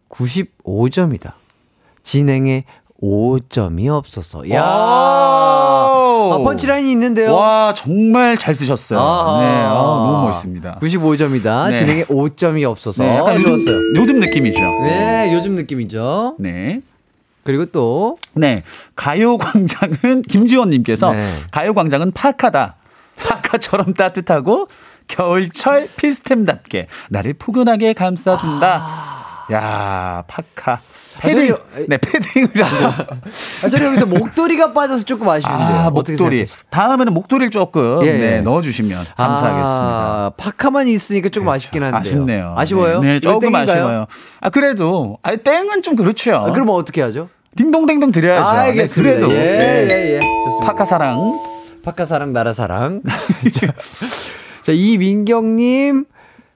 95점이다. 0.09 1.33
진행에 2.03 2.65
5점이 3.03 3.89
없어서. 3.89 4.49
야. 4.51 4.63
아, 4.65 6.39
펀치라인이 6.43 6.91
있는데요. 6.93 7.35
와, 7.35 7.75
정말 7.75 8.37
잘 8.37 8.55
쓰셨어요. 8.55 8.99
아, 8.99 9.41
네, 9.41 9.47
아, 9.47 9.73
너무 9.75 10.27
멋있습니다. 10.27 10.79
95점이다. 10.81 11.69
네. 11.69 11.75
진행에 11.75 12.05
5점이 12.05 12.69
없어서. 12.69 13.05
네, 13.05 13.17
약간 13.17 13.37
요즘, 13.37 13.57
좋았어요. 13.57 13.79
요즘 13.97 14.21
느낌이죠. 14.21 14.61
네, 14.83 15.31
요즘 15.35 15.55
느낌이죠. 15.57 16.37
네. 16.39 16.81
그리고 17.45 17.67
또 17.67 18.19
네. 18.35 18.65
가요광장은 18.97 20.23
김지원님께서 20.29 21.13
네. 21.13 21.25
가요광장은 21.53 22.13
파카다. 22.13 22.77
파카처럼 23.17 23.95
따뜻하고 23.95 24.69
겨울철 25.09 25.89
필스템답게 25.97 26.89
나를 27.09 27.35
포근하게 27.35 27.93
감싸준다. 27.93 29.16
야 29.53 30.25
파카. 30.27 30.79
패딩. 31.21 31.53
아. 31.53 31.57
저기- 31.75 31.87
네, 31.89 31.97
패딩이라고. 31.99 32.77
아, 33.65 33.69
저는 33.69 33.87
여기서 33.87 34.07
목도리가 34.07 34.73
빠져서 34.73 35.05
조금 35.05 35.29
아쉬운데요. 35.29 35.79
아, 35.79 35.91
목도리. 35.91 36.47
다음에는 36.71 37.13
목도리를 37.15 37.51
조금 37.51 38.05
예, 38.05 38.13
네, 38.13 38.37
예. 38.37 38.41
넣어주시면 38.41 38.91
감사하겠습니다. 39.17 39.65
아, 39.67 40.31
파카만 40.37 40.89
있으니까 40.89 41.29
조금 41.29 41.49
아쉽긴 41.49 41.85
한데요. 41.85 42.01
아쉽네요. 42.01 42.55
아쉬워요? 42.57 43.01
네, 43.01 43.15
네, 43.15 43.21
조금 43.21 43.41
땡인가요? 43.53 43.71
아쉬워요. 43.85 44.07
아, 44.41 44.51
그래도, 44.51 45.19
아, 45.23 45.37
땡은 45.37 45.83
좀 45.83 45.97
그렇죠. 45.97 46.35
아, 46.37 46.53
그럼 46.53 46.69
어떻게 46.71 47.01
하죠? 47.03 47.29
딩동댕동 47.57 48.13
드려야죠. 48.13 48.45
아, 48.45 48.53
알겠습니다. 48.63 49.15
네, 49.15 49.21
그래도. 49.21 49.33
예, 49.33 49.39
네. 49.39 49.89
예, 49.91 50.15
예. 50.17 50.21
좋습니다. 50.45 50.67
파카 50.67 50.85
사랑. 50.85 51.19
파카 51.85 52.05
사랑 52.05 52.33
나라 52.33 52.53
사랑. 52.53 53.01
자, 53.55 53.73
자, 54.63 54.73
이민경님 54.73 56.05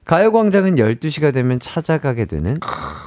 가요광장은 0.05 0.75
12시가 0.75 1.33
되면 1.33 1.59
찾아가게 1.59 2.25
되는 2.25 2.59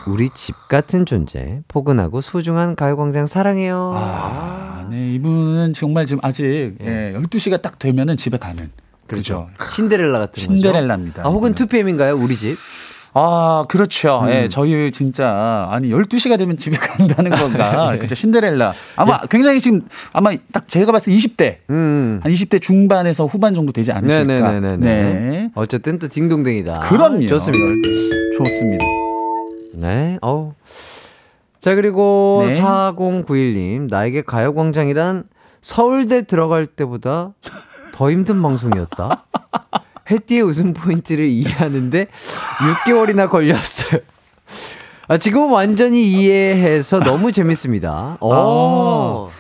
우리 0.07 0.31
집 0.31 0.55
같은 0.69 1.05
존재 1.05 1.63
포근하고 1.69 2.21
소중한 2.21 2.77
가요광장 2.77 3.27
사랑해요. 3.27 3.93
아, 3.95 4.87
네, 4.91 5.15
이분은 5.15 5.73
정말 5.75 6.07
지금 6.07 6.21
아직 6.23 6.77
예. 6.81 7.15
12시가 7.17 7.61
딱 7.61 7.79
되면은 7.79 8.17
집에 8.17 8.39
가는. 8.39 8.71
그렇죠. 9.07 9.49
신데렐라 9.71 10.19
같은 10.19 10.43
거죠. 10.43 10.53
신데렐라입니다. 10.55 11.27
아, 11.27 11.29
혹은 11.29 11.55
2PM인가요? 11.55 12.21
우리 12.21 12.37
집? 12.37 12.57
아, 13.17 13.65
그렇죠. 13.69 14.21
음. 14.25 14.29
예, 14.29 14.49
저희 14.49 14.91
진짜 14.91 15.69
아니 15.71 15.89
12시가 15.89 16.37
되면 16.37 16.59
집에 16.59 16.77
간다는 16.77 17.31
건가? 17.31 17.91
네. 17.93 17.99
그렇죠. 17.99 18.17
신데렐라. 18.17 18.73
아마 18.97 19.21
굉장히 19.31 19.61
지금 19.61 19.83
아마 20.13 20.33
딱 20.53 20.69
제가 20.69 20.91
봤을 20.91 21.13
때 21.13 21.19
20대. 21.19 21.57
음. 21.71 22.21
한 22.23 22.33
20대 22.33 22.61
중반에서 22.61 23.27
후반 23.27 23.55
정도 23.55 23.73
되지 23.73 23.93
않으실까? 23.93 24.25
네네네네. 24.25 24.77
네. 24.79 25.51
어쨌든 25.55 26.01
또 26.01 26.09
딩동댕이다. 26.09 26.81
그럼요. 26.81 27.27
좋습니다. 27.29 27.89
좋습니다. 28.39 28.85
네. 29.75 30.19
어우. 30.21 30.53
자, 31.61 31.75
그리고 31.77 32.45
네. 32.49 32.61
4091님, 32.61 33.89
나에게 33.89 34.23
가요광장이란 34.23 35.25
서울대 35.63 36.23
들어갈 36.27 36.67
때보다 36.67 37.33
더 37.93 38.11
힘든 38.11 38.43
방송이었다. 38.43 39.25
해띠의 40.11 40.43
웃음 40.43 40.75
포인트를 40.75 41.27
이해하는데 41.29 42.07
6개월이나 42.87 43.29
걸렸어요. 43.31 44.01
아, 45.09 45.17
지금은 45.19 45.51
완전히 45.51 46.07
이해해서 46.11 47.01
너무 47.01 47.33
재밌습니다. 47.33 48.17
오. 48.21 49.31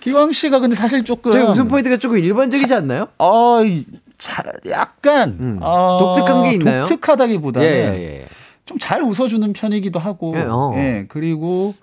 기왕 0.00 0.32
씨가 0.32 0.58
근데 0.58 0.74
사실 0.74 1.04
조금 1.04 1.30
저희 1.30 1.44
웃음 1.44 1.68
포인트가 1.68 1.96
조금 1.96 2.18
일반적이지 2.18 2.74
않나요? 2.74 3.06
어, 3.18 3.62
이- 3.64 3.86
자, 4.18 4.42
약간 4.68 5.36
음. 5.38 5.58
어, 5.60 5.98
독특한 6.00 6.42
게 6.44 6.52
있나요? 6.52 6.84
독특하다기보다는 6.86 7.66
예, 7.68 7.72
예, 7.72 8.20
예. 8.22 8.26
좀잘 8.66 9.02
웃어주는 9.02 9.52
편이기도 9.52 9.98
하고, 9.98 10.32
예, 10.36 10.42
어. 10.48 10.72
예, 10.76 11.06
그리고 11.08 11.74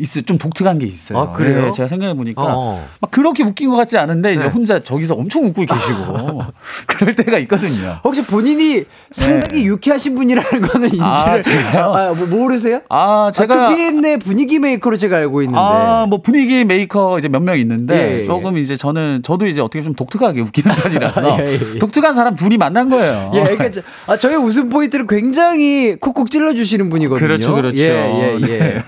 있어 0.00 0.20
좀 0.20 0.38
독특한 0.38 0.78
게 0.78 0.86
있어요. 0.86 1.18
아, 1.18 1.32
그래요? 1.32 1.66
예, 1.66 1.70
제가 1.72 1.88
생각해 1.88 2.14
보니까 2.14 2.40
어. 2.40 2.86
막 3.00 3.10
그렇게 3.10 3.42
웃긴 3.42 3.68
것 3.68 3.74
같지 3.74 3.98
않은데 3.98 4.34
이제 4.34 4.44
네. 4.44 4.48
혼자 4.48 4.78
저기서 4.78 5.14
엄청 5.14 5.44
웃고 5.46 5.64
계시고 5.66 6.42
그럴 6.86 7.16
때가 7.16 7.36
있거든요. 7.40 7.98
혹시 8.04 8.22
본인이 8.24 8.84
상당히 9.10 9.64
유쾌하신 9.66 10.14
분이라는 10.14 10.60
거는 10.68 10.84
인지를 10.86 11.00
네. 11.00 11.04
아, 11.04 11.42
제가요? 11.42 11.92
아, 11.92 12.12
뭐 12.14 12.26
모르세요? 12.28 12.80
아, 12.88 13.32
제가 13.34 13.66
아, 13.66 13.70
2PM 13.70 14.00
내 14.00 14.16
분위기 14.18 14.60
메이커로 14.60 14.96
제가 14.96 15.16
알고 15.16 15.42
있는데. 15.42 15.58
아, 15.60 16.06
뭐 16.08 16.22
분위기 16.22 16.64
메이커 16.64 17.18
이제 17.18 17.26
몇 17.28 17.42
명 17.42 17.58
있는데 17.58 17.96
예, 18.18 18.20
예. 18.20 18.24
조금 18.24 18.56
이제 18.58 18.76
저는 18.76 19.22
저도 19.24 19.46
이제 19.48 19.60
어떻게 19.60 19.82
좀 19.82 19.94
독특하게 19.94 20.42
웃기는 20.42 20.70
편이라서 20.76 21.40
예, 21.40 21.44
예, 21.48 21.60
예. 21.74 21.78
독특한 21.80 22.14
사람 22.14 22.36
둘이 22.36 22.56
만난 22.56 22.88
거예요. 22.88 23.32
예, 23.34 23.40
그러니까 23.40 23.70
저, 23.72 23.80
아, 24.06 24.16
저의 24.16 24.36
웃음 24.36 24.68
포인트를 24.68 25.08
굉장히 25.08 25.96
콕콕 25.96 26.30
찔러 26.30 26.54
주시는 26.54 26.88
분이거든요. 26.88 27.26
그렇죠, 27.26 27.54
그렇죠. 27.54 27.76
예, 27.78 27.82
예, 27.90 28.38
예. 28.42 28.58
네. 28.58 28.78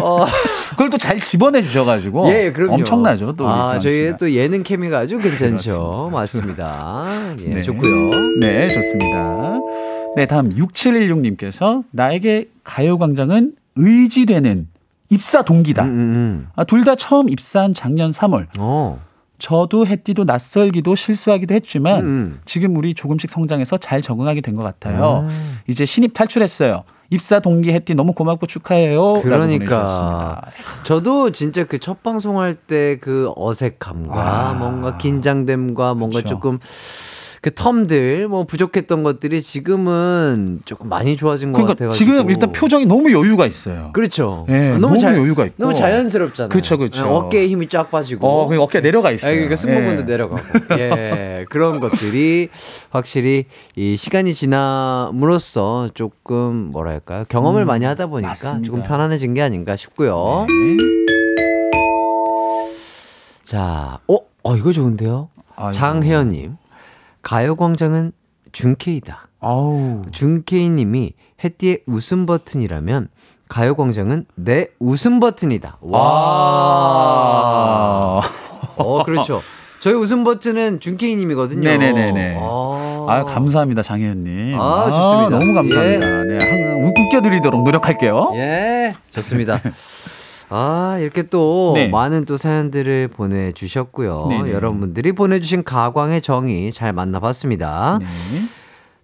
어, 0.00 0.24
그걸 0.70 0.90
또 0.90 0.98
잘 0.98 1.20
집어내 1.20 1.62
주셔가지고 1.62 2.28
예, 2.32 2.52
그럼요. 2.52 2.74
엄청나죠. 2.74 3.34
또 3.36 3.46
아, 3.48 3.78
저희의. 3.78 4.16
또 4.18 4.30
예능 4.32 4.62
케미가 4.62 4.98
아주 4.98 5.18
괜찮죠. 5.18 6.10
맞습니다. 6.12 7.06
예, 7.40 7.54
네. 7.54 7.62
좋고요. 7.62 8.38
네, 8.40 8.68
좋습니다. 8.68 9.58
네, 10.16 10.26
다음 10.26 10.54
6716님께서 10.56 11.84
나에게 11.90 12.48
가요광장은 12.64 13.52
의지되는 13.76 14.68
입사 15.10 15.42
동기다. 15.42 15.84
음, 15.84 15.88
음, 15.88 16.48
아, 16.56 16.64
둘 16.64 16.84
다 16.84 16.94
처음 16.96 17.28
입사한 17.28 17.74
작년 17.74 18.10
3월. 18.10 18.40
음. 18.40 18.46
어. 18.58 19.00
저도 19.38 19.86
햇띠도 19.86 20.24
낯설기도 20.24 20.94
실수하기도 20.94 21.54
했지만 21.54 22.04
음. 22.04 22.40
지금 22.46 22.74
우리 22.76 22.94
조금씩 22.94 23.28
성장해서 23.28 23.76
잘 23.76 24.00
적응하게 24.00 24.40
된 24.40 24.56
것 24.56 24.62
같아요. 24.62 25.26
음. 25.28 25.58
이제 25.68 25.84
신입 25.84 26.14
탈출했어요. 26.14 26.84
입사 27.10 27.40
동기 27.40 27.72
햇띠 27.72 27.94
너무 27.94 28.12
고맙고 28.12 28.46
축하해요. 28.46 29.20
그러니까 29.22 30.42
저도 30.84 31.30
진짜 31.30 31.64
그 31.64 31.78
첫 31.78 32.02
방송할 32.02 32.54
때 32.54 32.98
그 33.00 33.32
어색함과 33.36 34.50
아. 34.50 34.54
뭔가 34.54 34.96
긴장됨과 34.96 35.94
뭔가 35.94 36.18
그쵸. 36.18 36.28
조금 36.30 36.58
그 37.46 37.50
텀들 37.52 38.26
뭐 38.26 38.42
부족했던 38.42 39.04
것들이 39.04 39.40
지금은 39.40 40.62
조금 40.64 40.88
많이 40.88 41.16
좋아진 41.16 41.52
것 41.52 41.58
그러니까 41.58 41.74
같아가지고 41.74 41.96
지금 41.96 42.28
일단 42.28 42.50
표정이 42.50 42.86
너무 42.86 43.12
여유가 43.12 43.46
있어요. 43.46 43.90
그렇죠. 43.92 44.44
예, 44.48 44.76
너무 44.78 45.00
여유가 45.00 45.44
있고. 45.44 45.54
너무 45.56 45.72
자연스럽잖아요. 45.72 46.48
그쵸. 46.48 46.76
예, 46.96 47.00
어깨에 47.02 47.46
힘이 47.46 47.68
쫙 47.68 47.88
빠지고. 47.88 48.26
어, 48.26 48.46
그러니까 48.46 48.64
어깨 48.64 48.80
내려가 48.80 49.12
있어요. 49.12 49.30
아, 49.30 49.34
그러니까 49.34 49.54
승모근도 49.54 50.02
예. 50.02 50.04
내려가고. 50.06 50.42
예, 50.76 51.46
그런 51.48 51.78
것들이 51.78 52.48
확실히 52.90 53.44
이 53.76 53.96
시간이 53.96 54.34
지남으로써 54.34 55.90
조금 55.94 56.72
뭐랄까요. 56.72 57.26
경험을 57.28 57.64
많이 57.64 57.84
하다 57.84 58.08
보니까 58.08 58.28
음, 58.28 58.30
맞습니다. 58.30 58.66
조금 58.66 58.82
편안해진 58.82 59.34
게 59.34 59.42
아닌가 59.42 59.76
싶고요. 59.76 60.46
네. 60.48 60.76
자, 63.44 64.00
어, 64.08 64.16
어, 64.42 64.56
이거 64.56 64.72
좋은데요? 64.72 65.28
장혜연님. 65.72 66.56
가요광장은 67.26 68.12
준케이다. 68.52 69.28
아우. 69.40 70.02
준케이님이 70.12 71.14
햇띠의 71.42 71.80
웃음 71.86 72.24
버튼이라면 72.24 73.08
가요광장은 73.48 74.26
내 74.36 74.68
웃음 74.78 75.18
버튼이다. 75.18 75.78
와. 75.80 76.00
아. 77.42 78.20
어, 78.76 79.02
그렇죠. 79.02 79.42
저희 79.80 79.94
웃음 79.94 80.22
버튼은 80.22 80.78
준케이님이거든요. 80.78 81.68
네네네네. 81.68 82.38
아, 82.40 83.06
아, 83.08 83.24
감사합니다, 83.24 83.82
장혜연님. 83.82 84.56
아, 84.60 84.92
좋습니다. 84.92 85.38
너무 85.38 85.52
감사합니다. 85.54 86.22
네, 86.24 86.38
항상 86.38 86.84
웃- 86.86 86.96
웃겨드리도록 86.96 87.64
노력할게요. 87.64 88.30
예, 88.36 88.94
좋습니다. 89.10 89.60
아, 90.48 90.98
이렇게 91.00 91.22
또 91.22 91.72
네. 91.74 91.88
많은 91.88 92.24
또 92.24 92.36
사연들을 92.36 93.08
보내주셨고요. 93.08 94.26
네네. 94.28 94.52
여러분들이 94.52 95.12
보내주신 95.12 95.64
가광의 95.64 96.22
정의 96.22 96.72
잘 96.72 96.92
만나봤습니다. 96.92 97.98
네. 98.00 98.06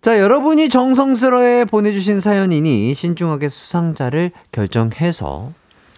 자, 0.01 0.18
여러분이 0.18 0.68
정성스러워 0.68 1.64
보내주신 1.66 2.20
사연이니 2.20 2.95
신중하게 2.95 3.49
수상자를 3.49 4.32
결정해서 4.51 5.53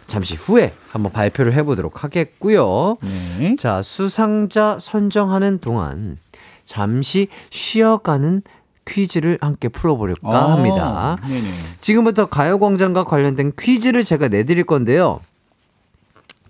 잠시 0.07 0.35
후에 0.35 0.75
한번 0.91 1.13
발표를 1.13 1.55
해보도록 1.55 2.05
하겠고요. 2.05 2.99
네. 3.39 3.57
자, 3.59 3.83
수상자 3.83 4.79
선정하는 4.81 5.59
동안 5.59 6.17
잠시 6.65 7.29
쉬어가는 7.51 8.43
퀴즈를 8.87 9.39
함께 9.41 9.69
풀어보려까 9.69 10.29
아, 10.29 10.53
합니다. 10.53 11.17
네네. 11.27 11.41
지금부터 11.81 12.27
가요광장과 12.27 13.05
관련된 13.05 13.53
퀴즈를 13.59 14.05
제가 14.05 14.29
내드릴 14.29 14.65
건데요. 14.65 15.21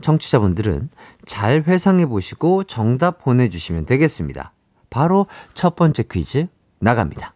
청취자분들은 0.00 0.90
잘 1.24 1.62
회상해 1.66 2.06
보시고 2.06 2.64
정답 2.64 3.22
보내주시면 3.22 3.86
되겠습니다. 3.86 4.52
바로 4.90 5.26
첫 5.54 5.76
번째 5.76 6.04
퀴즈 6.04 6.48
나갑니다. 6.78 7.34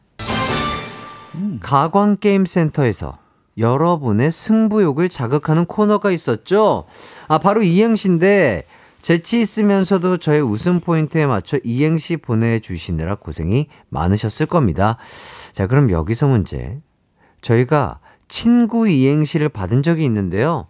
가광게임센터에서 1.61 3.19
여러분의 3.57 4.31
승부욕을 4.31 5.09
자극하는 5.09 5.65
코너가 5.67 6.11
있었죠. 6.11 6.85
아, 7.27 7.39
바로 7.39 7.63
이행시인데, 7.63 8.65
재치 9.01 9.41
있으면서도 9.41 10.19
저의 10.19 10.41
웃음 10.43 10.81
포인트에 10.81 11.27
맞춰 11.27 11.59
이행시 11.65 12.17
보내주시느라 12.17 13.17
고생이 13.17 13.69
많으셨을 13.89 14.47
겁니다. 14.47 14.99
자, 15.53 15.67
그럼 15.67 15.91
여기서 15.91 16.27
문제. 16.29 16.81
저희가 17.41 18.01
친구 18.27 18.89
이행시를 18.89 19.49
받은 19.49 19.83
적이 19.83 20.05
있는데요. 20.05 20.67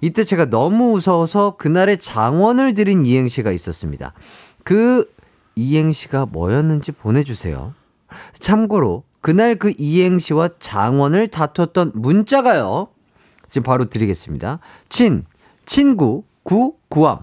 이때 0.00 0.24
제가 0.24 0.46
너무 0.50 0.92
무서워서 0.92 1.56
그날의 1.56 1.98
장원을 1.98 2.74
드린 2.74 3.06
이행시가 3.06 3.52
있었습니다. 3.52 4.12
그 4.64 5.10
이행시가 5.54 6.26
뭐였는지 6.26 6.92
보내주세요. 6.92 7.74
참고로 8.34 9.04
그날 9.20 9.56
그 9.56 9.72
이행시와 9.76 10.50
장원을 10.58 11.28
다퉜던 11.28 11.92
문자가요. 11.94 12.88
지금 13.48 13.64
바로 13.64 13.86
드리겠습니다. 13.86 14.60
친, 14.88 15.24
친구, 15.64 16.24
구, 16.42 16.74
구함. 16.88 17.20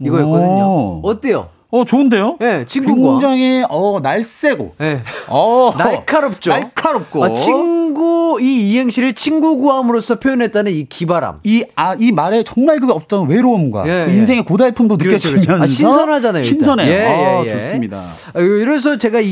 이거였거든요. 0.00 0.64
오. 0.64 1.00
어때요? 1.04 1.50
어, 1.70 1.84
좋은데요? 1.84 2.38
예, 2.40 2.64
친구 2.66 2.96
구함. 2.96 3.20
굉장히, 3.20 3.62
어, 3.68 4.00
날쌔고. 4.02 4.74
예. 4.80 5.02
어, 5.28 5.72
날카롭죠. 5.76 6.50
날카롭고. 6.50 7.22
아, 7.24 7.32
친구 7.34 8.38
이 8.40 8.70
이행시를 8.72 9.12
친구 9.12 9.58
구함으로써 9.58 10.18
표현했다는 10.18 10.72
이 10.72 10.84
기바람. 10.84 11.40
이, 11.44 11.64
아, 11.76 11.94
이 11.98 12.10
말에 12.10 12.42
정말 12.44 12.80
그 12.80 12.90
없던 12.90 13.28
외로움과 13.28 13.86
예, 13.86 14.06
그 14.06 14.12
예. 14.12 14.16
인생의 14.16 14.44
고달픔도 14.46 14.96
그렇죠, 14.96 15.28
느껴지면서. 15.32 15.46
그렇죠. 15.46 15.62
아, 15.62 15.66
신선하잖아요, 15.66 16.42
일단. 16.42 16.56
신선해요. 16.56 16.90
예, 16.90 17.04
아, 17.04 17.42
예, 17.44 17.48
예. 17.48 17.60
좋습니다. 17.60 17.98
아, 17.98 18.32
그래서 18.32 18.96
제가 18.96 19.20
이, 19.20 19.26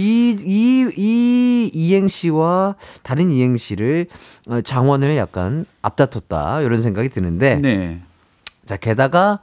이, 0.45 0.91
이 0.97 1.71
이 1.73 1.95
행시와 1.95 2.77
다른 3.03 3.31
이행시를 3.31 4.07
어, 4.49 4.61
장원을 4.61 5.17
약간 5.17 5.65
앞다퉜다. 5.83 6.65
이런 6.65 6.81
생각이 6.83 7.09
드는데. 7.09 7.57
네. 7.57 8.01
자, 8.67 8.77
게다가 8.77 9.41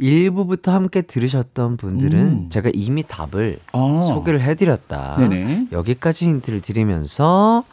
1부부터 0.00 0.70
함께 0.70 1.02
들으셨던 1.02 1.76
분들은 1.76 2.18
음. 2.18 2.50
제가 2.50 2.70
이미 2.74 3.02
답을 3.02 3.58
아. 3.72 4.02
소개를 4.06 4.40
해드렸다. 4.42 5.16
네네. 5.18 5.68
여기까지 5.72 6.26
힌트를 6.26 6.60
드리면서 6.60 7.64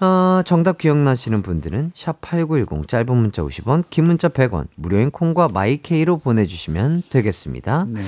어, 0.00 0.42
정답 0.44 0.78
기억나시는 0.78 1.42
분들은 1.42 1.92
샵 1.94 2.20
8910 2.20 2.88
짧은 2.88 3.16
문자 3.16 3.42
50원, 3.42 3.84
긴 3.90 4.06
문자 4.06 4.28
100원, 4.28 4.66
무료인 4.74 5.10
콩과 5.10 5.48
마이케이로 5.48 6.18
보내주시면 6.18 7.04
되겠습니다. 7.10 7.86
네. 7.88 8.00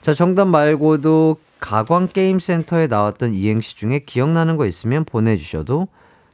자, 0.00 0.14
정답 0.14 0.46
말고도 0.46 1.36
가광 1.60 2.08
게임 2.08 2.38
센터에 2.38 2.86
나왔던 2.86 3.34
이행시 3.34 3.76
중에 3.76 4.00
기억나는 4.00 4.56
거 4.56 4.66
있으면 4.66 5.04
보내주셔도 5.04 5.88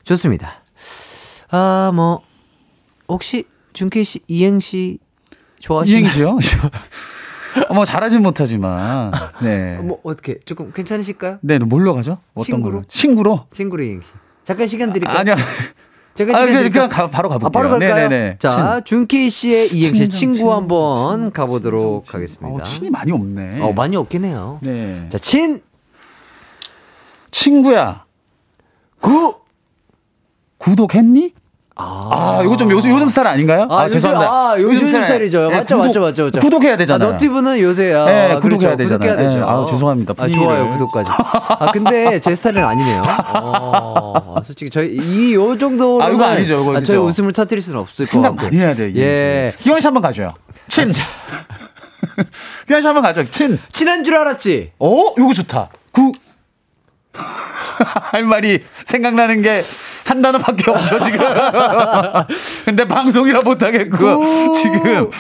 좋습니다. 0.04 0.62
아, 1.50 1.92
뭐 1.94 2.22
혹시 3.08 3.44
준케이 3.72 4.04
씨 4.04 4.20
이행시 4.28 4.98
좋아하시나요? 5.60 6.38
어, 7.68 7.74
뭐 7.74 7.84
잘하진 7.84 8.22
못하지만. 8.22 9.12
네. 9.42 9.76
뭐 9.78 10.00
어떻게 10.02 10.38
조금 10.44 10.72
괜찮으실까요? 10.72 11.38
네, 11.42 11.58
너 11.58 11.66
뭘로 11.66 11.94
가죠? 11.94 12.18
어떤 12.34 12.44
친구로? 12.44 12.72
거로? 12.72 12.84
친구로? 12.88 13.46
친구로 13.50 13.82
이행시. 13.82 14.10
잠깐 14.44 14.66
시간 14.66 14.92
드릴까요? 14.92 15.18
아니요. 15.18 15.34
제가 16.14 16.32
아, 16.36 16.46
시간 16.46 16.62
그냥? 16.62 16.72
그냥 16.72 16.88
가, 16.88 17.10
바로 17.10 17.28
가볼게요. 17.28 17.46
아, 17.46 17.50
바로 17.50 17.70
갈까요? 17.70 18.08
네네네. 18.08 18.36
자, 18.38 18.80
준케이 18.84 19.30
씨의 19.30 19.72
이행시 19.72 20.08
친구 20.08 20.36
친정, 20.38 20.52
한번 20.52 21.30
가보도록 21.30 22.04
친. 22.06 22.14
하겠습니다. 22.14 22.48
어, 22.48 22.62
친이 22.62 22.90
많이 22.90 23.12
없네. 23.12 23.60
어, 23.60 23.72
많이 23.72 23.96
없긴 23.96 24.24
해요. 24.24 24.58
네. 24.62 25.06
자, 25.08 25.18
친, 25.18 25.62
친구야, 27.30 28.04
구. 29.00 29.36
구독했니? 30.58 31.32
아, 31.82 32.40
이거 32.44 32.56
좀 32.56 32.70
요즘, 32.70 32.90
요즘 32.90 33.08
스타일 33.08 33.28
아닌가요? 33.28 33.66
아, 33.70 33.84
요즘- 33.86 33.92
죄송합니다. 33.94 34.30
아, 34.32 34.54
요즘 34.58 34.86
스타일. 34.86 35.04
스타일이죠. 35.04 35.48
네, 35.50 35.56
맞죠, 35.56 35.76
구독- 35.76 35.86
맞죠, 35.86 36.00
맞죠, 36.00 36.24
맞죠. 36.24 36.40
구독해야 36.40 36.76
되잖아요. 36.76 37.08
아, 37.08 37.12
너티브는 37.12 37.60
요새야. 37.60 38.04
네, 38.04 38.38
구독해야 38.40 38.40
그렇죠. 38.40 38.76
되잖아요. 38.76 38.98
구독해야 38.98 39.16
되죠. 39.16 39.38
네, 39.38 39.42
아우, 39.42 39.70
죄송합니다. 39.70 40.14
아. 40.18 40.28
좋아요, 40.28 40.68
구독까지. 40.70 41.10
아, 41.58 41.70
근데 41.72 42.18
제 42.20 42.34
스타일은 42.34 42.64
아니네요. 42.64 43.02
어, 43.34 44.34
아, 44.36 44.42
솔직히 44.42 44.70
저희 44.70 44.88
이 44.96 45.34
요 45.34 45.56
정도로 45.56 46.02
아, 46.04 46.08
이거 46.10 46.24
아니죠, 46.24 46.54
이거 46.54 46.64
저희 46.64 46.76
아니죠. 46.76 47.02
웃음을 47.04 47.32
터뜨릴 47.32 47.62
수는 47.62 47.80
없을 47.80 48.04
것 48.06 48.10
생각 48.10 48.30
같고. 48.30 48.42
많이 48.44 48.56
해야. 48.58 48.72
이게. 48.72 48.92
예. 48.96 49.52
기왕 49.58 49.80
씨 49.80 49.86
한번 49.86 50.02
가줘요. 50.02 50.28
친. 50.68 50.90
기왕 52.66 52.80
씨 52.82 52.86
한번 52.86 53.02
가죠. 53.02 53.24
친. 53.24 53.58
친한 53.72 54.04
줄 54.04 54.14
알았지. 54.16 54.72
어, 54.78 55.14
요거 55.18 55.34
좋다. 55.34 55.68
구. 55.92 56.12
할 58.12 58.24
말이 58.24 58.62
생각나는 58.84 59.42
게 59.42 59.60
한 60.06 60.22
단어밖에 60.22 60.68
없죠, 60.70 60.98
지금. 61.04 61.20
근데 62.64 62.88
방송이라 62.88 63.42
못하겠고, 63.42 63.96
구- 64.18 64.54
지금. 64.56 65.10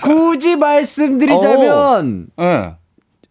굳이 0.00 0.54
말씀드리자면 0.56 2.26
예. 2.40 2.74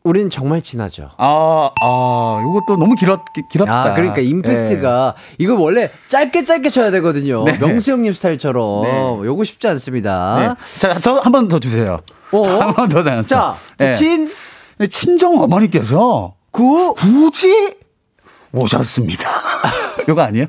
우린 0.03 0.29
정말 0.29 0.61
친하죠. 0.61 1.09
아, 1.17 1.69
아, 1.81 2.39
요것도 2.43 2.77
너무 2.77 2.95
길었, 2.95 3.21
길었다. 3.51 3.83
아, 3.91 3.93
그러니까 3.93 4.21
임팩트가 4.21 5.15
이거 5.37 5.55
원래 5.55 5.91
짧게 6.07 6.45
짧게 6.45 6.69
쳐야 6.69 6.91
되거든요. 6.91 7.43
네. 7.45 7.57
명수 7.57 7.91
형님 7.91 8.13
스타일처럼 8.13 8.83
네. 8.83 9.27
요거 9.27 9.43
쉽지 9.43 9.67
않습니다. 9.67 10.55
네. 10.57 10.79
자, 10.79 10.93
저 10.95 11.19
한 11.21 11.31
번 11.31 11.47
더 11.49 11.59
주세요. 11.59 11.99
어? 12.31 12.43
한번더 12.59 13.03
나눴어. 13.03 13.23
자, 13.23 13.55
네. 13.77 13.91
친, 13.91 14.29
친정 14.89 15.41
어머니께서 15.41 16.35
구, 16.51 16.93
굳이 16.95 17.75
오셨습니다. 18.53 19.29
요거 20.07 20.21
아니에요? 20.21 20.45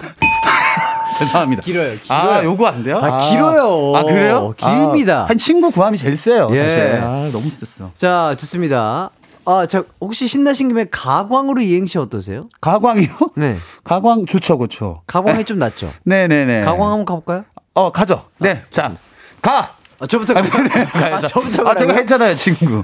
죄송합니다. 1.18 1.62
길어요, 1.62 1.98
길어요. 1.98 2.30
아, 2.30 2.44
요거 2.44 2.66
안 2.66 2.82
돼요? 2.82 2.98
아, 2.98 3.18
길어요. 3.28 3.96
아, 3.96 4.02
그래요? 4.04 4.54
길입니다. 4.56 5.22
아, 5.22 5.26
한 5.26 5.36
친구 5.38 5.70
구함이 5.70 5.98
제일 5.98 6.16
세요. 6.16 6.48
예. 6.52 6.56
사실. 6.56 7.00
아, 7.02 7.16
너무 7.30 7.50
셌어. 7.50 7.90
자, 7.94 8.34
좋습니다. 8.38 9.10
아, 9.44 9.66
자, 9.66 9.82
혹시 10.00 10.26
신나신 10.28 10.68
김에 10.68 10.86
가광으로 10.90 11.60
이행시 11.60 11.98
어떠세요? 11.98 12.48
가광이요? 12.60 13.08
네. 13.36 13.56
가광 13.84 14.26
좋죠, 14.26 14.56
그렇죠. 14.58 15.02
가광이 15.06 15.44
좀 15.44 15.58
낫죠? 15.58 15.92
네 16.04 16.28
네 16.28 16.44
네. 16.44 16.60
가광 16.62 16.82
한번 16.90 17.04
가볼까요? 17.04 17.44
어, 17.74 17.90
가죠. 17.90 18.26
네. 18.38 18.62
자, 18.70 18.94
가! 19.42 19.74
아, 19.98 20.06
저부터 20.06 20.34
아, 20.38 20.42
네, 20.42 20.50
네. 20.50 20.88
아. 21.12 21.20
저부터 21.20 21.68
아, 21.68 21.74
제가? 21.74 21.92
했잖아요, 21.94 22.34
친구. 22.34 22.82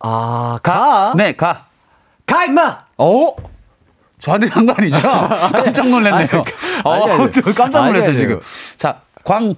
아, 0.00 0.58
가. 0.62 1.12
네, 1.16 1.32
가. 1.36 1.66
가, 2.26 2.44
임마! 2.44 2.84
어? 2.98 3.34
저한테 4.20 4.46
한 4.48 4.64
거 4.66 4.72
아니죠? 4.76 4.96
깜짝 5.52 5.88
놀랐네요. 5.88 6.14
아니, 6.14 6.28
아니, 6.32 6.42
어, 6.84 7.22
아니. 7.22 7.32
저 7.32 7.42
깜짝 7.52 7.86
놀랐어요, 7.86 8.14
지금. 8.16 8.40
자, 8.76 9.00
광. 9.24 9.54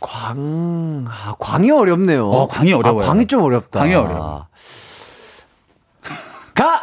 광, 0.00 1.04
아, 1.08 1.34
광이 1.38 1.70
어렵네요. 1.70 2.28
어, 2.28 2.48
광이 2.48 2.72
어려워요. 2.72 3.04
아, 3.04 3.06
광이 3.06 3.26
좀 3.26 3.42
어렵다. 3.42 3.80
광이 3.80 3.94
어려워. 3.94 4.46
가! 6.54 6.80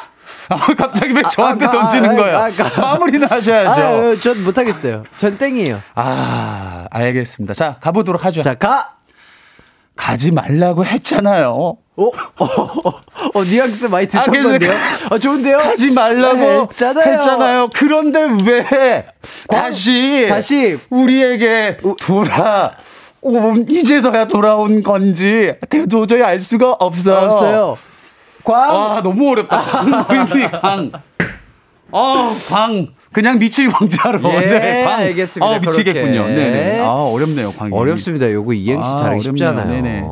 아, 0.48 0.56
갑자기 0.76 1.14
왜 1.14 1.22
저한테 1.30 1.66
아, 1.66 1.70
가, 1.70 1.82
던지는 1.82 2.12
아, 2.12 2.16
거예요? 2.16 2.38
가, 2.38 2.50
가. 2.70 2.82
마무리는 2.82 3.28
하셔야죠. 3.30 3.82
아, 3.82 4.16
전 4.22 4.44
못하겠어요. 4.44 5.04
전 5.18 5.38
땡이에요. 5.38 5.82
아, 5.96 6.86
알겠습니다. 6.92 7.54
자, 7.54 7.76
가보도록 7.82 8.24
하죠. 8.26 8.42
자, 8.42 8.54
가! 8.56 8.96
가지 9.98 10.32
말라고 10.32 10.86
했잖아요. 10.86 11.76
어, 12.00 12.12
어, 12.38 12.46
어, 12.46 13.02
어, 13.34 13.44
뉘앙스 13.44 13.88
많이 13.88 14.08
듣던 14.08 14.22
아, 14.22 14.42
건데요? 14.42 14.74
아, 15.10 15.20
좋은데요? 15.20 15.58
가지 15.58 15.92
말라고 15.92 16.38
네, 16.38 16.60
했잖아요. 16.62 17.14
했잖아요. 17.14 17.70
그런데 17.74 18.28
왜 18.46 19.06
다시 19.50 20.26
다시 20.30 20.78
우리에게 20.90 21.78
돌아 22.00 22.72
온 23.22 23.66
이제서야 23.70 24.28
돌아온 24.28 24.82
건지 24.82 25.54
도저히 25.92 26.24
알 26.24 26.40
수가 26.40 26.72
없어요. 26.80 27.18
없어요. 27.18 27.78
광! 28.46 28.58
아 28.72 29.02
너무 29.04 29.32
어렵다. 29.32 29.60
광. 29.60 30.08
광. 30.62 30.92
어, 31.92 32.30
광. 32.50 32.88
그냥 33.12 33.40
미칠 33.40 33.70
광자로. 33.70 34.22
예, 34.34 34.40
네, 34.60 34.84
광. 34.84 35.00
알겠습니다. 35.00 35.46
어, 35.46 35.60
미치겠군요. 35.60 36.24
그렇게. 36.24 36.34
네네. 36.36 36.80
아 36.80 36.90
어렵네요. 36.94 37.52
광이. 37.52 37.74
어렵습니다. 37.76 38.32
요거 38.32 38.54
이행시 38.54 38.90
아, 38.92 38.96
잘하기. 38.98 39.44
않아요. 39.44 39.68
네네. 39.68 40.04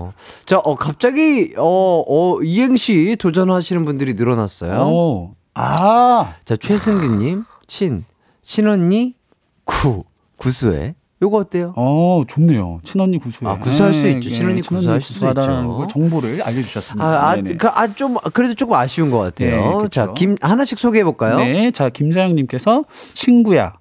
자, 0.46 0.58
어, 0.58 0.76
갑자기, 0.76 1.54
어, 1.58 2.04
어, 2.08 2.40
이행시 2.42 3.16
도전하시는 3.20 3.86
분들이 3.86 4.14
늘어났어요. 4.16 4.82
오. 4.88 5.32
아. 5.54 6.36
자, 6.46 6.56
최승규 6.56 7.18
님, 7.24 7.44
친, 7.68 8.06
친언니, 8.42 9.16
구, 9.64 10.04
구수해. 10.38 10.96
요거 11.22 11.38
어때요? 11.38 11.74
어, 11.76 12.24
좋네요. 12.28 12.80
친언니 12.84 13.18
구수해. 13.18 13.50
아, 13.50 13.58
구수할 13.58 13.94
수 13.94 14.04
네, 14.04 14.12
있죠. 14.14 14.30
네, 14.30 14.36
친언니 14.36 14.62
구수할 14.62 15.02
수 15.02 15.14
있죠. 15.14 15.34
걸 15.34 15.88
정보를 15.88 16.44
알려주셨습니다. 16.44 17.06
아, 17.06 17.32
아. 17.32 17.36
그, 17.58 17.68
아, 17.70 17.88
좀, 17.94 18.18
그래도 18.34 18.54
조금 18.54 18.76
아쉬운 18.76 19.10
것 19.10 19.18
같아요. 19.20 19.50
네, 19.50 19.78
그쵸. 19.78 19.90
자, 19.90 20.14
김, 20.14 20.36
하나씩 20.40 20.78
소개해볼까요? 20.78 21.38
네, 21.40 21.72
자 21.72 21.90
김자영님께서 21.90 22.86
친구야 23.16 23.74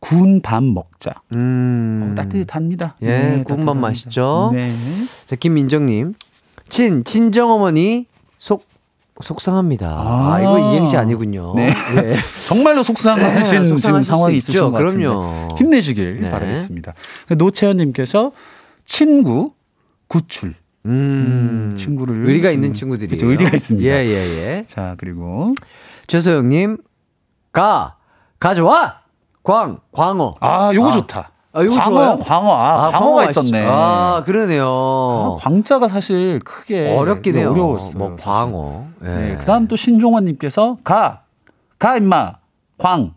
구운 0.00 0.40
밥 0.40 0.62
먹자. 0.62 1.14
음. 1.32 2.10
어, 2.10 2.14
따뜻합니다. 2.14 2.96
예, 3.02 3.06
네, 3.06 3.20
구운 3.44 3.44
밥 3.44 3.46
따뜻합니다. 3.46 3.74
맛있죠? 3.74 4.50
네. 4.54 4.72
자, 5.26 5.36
김민정님. 5.36 6.14
친, 6.68 7.04
친정어머니, 7.04 8.06
속, 8.38 8.64
속상합니다. 9.22 9.86
아, 9.88 10.34
아. 10.34 10.40
이거 10.40 10.72
이행시 10.72 10.96
아니군요. 10.96 11.54
네. 11.54 11.68
예. 11.68 12.14
정말로 12.48 12.82
속상하신 12.82 13.46
지금 13.46 13.68
속상하실 13.68 14.04
상황이 14.04 14.36
있죠. 14.38 14.72
그럼요. 14.72 15.48
힘내시길 15.56 16.20
네. 16.22 16.30
바라겠습니다. 16.30 16.94
노채연님께서 17.36 18.32
친구 18.84 19.52
구출. 20.08 20.54
음, 20.86 21.76
친구를 21.78 22.26
의리가 22.26 22.50
지금- 22.50 22.62
있는 22.62 22.74
친구들이. 22.74 23.08
그쵸, 23.08 23.30
의리가 23.30 23.50
있습니다. 23.54 23.88
예, 23.88 24.04
예, 24.04 24.12
예. 24.58 24.64
자 24.66 24.96
그리고 24.98 25.54
최소영님, 26.08 26.76
가, 27.52 27.96
가져와! 28.38 29.00
광, 29.42 29.78
광어. 29.92 30.34
아 30.40 30.72
요거 30.74 30.88
아. 30.88 30.92
좋다. 30.92 31.30
아, 31.56 31.62
이거 31.62 31.74
광어, 31.76 31.90
좋아요? 31.90 32.18
광어, 32.18 32.52
아, 32.52 32.90
광어가 32.90 33.22
맛있죠. 33.22 33.42
있었네. 33.42 33.66
아, 33.70 34.22
그러네요. 34.26 34.66
아, 34.68 35.36
광자가 35.38 35.86
사실 35.88 36.40
크게 36.44 36.96
어렵긴 36.96 37.36
해요. 37.36 37.52
어려웠어요. 37.52 37.92
뭐. 37.96 38.16
광어. 38.20 38.84
예. 39.04 39.08
네, 39.08 39.36
그다음 39.38 39.68
또 39.68 39.76
신종원 39.76 40.24
님께서 40.24 40.76
가, 40.82 41.20
가 41.78 41.96
임마, 41.96 42.32
광, 42.78 43.12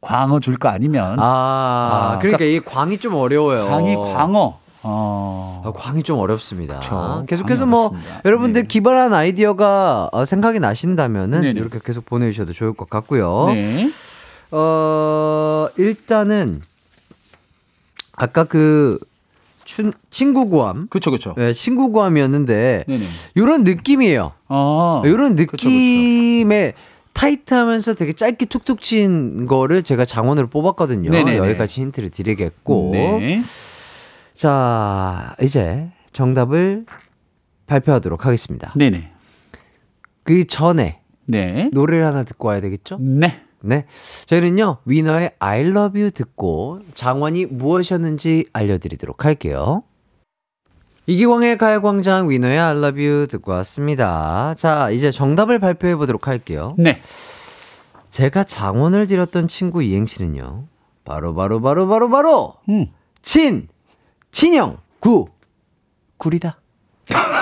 광어 0.00 0.40
줄 0.40 0.56
거 0.56 0.68
아니면 0.70 1.16
아, 1.20 2.14
아, 2.14 2.18
그러니까 2.18 2.44
이 2.44 2.60
광이 2.60 2.96
좀 2.98 3.14
어려워요. 3.14 3.68
광이 3.68 3.94
광어. 3.96 4.58
어. 4.84 5.62
아, 5.64 5.70
광이 5.72 6.02
좀 6.02 6.18
어렵습니다. 6.18 6.80
그쵸. 6.80 7.24
계속해서 7.28 7.66
뭐 7.66 7.88
어렵습니다. 7.90 8.20
여러분들 8.24 8.62
네. 8.62 8.66
기발한 8.68 9.12
아이디어가 9.14 10.08
어, 10.12 10.24
생각이 10.24 10.58
나신다면은 10.60 11.42
네네. 11.42 11.60
이렇게 11.60 11.78
계속 11.84 12.06
보내주셔도 12.06 12.52
좋을 12.54 12.72
것 12.72 12.88
같고요. 12.90 13.50
네. 13.52 13.66
어 14.50 15.68
일단은 15.76 16.62
아까 18.22 18.44
그 18.44 18.98
춘, 19.64 19.92
친구 20.10 20.48
구함, 20.48 20.86
그렇죠, 20.88 21.10
그렇죠. 21.10 21.34
네, 21.36 21.52
친구 21.52 21.90
구함이었는데 21.90 22.84
네네. 22.86 23.04
이런 23.34 23.64
느낌이에요. 23.64 24.32
아, 24.46 25.02
이런. 25.04 25.34
느낌의 25.34 26.74
타이트하면서 27.14 27.94
되게 27.94 28.12
짧게 28.12 28.46
툭툭 28.46 28.80
친 28.80 29.44
거를 29.46 29.82
제가 29.82 30.04
장원으로 30.04 30.46
뽑았거든요. 30.48 31.10
네네네. 31.10 31.36
여기까지 31.36 31.80
힌트를 31.80 32.10
드리겠고. 32.10 32.90
네. 32.92 33.40
자, 34.34 35.34
이제 35.42 35.90
정답을 36.12 36.86
발표하도록 37.66 38.24
하겠습니다. 38.24 38.72
네네. 38.76 39.10
그 40.22 40.46
전에 40.46 41.00
네. 41.26 41.70
노래를 41.72 42.06
하나 42.06 42.22
듣고 42.22 42.48
와야 42.48 42.60
되겠죠? 42.60 42.98
네. 43.00 43.42
네. 43.62 43.86
저희는요, 44.26 44.78
위너의 44.84 45.32
I 45.38 45.60
love 45.60 46.00
you 46.00 46.10
듣고 46.10 46.80
장원이 46.94 47.46
무엇이었는지 47.46 48.46
알려드리도록 48.52 49.24
할게요. 49.24 49.82
이기광의 51.06 51.58
가요광장 51.58 52.30
위너의 52.30 52.58
I 52.58 52.76
love 52.76 53.04
you 53.04 53.26
듣고 53.26 53.52
왔습니다. 53.52 54.54
자, 54.56 54.90
이제 54.90 55.10
정답을 55.10 55.58
발표해 55.58 55.96
보도록 55.96 56.28
할게요. 56.28 56.74
네. 56.78 57.00
제가 58.10 58.44
장원을 58.44 59.06
드렸던 59.06 59.48
친구 59.48 59.82
이행시는요, 59.82 60.64
바로, 61.04 61.34
바로, 61.34 61.60
바로, 61.60 61.88
바로, 61.88 62.10
바로, 62.10 62.54
음. 62.68 62.86
친, 63.22 63.68
친형, 64.30 64.78
구, 65.00 65.26
구리다. 66.18 66.60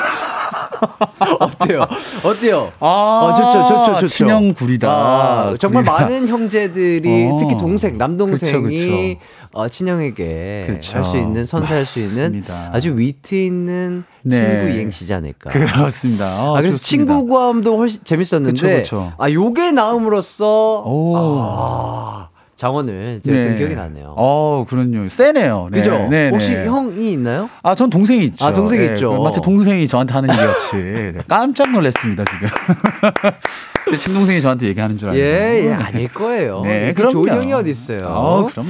어때요? 1.40 1.86
어때요? 2.24 2.72
아, 2.80 2.86
어, 2.86 3.34
좋죠, 3.34 3.66
좋죠, 3.68 4.00
좋죠. 4.00 4.08
친형 4.08 4.54
구리다. 4.54 4.88
아, 4.90 5.54
정말 5.58 5.82
구리다. 5.84 6.00
많은 6.04 6.28
형제들이 6.28 7.28
어. 7.32 7.38
특히 7.38 7.56
동생, 7.56 7.98
남동생이 7.98 9.14
그쵸, 9.14 9.20
어, 9.52 9.68
친형에게 9.68 10.66
그쵸. 10.68 10.96
할수 10.96 11.16
있는 11.18 11.44
선사할 11.44 11.84
수 11.84 12.00
있는. 12.00 12.42
아주 12.72 12.96
위트 12.96 13.34
있는 13.34 14.04
네. 14.22 14.36
친구 14.36 14.68
이행시지 14.76 15.12
않을까. 15.12 15.50
그렇습니다. 15.50 16.24
아, 16.24 16.50
아, 16.56 16.60
그래서 16.60 16.78
좋습니다. 16.78 16.82
친구 16.84 17.26
구함도 17.26 17.76
훨씬 17.78 18.00
재밌었는데 18.04 18.52
그쵸, 18.82 18.82
그쵸. 18.82 19.12
아 19.18 19.30
요게 19.30 19.72
나옴으로써 19.72 20.82
오. 20.86 21.14
아, 21.16 22.28
장원을 22.60 23.20
드렸던 23.22 23.52
네. 23.52 23.56
기억이 23.56 23.74
나네요. 23.74 24.12
어, 24.18 24.66
그럼요. 24.68 25.08
세네요. 25.08 25.68
네. 25.72 25.78
그죠? 25.78 26.08
네, 26.10 26.28
혹시 26.28 26.50
네. 26.50 26.66
형이 26.66 27.12
있나요? 27.12 27.48
아, 27.62 27.74
전 27.74 27.88
동생이 27.88 28.26
있죠. 28.26 28.44
아, 28.44 28.52
동생이 28.52 28.86
네, 28.86 28.92
있죠. 28.92 29.16
그 29.16 29.22
마치 29.22 29.40
동생이 29.40 29.88
저한테 29.88 30.12
하는 30.12 30.28
얘기였지. 30.28 30.76
네, 30.76 31.14
깜짝 31.26 31.72
놀랐습니다, 31.72 32.22
지금. 32.24 32.48
제 33.88 33.96
친동생이 33.96 34.42
저한테 34.42 34.66
얘기하는 34.66 34.98
줄 34.98 35.08
알고. 35.08 35.18
예, 35.18 35.68
예, 35.68 35.72
아닐 35.72 36.08
거예요. 36.08 36.60
네, 36.60 36.92
그럼요. 36.92 37.12
좋은 37.12 37.28
형이 37.30 37.50
어디 37.54 37.70
있어요? 37.70 38.04
어, 38.04 38.46
그럼요. 38.46 38.68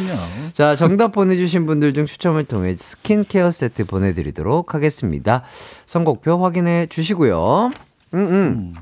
자, 0.52 0.76
정답 0.76 1.10
보내주신 1.10 1.66
분들 1.66 1.92
중 1.92 2.06
추첨을 2.06 2.44
통해 2.44 2.76
스킨케어 2.78 3.50
세트 3.50 3.86
보내드리도록 3.86 4.72
하겠습니다. 4.72 5.42
선곡표 5.86 6.38
확인해 6.44 6.86
주시고요. 6.86 7.72
음, 8.14 8.18
음. 8.18 8.72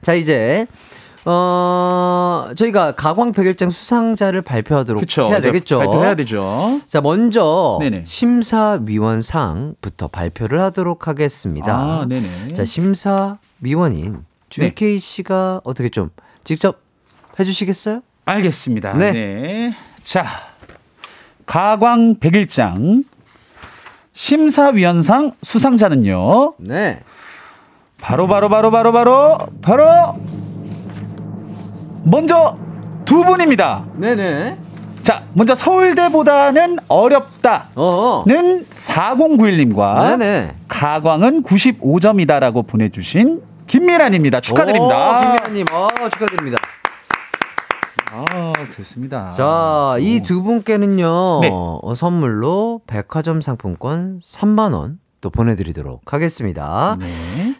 자, 0.00 0.14
이제 0.14 0.66
어, 1.26 2.48
저희가 2.54 2.92
가광 2.92 3.32
백일장 3.32 3.70
수상자를 3.70 4.42
발표하도록 4.42 5.00
그쵸. 5.00 5.28
해야 5.28 5.40
되겠죠. 5.40 5.78
발표해야 5.78 6.14
되죠. 6.16 6.82
자, 6.86 7.00
먼저 7.00 7.78
네네. 7.80 8.04
심사위원상부터 8.06 10.08
발표를 10.08 10.60
하도록 10.60 11.08
하겠습니다. 11.08 11.74
아, 11.74 12.04
네네. 12.06 12.52
자, 12.54 12.64
심사위원인 12.64 14.12
네. 14.12 14.18
준케이 14.50 14.98
씨가 14.98 15.62
어떻게 15.64 15.88
좀 15.88 16.10
직접 16.44 16.80
해 17.40 17.44
주시겠어요? 17.44 18.02
알겠습니다. 18.26 18.92
네. 18.94 19.12
네. 19.12 19.74
자, 20.04 20.26
가광 21.46 22.16
백일장 22.20 23.04
심사위원상 24.12 25.32
수상자는요. 25.42 26.54
네. 26.58 27.00
바로 28.00 28.28
바로 28.28 28.48
바로 28.48 28.70
바로 28.70 28.92
바로 28.92 29.38
바로 29.62 30.14
먼저 32.04 32.56
두 33.04 33.24
분입니다. 33.24 33.84
네네. 33.94 34.58
자, 35.02 35.24
먼저 35.34 35.54
서울대보다는 35.54 36.78
어렵다는 36.88 37.66
어. 37.76 38.24
4091님과 38.26 40.18
네네. 40.18 40.54
가광은 40.68 41.42
95점이다라고 41.42 42.66
보내주신 42.66 43.42
김미란입니다. 43.66 44.40
축하드립니다. 44.40 45.18
오, 45.18 45.20
김미아님, 45.20 45.66
어, 45.72 45.88
축하드립니다. 46.10 46.58
아, 48.12 48.52
그렇습니다. 48.72 49.30
자, 49.32 49.96
이 49.98 50.20
두 50.20 50.42
분께는요, 50.42 51.40
네. 51.42 51.50
어, 51.52 51.92
선물로 51.94 52.82
백화점 52.86 53.40
상품권 53.40 54.20
3만원 54.22 54.98
또 55.20 55.30
보내드리도록 55.30 56.12
하겠습니다. 56.12 56.96
네. 57.00 57.06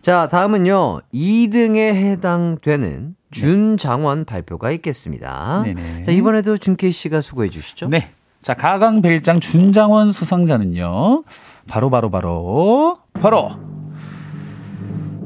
자, 0.01 0.29
다음은요, 0.29 1.01
2등에 1.13 1.77
해당되는 1.95 3.17
준장원 3.35 4.25
발표가 4.25 4.71
있겠습니다. 4.71 5.63
네네. 5.65 6.03
자, 6.05 6.13
이번에도 6.13 6.57
준케이 6.57 6.93
씨가 6.93 7.21
수고해 7.21 7.51
주시죠. 7.51 7.89
네. 7.89 8.11
자, 8.41 8.55
가강 8.55 9.03
벨장 9.03 9.41
준장원 9.41 10.13
수상자는요. 10.13 11.25
바로 11.67 11.91
바로 11.91 12.11
바로 12.11 12.99
바로 13.21 13.51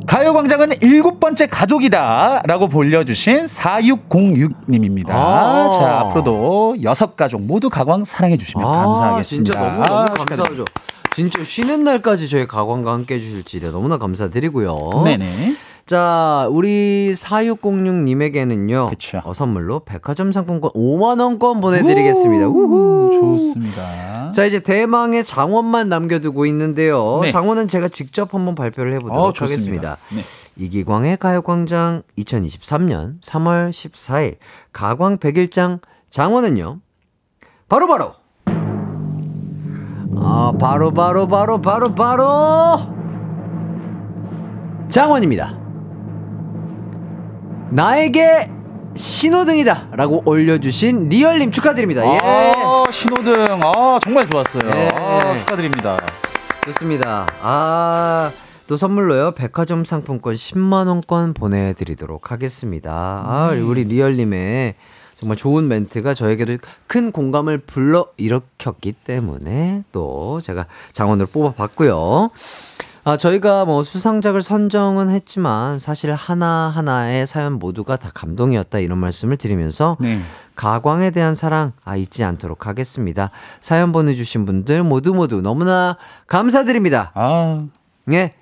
가요광장은 0.06 0.80
일곱 0.80 1.20
번째 1.20 1.46
가족이다 1.48 2.42
라고 2.46 2.68
볼려주신 2.68 3.44
4606님입니다. 3.44 5.10
아. 5.10 5.70
자, 5.70 6.00
앞으로도 6.00 6.76
여섯 6.82 7.14
가족 7.14 7.42
모두 7.42 7.68
가광 7.68 8.04
사랑해 8.04 8.38
주시면 8.38 8.64
감사하겠습니다. 8.66 9.58
아, 9.58 9.62
진짜 9.62 9.70
너무 9.70 9.86
너무 9.86 10.00
아, 10.00 10.04
감사하죠. 10.04 10.64
진짜 11.12 11.44
쉬는 11.44 11.84
날까지 11.84 12.28
저희 12.28 12.46
가광과 12.46 12.92
함께 12.92 13.16
해주실지 13.16 13.60
너무나 13.60 13.98
감사드리고요. 13.98 15.02
네네. 15.04 15.26
자, 15.88 16.46
우리 16.50 17.14
4606님에게는요. 17.14 18.90
그쵸. 18.90 19.22
어, 19.24 19.32
선물로 19.32 19.80
백화점 19.86 20.32
상품권 20.32 20.70
5만원권 20.72 21.62
보내드리겠습니다. 21.62 22.46
우후. 22.46 23.38
좋습니다. 23.38 24.30
자, 24.32 24.44
이제 24.44 24.60
대망의 24.60 25.24
장원만 25.24 25.88
남겨두고 25.88 26.44
있는데요. 26.44 27.20
네. 27.22 27.30
장원은 27.30 27.68
제가 27.68 27.88
직접 27.88 28.34
한번 28.34 28.54
발표를 28.54 28.92
해보도록 28.96 29.18
어. 29.18 29.32
하겠습니다. 29.34 29.96
이기광의 30.56 31.16
가요광장 31.16 32.02
2023년 32.18 33.22
3월 33.22 33.70
14일 33.70 34.36
가광 34.74 35.16
100일장 35.16 35.80
장원은요. 36.10 36.80
바로 37.66 37.86
바로 37.86 38.12
아, 40.16 40.52
바로 40.60 40.92
바로 40.92 41.26
바로 41.26 41.62
바로 41.62 41.94
바로 41.94 42.24
장원입니다. 44.90 45.67
나에게 47.70 48.50
신호등이다 48.94 49.90
라고 49.92 50.22
올려주신 50.24 51.08
리얼님 51.08 51.52
축하드립니다. 51.52 52.04
예. 52.04 52.18
아, 52.22 52.84
신호등. 52.90 53.60
아, 53.62 53.98
정말 54.02 54.28
좋았어요. 54.28 54.62
예. 54.74 54.88
아, 54.96 55.38
축하드립니다. 55.38 55.98
좋습니다. 56.64 57.26
아, 57.40 58.32
또 58.66 58.76
선물로요. 58.76 59.32
백화점 59.32 59.84
상품권 59.84 60.34
10만원권 60.34 61.34
보내드리도록 61.34 62.32
하겠습니다. 62.32 62.92
아, 62.92 63.50
음. 63.52 63.68
우리 63.68 63.84
리얼님의 63.84 64.74
정말 65.20 65.36
좋은 65.36 65.68
멘트가 65.68 66.14
저에게도 66.14 66.58
큰 66.86 67.10
공감을 67.12 67.58
불러 67.58 68.06
일으켰기 68.16 68.92
때문에 68.92 69.82
또 69.92 70.40
제가 70.42 70.66
장원으로 70.92 71.28
뽑아봤고요. 71.28 72.30
아, 73.08 73.16
저희가 73.16 73.64
뭐 73.64 73.82
수상작을 73.82 74.42
선정은 74.42 75.08
했지만 75.08 75.78
사실 75.78 76.12
하나하나의 76.12 77.26
사연 77.26 77.54
모두가 77.54 77.96
다 77.96 78.10
감동이었다 78.12 78.80
이런 78.80 78.98
말씀을 78.98 79.38
드리면서 79.38 79.96
네. 79.98 80.20
가광에 80.56 81.10
대한 81.10 81.34
사랑 81.34 81.72
아 81.86 81.96
잊지 81.96 82.22
않도록 82.22 82.66
하겠습니다. 82.66 83.30
사연 83.62 83.92
보내주신 83.92 84.44
분들 84.44 84.82
모두 84.82 85.14
모두 85.14 85.40
너무나 85.40 85.96
감사드립니다. 86.26 87.12
아, 87.14 87.66
예. 88.12 88.34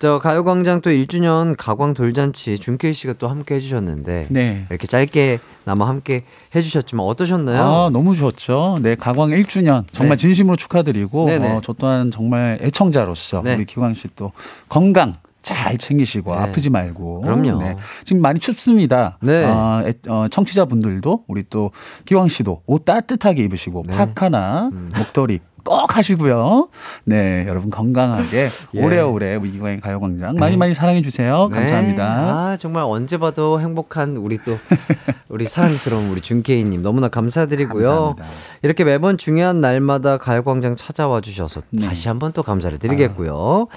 저 0.00 0.18
가요광장 0.18 0.80
또 0.80 0.90
1주년 0.90 1.54
가광 1.56 1.94
돌잔치 1.94 2.58
준케이 2.58 2.92
씨가 2.92 3.14
또 3.14 3.28
함께 3.28 3.54
해주셨는데 3.54 4.26
네. 4.28 4.66
이렇게 4.68 4.86
짧게 4.86 5.38
나마 5.64 5.86
함께 5.88 6.22
해주셨지만 6.54 7.06
어떠셨나요? 7.06 7.62
아, 7.62 7.90
너무 7.90 8.14
좋았죠. 8.16 8.78
네, 8.82 8.96
가광 8.96 9.30
1주년 9.30 9.84
정말 9.92 10.16
네. 10.16 10.22
진심으로 10.22 10.56
축하드리고 10.56 11.26
네네. 11.26 11.52
어, 11.52 11.60
저 11.64 11.72
또한 11.74 12.10
정말 12.10 12.58
애청자로서 12.62 13.42
네. 13.42 13.54
우리 13.54 13.64
기광 13.64 13.94
씨 13.94 14.08
또 14.16 14.32
건강 14.68 15.14
잘 15.42 15.78
챙기시고 15.78 16.34
네. 16.34 16.40
아프지 16.40 16.70
말고. 16.70 17.20
그럼요. 17.22 17.62
네. 17.62 17.76
지금 18.04 18.20
많이 18.22 18.40
춥습니다. 18.40 19.18
네. 19.22 19.44
어, 19.44 19.82
애- 19.86 19.92
어, 20.08 20.26
청취자분들도 20.30 21.24
우리 21.28 21.44
또 21.48 21.70
기광 22.04 22.28
씨도 22.28 22.62
옷 22.66 22.84
따뜻하게 22.84 23.44
입으시고 23.44 23.84
네. 23.86 23.96
파카나 23.96 24.70
음. 24.72 24.90
목도리 24.96 25.40
꼭 25.64 25.96
하시고요. 25.96 26.68
네, 27.04 27.44
여러분 27.48 27.70
건강하게 27.70 28.46
예. 28.74 28.82
오래오래 28.82 29.36
우리 29.36 29.52
기광의 29.52 29.80
가요광장 29.80 30.34
많이 30.36 30.56
많이 30.56 30.74
사랑해 30.74 31.02
주세요. 31.02 31.48
네. 31.50 31.58
감사합니다. 31.58 32.04
아 32.04 32.56
정말 32.58 32.84
언제 32.84 33.18
봐도 33.18 33.60
행복한 33.60 34.16
우리 34.16 34.38
또 34.44 34.58
우리 35.28 35.46
사랑스러운 35.46 36.10
우리 36.10 36.20
준케이님 36.20 36.82
너무나 36.82 37.08
감사드리고요. 37.08 38.14
감사합니다. 38.16 38.24
이렇게 38.62 38.84
매번 38.84 39.18
중요한 39.18 39.60
날마다 39.60 40.18
가요광장 40.18 40.76
찾아와 40.76 41.20
주셔서 41.20 41.62
네. 41.70 41.86
다시 41.86 42.08
한번 42.08 42.32
또 42.32 42.42
감사를 42.42 42.78
드리겠고요. 42.78 43.68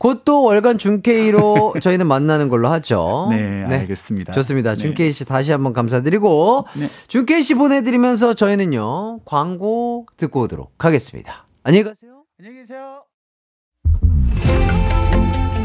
곧 0.00 0.24
또 0.24 0.42
월간 0.44 0.78
준케이로 0.78 1.74
저희는 1.80 2.06
만나는 2.06 2.48
걸로 2.48 2.68
하죠. 2.68 3.26
네, 3.30 3.64
알겠습니다. 3.66 4.32
좋습니다. 4.32 4.74
네. 4.74 4.76
준케이 4.78 5.12
씨 5.12 5.26
다시 5.26 5.52
한번 5.52 5.74
감사드리고 5.74 6.66
네. 6.74 6.86
준케이 7.06 7.42
씨 7.42 7.54
보내드리면서 7.54 8.32
저희는요 8.32 9.20
광고 9.26 10.06
듣고 10.16 10.40
오도록 10.42 10.72
하겠습니다. 10.82 11.44
안녕히 11.64 11.84
가세요. 11.84 12.22
안녕히 12.38 12.56
계세요. 12.60 13.02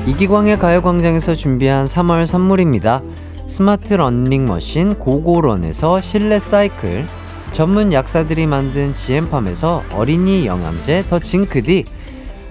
이기광의 0.06 0.60
가요광장에서 0.60 1.36
준비한 1.36 1.86
3월 1.86 2.26
선물입니다. 2.26 3.02
스마트 3.48 3.94
러닝머신 3.94 5.00
고고런에서 5.00 6.02
실내 6.02 6.40
사이클, 6.40 7.08
전문 7.54 7.94
약사들이 7.94 8.48
만든 8.48 8.96
지엠팜에서 8.96 9.84
어린이 9.94 10.46
영양제 10.46 11.04
더 11.10 11.20
징크디, 11.20 11.86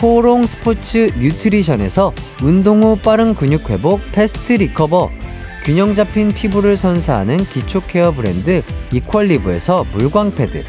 코롱 0.00 0.46
스포츠 0.46 1.10
뉴트리션에서 1.18 2.12
운동 2.44 2.84
후 2.84 2.94
빠른 2.94 3.34
근육 3.34 3.68
회복 3.68 4.00
패스트 4.12 4.52
리커버, 4.52 5.10
균형 5.64 5.96
잡힌 5.96 6.28
피부를 6.28 6.76
선사하는 6.76 7.38
기초 7.38 7.80
케어 7.80 8.12
브랜드 8.12 8.62
이퀄리브에서 8.92 9.86
물광 9.90 10.36
패드, 10.36 10.62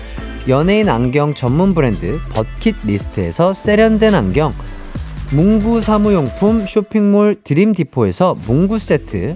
연예인 0.47 0.89
안경 0.89 1.35
전문 1.35 1.75
브랜드 1.75 2.17
버킷 2.33 2.77
리스트에서 2.83 3.53
세련된 3.53 4.15
안경, 4.15 4.49
문구 5.31 5.81
사무용품 5.81 6.65
쇼핑몰 6.65 7.35
드림디포에서 7.43 8.35
문구 8.47 8.79
세트, 8.79 9.35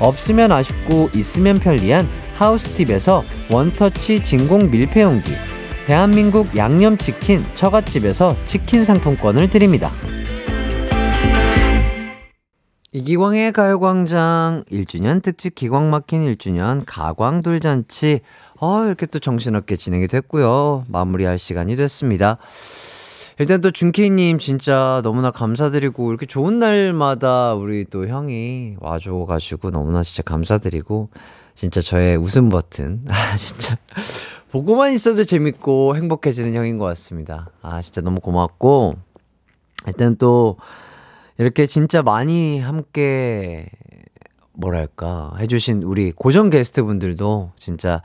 없으면 0.00 0.50
아쉽고 0.50 1.10
있으면 1.14 1.58
편리한 1.58 2.08
하우스팁에서 2.34 3.22
원터치 3.50 4.24
진공 4.24 4.70
밀폐용기, 4.70 5.30
대한민국 5.86 6.56
양념치킨 6.56 7.44
처갓집에서 7.54 8.34
치킨 8.46 8.84
상품권을 8.84 9.48
드립니다. 9.48 9.92
이기광의 12.92 13.52
가요광장 13.52 14.64
1주년 14.72 15.22
특집 15.22 15.54
기광 15.54 15.90
막힌 15.90 16.22
1주년 16.22 16.82
가광 16.86 17.42
돌잔치. 17.42 18.20
어 18.60 18.84
이렇게 18.84 19.06
또 19.06 19.20
정신없게 19.20 19.76
진행이 19.76 20.08
됐고요. 20.08 20.86
마무리할 20.88 21.38
시간이 21.38 21.76
됐습니다 21.76 22.38
일단 23.40 23.62
또 23.62 23.70
준케이님 23.70 24.38
진짜 24.38 25.00
너무나 25.02 25.30
감사드리고 25.30 26.10
이렇게 26.10 26.26
좋은 26.26 26.58
날마다 26.58 27.54
우리 27.54 27.86
또 27.86 28.06
형이 28.06 28.76
와줘가지고 28.80 29.70
너무나 29.70 30.02
진짜 30.02 30.22
감사드리고 30.22 31.08
진짜 31.54 31.80
저의 31.80 32.18
웃음 32.18 32.50
버튼. 32.50 33.02
아 33.08 33.36
진짜 33.38 33.78
보고만 34.50 34.92
있어도 34.92 35.24
재밌고 35.24 35.96
행복해지는 35.96 36.52
형인 36.52 36.76
것 36.76 36.84
같습니다. 36.84 37.48
아 37.62 37.80
진짜 37.80 38.02
너무 38.02 38.20
고맙고. 38.20 38.96
일단 39.86 40.16
또 40.16 40.58
이렇게 41.38 41.64
진짜 41.64 42.02
많이 42.02 42.60
함께 42.60 43.70
뭐랄까 44.52 45.32
해주신 45.38 45.82
우리 45.82 46.12
고정 46.12 46.50
게스트 46.50 46.82
분들도 46.82 47.52
진짜 47.58 48.02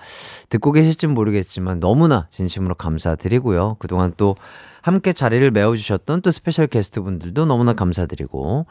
듣고 0.50 0.72
계실진 0.72 1.12
모르겠지만 1.12 1.80
너무나 1.80 2.28
진심으로 2.30 2.76
감사드리고요. 2.76 3.78
그동안 3.80 4.14
또 4.18 4.36
함께 4.82 5.14
자리를 5.14 5.50
메워주셨던 5.50 6.22
또 6.22 6.30
스페셜 6.30 6.68
게스트 6.68 7.02
분들도 7.02 7.46
너무나 7.46 7.74
감사드리고 7.74 8.68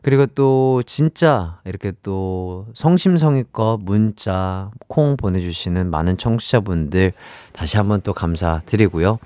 그리고 0.00 0.26
또 0.26 0.82
진짜 0.86 1.58
이렇게 1.64 1.92
또 2.04 2.66
성심성의껏 2.74 3.80
문자 3.80 4.70
콩 4.86 5.16
보내주시는 5.16 5.90
많은 5.90 6.18
청취자분들 6.18 7.12
다시 7.52 7.76
한번 7.76 8.00
또 8.02 8.12
감사드리고요. 8.12 9.18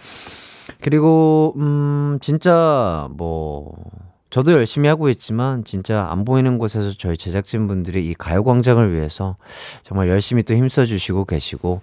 그리고 0.81 1.53
음 1.59 2.19
진짜 2.23 3.07
뭐 3.11 3.75
저도 4.31 4.53
열심히 4.53 4.89
하고 4.89 5.09
있지만 5.09 5.65
진짜 5.65 6.07
안 6.09 6.25
보이는 6.25 6.57
곳에서 6.57 6.93
저희 6.97 7.17
제작진분들이 7.17 8.07
이 8.07 8.15
가요광장을 8.15 8.95
위해서 8.95 9.37
정말 9.83 10.09
열심히 10.09 10.45
또 10.45 10.55
힘써주시고 10.55 11.25
계시고 11.25 11.83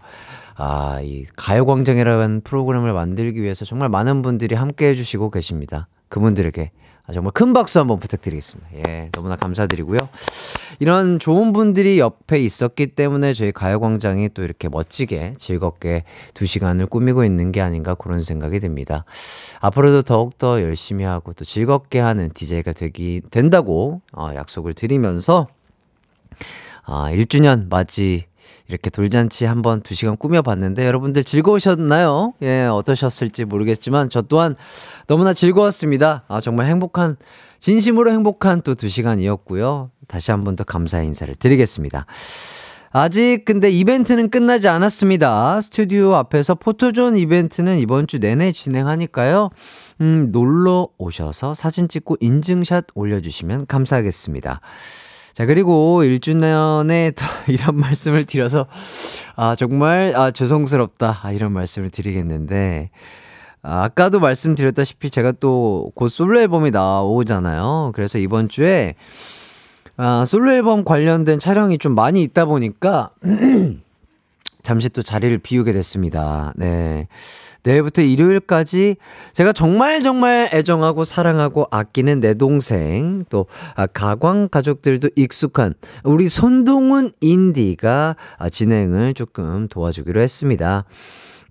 아, 0.55 0.99
이 1.03 1.25
가요광장이라는 1.35 2.41
프로그램을 2.43 2.93
만들기 2.93 3.41
위해서 3.41 3.65
정말 3.65 3.89
많은 3.89 4.21
분들이 4.21 4.55
함께 4.55 4.87
해주시고 4.87 5.29
계십니다. 5.29 5.87
그분들에게 6.09 6.71
아, 6.71 6.86
정말 7.13 7.31
큰 7.31 7.53
박수 7.53 7.79
한번 7.79 7.99
부탁드리겠습니다. 7.99 8.69
예, 8.87 9.09
너무나 9.13 9.37
감사드리고요. 9.37 10.09
이런 10.79 11.19
좋은 11.19 11.53
분들이 11.53 11.99
옆에 11.99 12.39
있었기 12.39 12.87
때문에 12.87 13.33
저희 13.33 13.53
가요광장이 13.53 14.29
또 14.33 14.43
이렇게 14.43 14.67
멋지게 14.67 15.33
즐겁게 15.37 16.03
두 16.33 16.45
시간을 16.45 16.85
꾸미고 16.87 17.23
있는 17.23 17.53
게 17.53 17.61
아닌가 17.61 17.95
그런 17.95 18.21
생각이 18.21 18.59
듭니다. 18.59 19.05
앞으로도 19.61 20.01
더욱더 20.01 20.61
열심히 20.61 21.05
하고 21.05 21.31
또 21.31 21.45
즐겁게 21.45 21.99
하는 21.99 22.29
DJ가 22.33 22.73
되기, 22.73 23.21
된다고 23.31 24.01
어, 24.11 24.31
약속을 24.35 24.73
드리면서 24.73 25.47
아, 26.83 27.09
1주년 27.11 27.69
맞이 27.69 28.25
이렇게 28.69 28.89
돌잔치 28.89 29.45
한번 29.45 29.81
두 29.81 29.93
시간 29.95 30.17
꾸며봤는데 30.17 30.85
여러분들 30.85 31.23
즐거우셨나요? 31.23 32.33
예, 32.41 32.65
어떠셨을지 32.65 33.45
모르겠지만 33.45 34.09
저 34.09 34.21
또한 34.21 34.55
너무나 35.07 35.33
즐거웠습니다. 35.33 36.23
아, 36.27 36.41
정말 36.41 36.65
행복한, 36.67 37.15
진심으로 37.59 38.11
행복한 38.11 38.61
또 38.61 38.75
두 38.75 38.89
시간이었고요. 38.89 39.91
다시 40.07 40.31
한 40.31 40.43
번 40.43 40.55
더 40.55 40.63
감사의 40.63 41.07
인사를 41.07 41.33
드리겠습니다. 41.35 42.05
아직 42.91 43.43
근데 43.45 43.69
이벤트는 43.69 44.29
끝나지 44.29 44.67
않았습니다. 44.69 45.59
스튜디오 45.61 46.15
앞에서 46.15 46.55
포토존 46.55 47.17
이벤트는 47.17 47.77
이번 47.79 48.07
주 48.07 48.17
내내 48.19 48.51
진행하니까요. 48.53 49.49
음, 50.01 50.29
놀러 50.31 50.87
오셔서 50.97 51.53
사진 51.53 51.89
찍고 51.89 52.17
인증샷 52.21 52.85
올려주시면 52.95 53.67
감사하겠습니다. 53.67 54.61
자, 55.37 55.45
그리고 55.45 56.01
1주년에 56.01 57.13
또 57.15 57.23
이런 57.53 57.75
말씀을 57.75 58.25
드려서, 58.25 58.65
아, 59.35 59.53
정말, 59.53 60.13
아, 60.15 60.31
죄송스럽다. 60.31 61.19
아, 61.21 61.31
이런 61.31 61.51
말씀을 61.51 61.91
드리겠는데, 61.91 62.89
아, 63.61 63.83
아까도 63.83 64.19
말씀드렸다시피 64.19 65.11
제가 65.11 65.33
또 65.33 65.91
곧 65.93 66.07
솔로 66.09 66.39
앨범이 66.39 66.71
나오잖아요. 66.71 67.91
그래서 67.93 68.17
이번 68.17 68.49
주에, 68.49 68.95
아, 69.95 70.25
솔로 70.25 70.51
앨범 70.53 70.83
관련된 70.83 71.37
촬영이 71.37 71.77
좀 71.77 71.93
많이 71.93 72.23
있다 72.23 72.45
보니까, 72.45 73.11
잠시 74.67 74.89
또 74.89 75.01
자리를 75.01 75.37
비우게 75.37 75.71
됐습니다. 75.71 76.51
네. 76.57 77.07
내일부터 77.63 78.01
일요일까지 78.01 78.97
제가 79.31 79.53
정말 79.53 80.03
정말 80.03 80.49
애정하고 80.53 81.05
사랑하고 81.05 81.67
아끼는 81.71 82.19
내 82.19 82.33
동생 82.33 83.23
또 83.29 83.45
아, 83.75 83.87
가광 83.87 84.49
가족들도 84.49 85.11
익숙한 85.15 85.73
우리 86.03 86.27
손동훈 86.27 87.13
인디가 87.21 88.17
아, 88.37 88.49
진행을 88.49 89.13
조금 89.13 89.69
도와주기로 89.69 90.19
했습니다. 90.19 90.83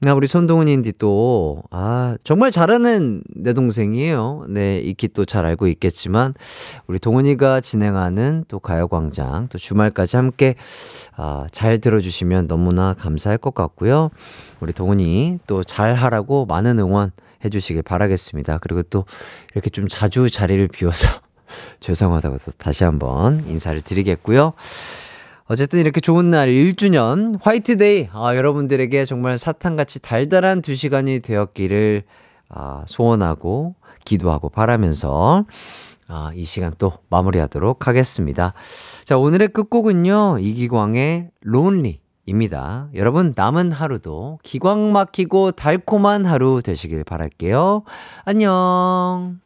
나 0.01 0.14
우리 0.14 0.27
손동훈 0.27 0.68
인디 0.68 0.93
또, 0.93 1.62
아, 1.70 2.16
정말 2.23 2.51
잘하는 2.51 3.23
내 3.35 3.55
동생이에요. 3.55 4.44
네, 4.48 4.78
익히 4.78 5.09
또 5.09 5.24
잘 5.24 5.47
알고 5.47 5.66
있겠지만, 5.68 6.35
우리 6.86 6.98
동훈이가 6.98 7.60
진행하는 7.60 8.44
또 8.48 8.59
가요광장, 8.60 9.48
또 9.48 9.56
주말까지 9.59 10.16
함께, 10.16 10.55
아, 11.16 11.47
잘 11.51 11.78
들어주시면 11.81 12.47
너무나 12.47 12.94
감사할 12.94 13.39
것 13.39 13.55
같고요. 13.55 14.10
우리 14.60 14.73
동훈이 14.73 15.39
또 15.47 15.64
잘하라고 15.64 16.44
많은 16.47 16.78
응원 16.78 17.10
해주시길 17.44 17.82
바라겠습니다. 17.82 18.59
그리고 18.59 18.82
또 18.82 19.05
이렇게 19.55 19.70
좀 19.70 19.89
자주 19.89 20.28
자리를 20.31 20.66
비워서 20.68 21.09
죄송하다고 21.81 22.39
또 22.44 22.52
다시 22.59 22.85
한번 22.85 23.44
인사를 23.48 23.81
드리겠고요. 23.81 24.52
어쨌든 25.48 25.78
이렇게 25.78 26.01
좋은 26.01 26.31
날 26.31 26.48
1주년 26.48 27.39
화이트데이 27.40 28.09
아, 28.12 28.35
여러분들에게 28.35 29.05
정말 29.05 29.39
사탕같이 29.39 30.01
달달한 30.01 30.60
두 30.60 30.74
시간이 30.74 31.20
되었기를 31.20 32.02
아, 32.48 32.85
소원하고 32.86 33.77
기도하고 34.05 34.48
바라면서 34.48 35.47
아, 36.09 36.31
이 36.35 36.44
시간 36.44 36.73
또 36.78 36.93
마무리하도록 37.10 37.86
하겠습니다. 37.86 38.55
자, 39.05 39.18
오늘의 39.18 39.48
끝곡은요. 39.48 40.39
이기광의 40.40 41.31
론리 41.43 42.01
입니다. 42.27 42.89
여러분 42.94 43.32
남은 43.36 43.70
하루도 43.70 44.40
기광 44.43 44.93
막히고 44.93 45.52
달콤한 45.52 46.27
하루 46.27 46.60
되시길 46.62 47.05
바랄게요. 47.05 47.85
안녕. 48.24 49.45